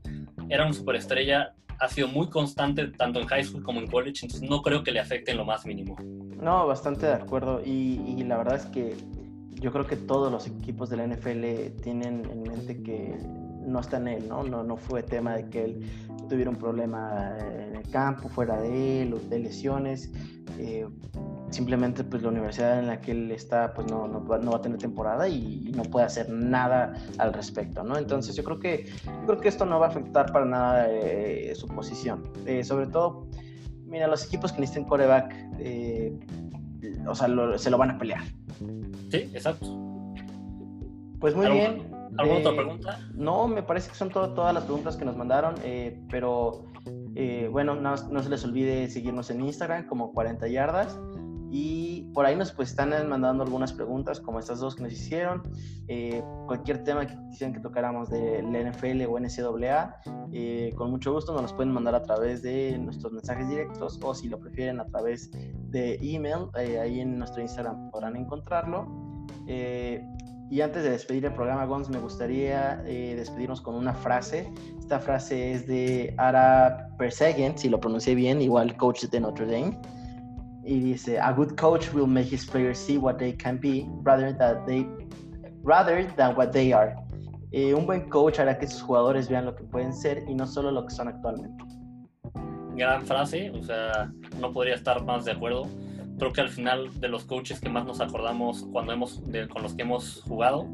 era 0.49 0.65
una 0.65 0.73
superestrella, 0.73 1.53
ha 1.79 1.87
sido 1.87 2.07
muy 2.07 2.29
constante 2.29 2.87
tanto 2.87 3.19
en 3.19 3.27
high 3.27 3.43
school 3.43 3.63
como 3.63 3.79
en 3.79 3.87
college, 3.87 4.25
entonces 4.25 4.49
no 4.49 4.61
creo 4.61 4.83
que 4.83 4.91
le 4.91 4.99
afecte 4.99 5.31
en 5.31 5.37
lo 5.37 5.45
más 5.45 5.65
mínimo. 5.65 5.95
No, 6.41 6.67
bastante 6.67 7.05
de 7.05 7.13
acuerdo 7.13 7.61
y, 7.65 8.23
la 8.23 8.37
verdad 8.37 8.55
es 8.55 8.65
que 8.67 8.95
yo 9.55 9.71
creo 9.71 9.85
que 9.85 9.95
todos 9.95 10.31
los 10.31 10.47
equipos 10.47 10.89
de 10.89 10.97
la 10.97 11.07
NFL 11.07 11.81
tienen 11.81 12.25
en 12.29 12.43
mente 12.43 12.81
que 12.81 13.17
no 13.69 13.79
está 13.79 13.97
en 13.97 14.07
él, 14.07 14.27
¿no? 14.27 14.43
No, 14.43 14.63
no 14.63 14.77
fue 14.77 15.03
tema 15.03 15.35
de 15.35 15.49
que 15.49 15.63
él 15.63 15.91
tuviera 16.27 16.49
un 16.49 16.57
problema 16.57 17.37
en 17.39 17.75
el 17.75 17.89
campo, 17.89 18.29
fuera 18.29 18.59
de 18.61 19.03
él, 19.03 19.13
o 19.13 19.19
de 19.19 19.39
lesiones. 19.39 20.11
Eh, 20.57 20.85
simplemente 21.51 22.03
pues 22.03 22.21
la 22.21 22.29
universidad 22.29 22.79
en 22.79 22.87
la 22.87 23.01
que 23.01 23.11
él 23.11 23.31
está 23.31 23.73
pues 23.73 23.87
no, 23.89 24.07
no, 24.07 24.25
va 24.25 24.57
a 24.57 24.61
tener 24.61 24.77
temporada 24.77 25.27
y, 25.27 25.71
no 25.75 25.83
puede 25.83 26.05
hacer 26.05 26.29
nada 26.29 26.93
al 27.17 27.33
respecto, 27.33 27.83
¿no? 27.83 27.97
Entonces 27.97 28.35
yo 28.35 28.43
creo 28.43 28.59
que, 28.59 28.91
creo 29.25 29.39
que 29.39 29.47
esto 29.47 29.65
no 29.65 29.79
va 29.79 29.87
a 29.87 29.89
afectar 29.89 30.31
para 30.31 30.45
nada 30.45 30.87
eh, 30.89 31.53
su 31.55 31.67
posición. 31.67 32.23
Eh, 32.45 32.63
sobre 32.63 32.87
todo, 32.87 33.27
mira, 33.85 34.07
los 34.07 34.25
equipos 34.25 34.51
que 34.51 34.59
necesiten 34.59 34.87
coreback, 34.87 35.33
eh, 35.59 36.19
o 37.07 37.15
sea, 37.15 37.27
se 37.57 37.69
lo 37.69 37.77
van 37.77 37.91
a 37.91 37.97
pelear. 37.97 38.23
Sí, 39.09 39.29
exacto. 39.33 39.67
Pues 41.19 41.35
muy 41.35 41.49
bien. 41.49 41.98
¿Alguna 42.17 42.39
otra 42.39 42.55
pregunta? 42.55 42.99
No, 43.13 43.47
me 43.47 43.63
parece 43.63 43.89
que 43.89 43.95
son 43.95 44.09
todas 44.09 44.53
las 44.53 44.63
preguntas 44.63 44.97
que 44.97 45.05
nos 45.05 45.15
mandaron, 45.15 45.55
pero 46.09 46.65
bueno, 47.51 47.75
no, 47.75 47.95
no, 47.95 48.23
se 48.23 48.29
les 48.29 48.43
olvide 48.43 48.89
seguirnos 48.89 49.29
en 49.29 49.41
Instagram 49.41 49.87
como 49.87 50.13
40 50.13 50.47
yardas. 50.47 50.99
Y 51.51 52.01
por 52.13 52.25
ahí 52.25 52.35
nos 52.35 52.51
pues 52.51 52.69
están 52.69 52.89
mandando 53.09 53.43
algunas 53.43 53.73
preguntas, 53.73 54.19
como 54.19 54.39
estas 54.39 54.59
dos 54.59 54.75
que 54.75 54.83
nos 54.83 54.93
hicieron. 54.93 55.41
Eh, 55.87 56.23
cualquier 56.45 56.83
tema 56.83 57.07
que 57.07 57.15
quisieran 57.31 57.53
que 57.53 57.59
tocáramos 57.59 58.09
de 58.09 58.43
la 58.43 58.59
NFL 58.59 59.03
o 59.07 59.19
NCAA, 59.19 59.95
eh, 60.31 60.71
con 60.75 60.91
mucho 60.91 61.11
gusto 61.11 61.33
nos 61.33 61.41
los 61.41 61.53
pueden 61.53 61.73
mandar 61.73 61.95
a 61.95 62.03
través 62.03 62.43
de 62.43 62.77
nuestros 62.77 63.11
mensajes 63.13 63.49
directos 63.49 63.99
o 64.03 64.13
si 64.13 64.29
lo 64.29 64.39
prefieren 64.39 64.79
a 64.79 64.85
través 64.85 65.31
de 65.31 65.97
email, 66.01 66.49
eh, 66.59 66.79
ahí 66.79 66.99
en 66.99 67.17
nuestro 67.17 67.41
Instagram 67.41 67.89
podrán 67.89 68.15
encontrarlo. 68.15 68.87
Y 70.51 70.61
antes 70.61 70.83
de 70.83 70.89
despedir 70.91 71.25
el 71.25 71.33
programa, 71.33 71.65
Gons, 71.65 71.89
me 71.89 71.99
gustaría 71.99 72.81
eh, 72.85 73.13
despedirnos 73.15 73.61
con 73.61 73.75
una 73.75 73.93
frase. 73.93 74.51
Esta 74.79 74.99
frase 74.99 75.53
es 75.53 75.67
de 75.67 76.15
Ara 76.17 76.89
Perseguin, 76.97 77.55
si 77.55 77.69
lo 77.69 77.79
pronuncié 77.79 78.15
bien, 78.15 78.41
igual 78.41 78.75
coach 78.77 79.03
de 79.05 79.19
Notre 79.19 79.45
Dame. 79.45 79.79
Y 80.63 80.79
dice, 80.79 81.19
a 81.19 81.31
good 81.31 81.55
coach 81.55 81.93
will 81.93 82.07
make 82.07 82.33
his 82.33 82.45
players 82.45 82.79
see 82.79 82.97
what 82.97 83.17
they 83.17 83.33
can 83.33 83.59
be 83.59 83.87
rather 84.03 84.35
than, 84.35 84.65
they, 84.65 84.87
rather 85.63 86.11
than 86.15 86.35
what 86.35 86.51
they 86.51 86.73
are. 86.73 86.95
Eh, 87.51 87.73
un 87.75 87.85
buen 87.85 88.09
coach 88.09 88.39
hará 88.39 88.57
que 88.57 88.67
sus 88.67 88.81
jugadores 88.81 89.29
vean 89.29 89.45
lo 89.45 89.55
que 89.55 89.63
pueden 89.63 89.93
ser 89.93 90.23
y 90.27 90.33
no 90.33 90.47
solo 90.47 90.71
lo 90.71 90.83
que 90.85 90.93
son 90.93 91.07
actualmente. 91.07 91.63
Gran 92.75 93.05
frase, 93.05 93.51
o 93.51 93.61
sea, 93.61 94.11
no 94.39 94.51
podría 94.51 94.75
estar 94.75 95.03
más 95.03 95.25
de 95.25 95.31
acuerdo 95.31 95.67
creo 96.19 96.33
que 96.33 96.41
al 96.41 96.49
final 96.49 96.99
de 96.99 97.07
los 97.07 97.23
coaches 97.23 97.59
que 97.59 97.69
más 97.69 97.85
nos 97.85 98.01
acordamos 98.01 98.67
cuando 98.71 98.93
hemos, 98.93 99.21
con 99.51 99.63
los 99.63 99.73
que 99.73 99.81
hemos 99.81 100.21
jugado, 100.21 100.67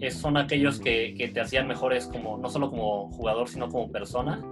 es, 0.00 0.14
son 0.14 0.36
aquellos 0.36 0.80
que, 0.80 1.14
que, 1.16 1.28
te 1.28 1.40
hacían 1.40 1.66
mejores 1.66 2.06
como, 2.06 2.38
no 2.38 2.48
solo 2.48 2.70
como 2.70 3.10
jugador, 3.10 3.48
sino 3.48 3.68
como 3.68 3.90
persona, 3.90 4.42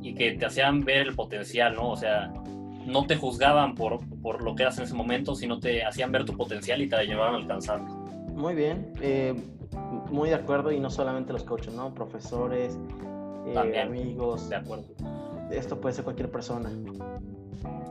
y 0.00 0.14
que 0.14 0.32
te 0.32 0.46
hacían 0.46 0.80
ver 0.84 1.08
el 1.08 1.14
potencial, 1.14 1.74
¿no? 1.74 1.90
O 1.90 1.96
sea, 1.96 2.32
no 2.86 3.06
te 3.06 3.16
juzgaban 3.16 3.74
por, 3.74 4.00
por 4.20 4.42
lo 4.42 4.54
que 4.54 4.62
eras 4.62 4.78
en 4.78 4.84
ese 4.84 4.94
momento, 4.94 5.34
sino 5.34 5.60
te 5.60 5.84
hacían 5.84 6.12
ver 6.12 6.24
tu 6.24 6.36
potencial 6.36 6.80
y 6.82 6.88
te 6.88 7.04
llevaban 7.04 7.34
a 7.34 7.38
alcanzarlo. 7.38 7.88
Muy 8.34 8.54
bien, 8.54 8.92
eh, 9.00 9.34
muy 10.10 10.30
de 10.30 10.34
acuerdo, 10.34 10.72
y 10.72 10.80
no 10.80 10.90
solamente 10.90 11.32
los 11.32 11.44
coaches, 11.44 11.74
¿no? 11.74 11.94
Profesores, 11.94 12.78
eh, 13.46 13.80
amigos. 13.80 14.48
De 14.48 14.56
acuerdo. 14.56 14.84
Esto 15.50 15.80
puede 15.80 15.94
ser 15.94 16.04
cualquier 16.04 16.30
persona. 16.30 16.70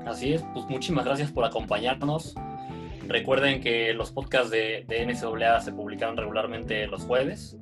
Así 0.06 0.34
es, 0.34 0.44
pues 0.54 0.66
muchísimas 0.68 1.06
gracias 1.06 1.32
por 1.32 1.46
acompañarnos. 1.46 2.36
Recuerden 3.08 3.62
que 3.62 3.94
los 3.94 4.12
podcasts 4.12 4.50
de, 4.50 4.86
de 4.88 5.06
NCAA 5.06 5.62
se 5.62 5.72
publican 5.72 6.16
regularmente 6.18 6.88
los 6.88 7.04
jueves 7.04 7.58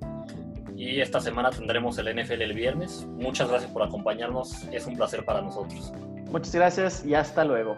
y 0.79 1.01
esta 1.01 1.19
semana 1.19 1.49
tendremos 1.49 1.97
el 1.97 2.15
NFL 2.15 2.41
el 2.41 2.53
viernes. 2.53 3.05
Muchas 3.17 3.49
gracias 3.49 3.69
por 3.71 3.83
acompañarnos, 3.83 4.63
es 4.71 4.87
un 4.87 4.95
placer 4.95 5.25
para 5.25 5.41
nosotros. 5.41 5.91
Muchas 6.31 6.55
gracias 6.55 7.05
y 7.05 7.15
hasta 7.15 7.43
luego. 7.43 7.77